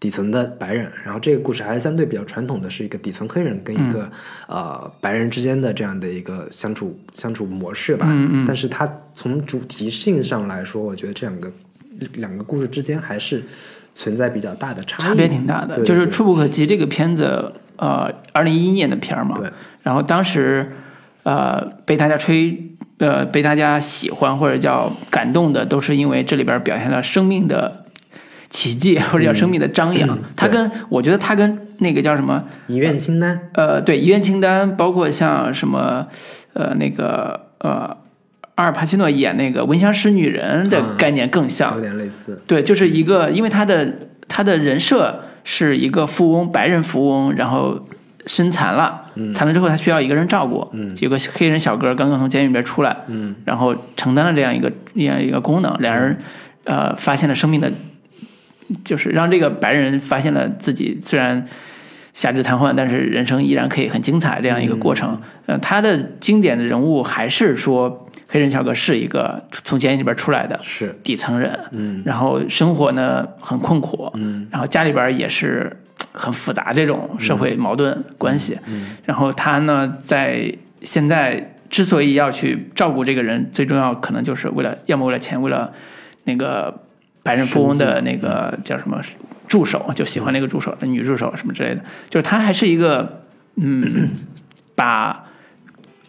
[0.00, 4.08] 底层的白人，然后这个故事还是相对比较传统的，是一个底层黑人跟一个、
[4.46, 8.06] 呃白人之间的这样的一个相处相处模式吧。
[8.08, 11.50] 嗯嗯但是它从主题性上来说，我觉得这两个
[12.12, 13.42] 两个故事之间还是
[13.92, 15.74] 存在比较大的差异，差别挺大的。
[15.74, 19.50] 对就是《触不可及》这个片子，呃，二零一一年的片儿嘛，对
[19.82, 20.70] 然后当时
[21.28, 22.74] 呃被大家吹。
[23.00, 27.84] 呃，被大家喜欢或者叫感动的，都是因为这里边表现了生命的
[28.50, 30.18] 奇迹，或者叫生命的张扬。
[30.34, 36.08] 它跟我觉得它跟那个叫什么遗愿清单，呃，对，遗愿清单，包括像什么，
[36.54, 37.96] 呃，那个呃，
[38.56, 41.76] 阿尔帕西诺演那个闻香识女人的嗯概念更像。
[41.76, 43.88] 有点类似，对，就是一个，因为他的
[44.26, 47.86] 他的人设是一个富翁，白人富翁，然后
[48.26, 49.02] 身残了，
[49.34, 50.94] 残了之后他需要一个人照顾，嗯。
[51.00, 53.34] 有个黑人小哥刚刚从监狱里边出来，嗯。
[53.44, 56.16] 然后承担了这样一个这样一个功能，两人
[56.64, 57.72] 呃发现了生命的，
[58.84, 61.46] 就是让这个白人发现了自己虽然
[62.14, 65.20] 下肢瘫痪，但是人生依然可以很精彩这样一个过程。
[65.46, 72.02] 呃，他的经典的人物还是说黑人小哥是一个从监狱里边出来的是，底层人，嗯。
[72.04, 74.46] 然后生活呢很困苦，嗯。
[74.50, 75.74] 然后家里边也是
[76.12, 80.52] 很复杂这种社会矛盾关系，嗯然后他呢在
[80.82, 85.72] 现在之所以要去照顾这个人，最重要可能就是为了要么为了钱，为了
[86.24, 86.82] 那个
[87.22, 89.00] 白人富翁的那个叫什么
[89.46, 93.22] 助手，就喜欢那个助手的女助手什么之类的，就是他还是一个
[93.56, 94.10] 嗯，
[94.74, 95.24] 把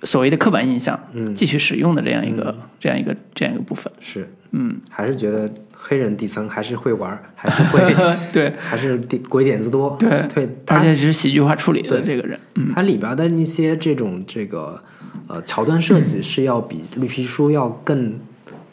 [0.04, 1.34] 所谓的刻板印象嗯。
[1.36, 5.50] 继续使用的这样一个、这样一个这样一个部分，是，嗯，还是觉得
[5.82, 8.54] 黑人底层还是会玩儿， 还是会，对。
[8.60, 12.72] 还是点鬼点子多，对对，他而且是喜剧化处理的对这个人，嗯。
[12.76, 14.80] 它里边的一些这种这个
[15.28, 18.14] 呃桥段设计是要比绿皮书要更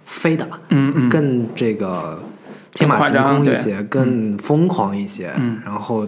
[0.05, 2.21] 飞的，嗯嗯，更这个
[2.73, 5.33] 天马行空一些，更疯狂一些。
[5.39, 5.63] 嗯。
[5.65, 6.07] 然后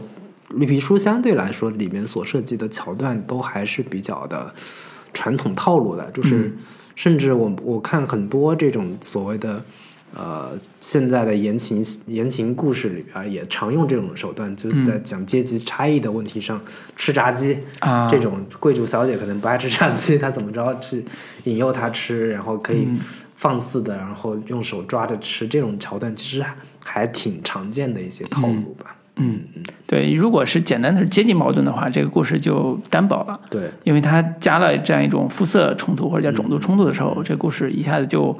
[0.56, 4.52] 绿皮书相对来说里面所设计的桥段都还是比较的
[5.14, 6.52] 传统套路的，就是、嗯。
[6.96, 9.62] 甚至我我看很多这种所谓的。
[10.14, 16.60] 呃，现在的言情言情故事里边也常用这种手段，就是在讲阶级差异的问题上，
[16.96, 21.04] 吃炸鸡，啊，这种贵族小姐可能不爱吃炸鸡，她怎么着去
[21.44, 22.98] 引诱她吃，然后可以嗯
[23.36, 26.54] 放肆的，然后用手抓着吃，这种桥段其实还
[26.84, 28.96] 还挺常见的一些套路吧。
[29.20, 29.40] 嗯，
[29.86, 33.38] 对，如果是简单的阶级矛盾的话，这个故事就单薄了。
[33.50, 38.38] 对，因为它加了这样一种肤色冲突或者叫种族冲突的时候，这个故事一下子就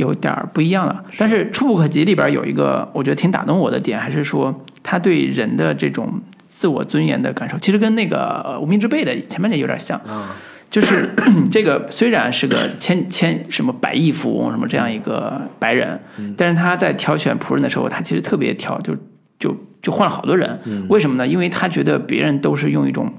[0.00, 1.04] 有点儿不一样了。
[1.16, 9.98] 但是《触不可及》里边有一个我觉得挺打动我的点，还是说他对人的这种自我尊严的感受，其实跟那个呃《无名之辈》的前面那有点像。
[10.00, 10.34] 啊，
[10.70, 11.10] 就是
[11.50, 16.00] 这个虽然是个千千什么百亿富翁什么这样一个白人，
[16.36, 18.94] 但是他在挑选仆人的时候，他其实特别挑，就
[19.38, 20.60] 就就换了好多人。
[20.88, 21.26] 为什么呢？
[21.26, 23.12] 因为他觉得别人都是用一种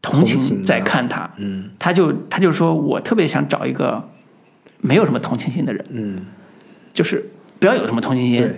[0.00, 4.08] 同同情在看他，嗯他就他就说我特别想找一个
[4.82, 6.18] 没有什么同情心的人，嗯，
[6.92, 7.24] 就是
[7.58, 8.52] 不要有什么同情心，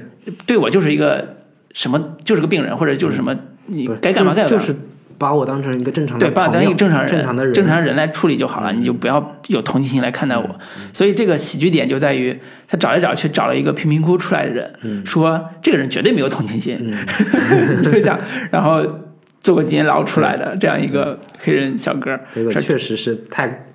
[0.44, 0.56] 对。
[0.56, 1.36] 我就是一个
[1.74, 3.36] 什么就是个病人，或者就是什么
[3.66, 4.50] 你该干嘛干嘛。
[4.50, 4.74] 就就是
[5.16, 10.58] 把我当成一个正常的对，把我当一个正常人、正常的人，嗯正常人来处理就好了，你就不要有同情心来看待我。
[10.92, 12.36] 所以这个喜剧点就在于，
[12.66, 15.06] 他找来找去找了一个贫民窟出来的人，嗯。
[15.06, 18.18] 说这个人绝对没有同情心，你 就想，
[18.50, 18.82] 然后
[19.44, 23.66] 坐过几年牢出来的这样一个黑人小哥，说这个确实是太，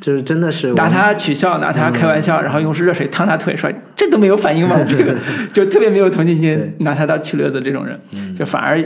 [0.00, 4.78] 就是真的是拿他取笑，拿他开玩笑，嗯然后用热水烫他腿，说这都没有反应吗？
[4.88, 5.16] 这个
[5.52, 7.98] 就特别没有同情心拿他当取乐子这种人，
[8.36, 8.80] 就反而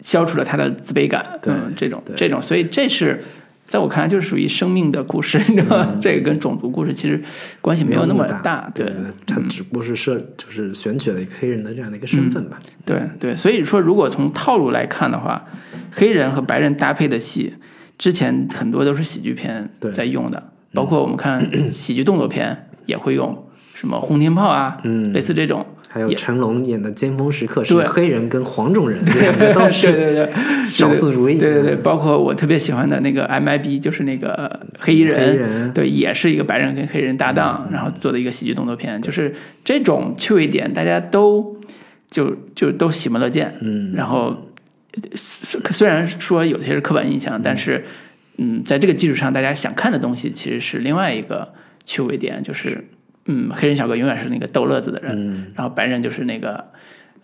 [0.00, 1.26] 消除了他的自卑感。
[1.42, 3.20] 对嗯，这种这种，所以这是
[3.68, 5.98] 在我看来就是属于生命的故事，你知道吗？
[6.00, 7.22] 这个跟种族故事其实
[7.60, 8.90] 关系没有那么大，对，
[9.26, 12.58] 他只不过是设就是选取了一个黑人的这样的一个身份吧。
[12.86, 15.44] 对对，所以说如果从套路来看的话，
[15.92, 17.54] 黑人和白人搭配的戏，
[17.98, 25.66] 之前很多都是喜剧片在用的，包括我们看喜剧动作片也会用，什么轰天炮啊，嗯类似这种。
[25.88, 27.82] 还有成龙演的《尖峰时刻》对。
[27.82, 30.28] 是黑人跟黄种人两个都对是对 对，
[30.68, 35.72] 少数族裔，对对对，包括我特别喜欢的那个 MIB，就是那个黑衣人，黑人。
[35.72, 39.34] 对，也是一个白人跟黑人搭档，然后做的一个喜剧动作片，就是
[39.64, 41.56] 这种趣味点，大家都
[42.10, 43.54] 就就都喜闻乐见。
[43.60, 44.36] 嗯，然后
[45.14, 47.84] 虽然说有些是刻板印象，但是
[48.36, 51.52] 嗯，在这个基础上，大家想看的东西其实是另外一个
[51.84, 52.84] 趣味点，就是
[53.28, 55.52] 嗯，黑人小哥永远是那个逗乐子的人，嗯。
[55.54, 56.64] 然后白人就是那个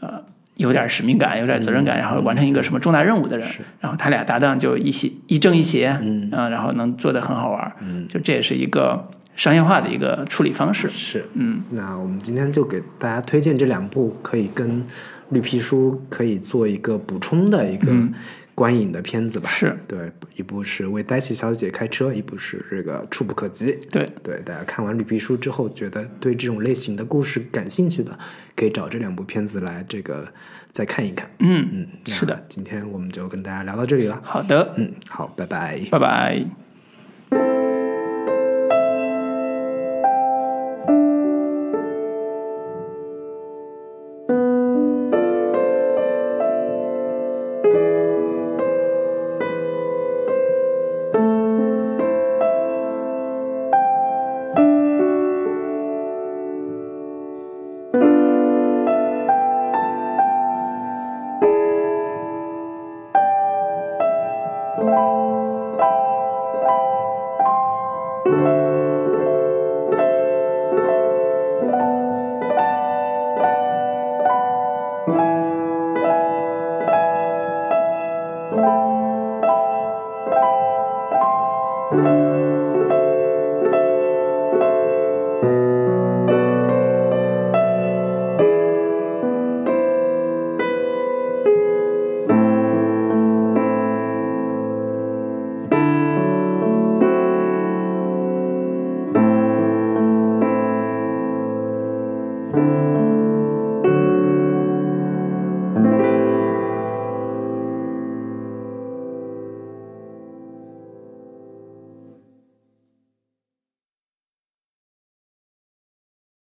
[0.01, 0.23] 呃
[0.55, 3.49] 有点使命感、有点责任感，然后完成一个什么重大任务的人。
[3.81, 6.31] 然后他俩搭档就一邪一正一邪，嗯。
[6.31, 10.89] 啊然后能做得很好玩，嗯，就这也是一个商业化的一个处理方式。
[10.91, 11.25] 是。
[11.35, 14.85] 嗯，那我们今天就给大家推荐这两部，可以跟
[15.31, 17.91] 绿皮书可以做一个补充的一个
[18.55, 19.49] 观影的片子吧。
[19.49, 23.73] 是对，一部是为黛西小姐开车，一部是这个触不可及。
[23.91, 28.19] 对，对，大家看完绿皮书之后，觉得对这种类型的故事感兴趣的，
[28.57, 30.27] 可以找这两部片子来这个
[30.73, 31.31] 再看一看。
[31.41, 32.45] 嗯，嗯，是的。
[32.49, 34.21] 今天我们就跟大家聊到这里了。
[34.23, 35.81] 好的，嗯，好，拜拜。
[35.91, 37.74] 拜拜。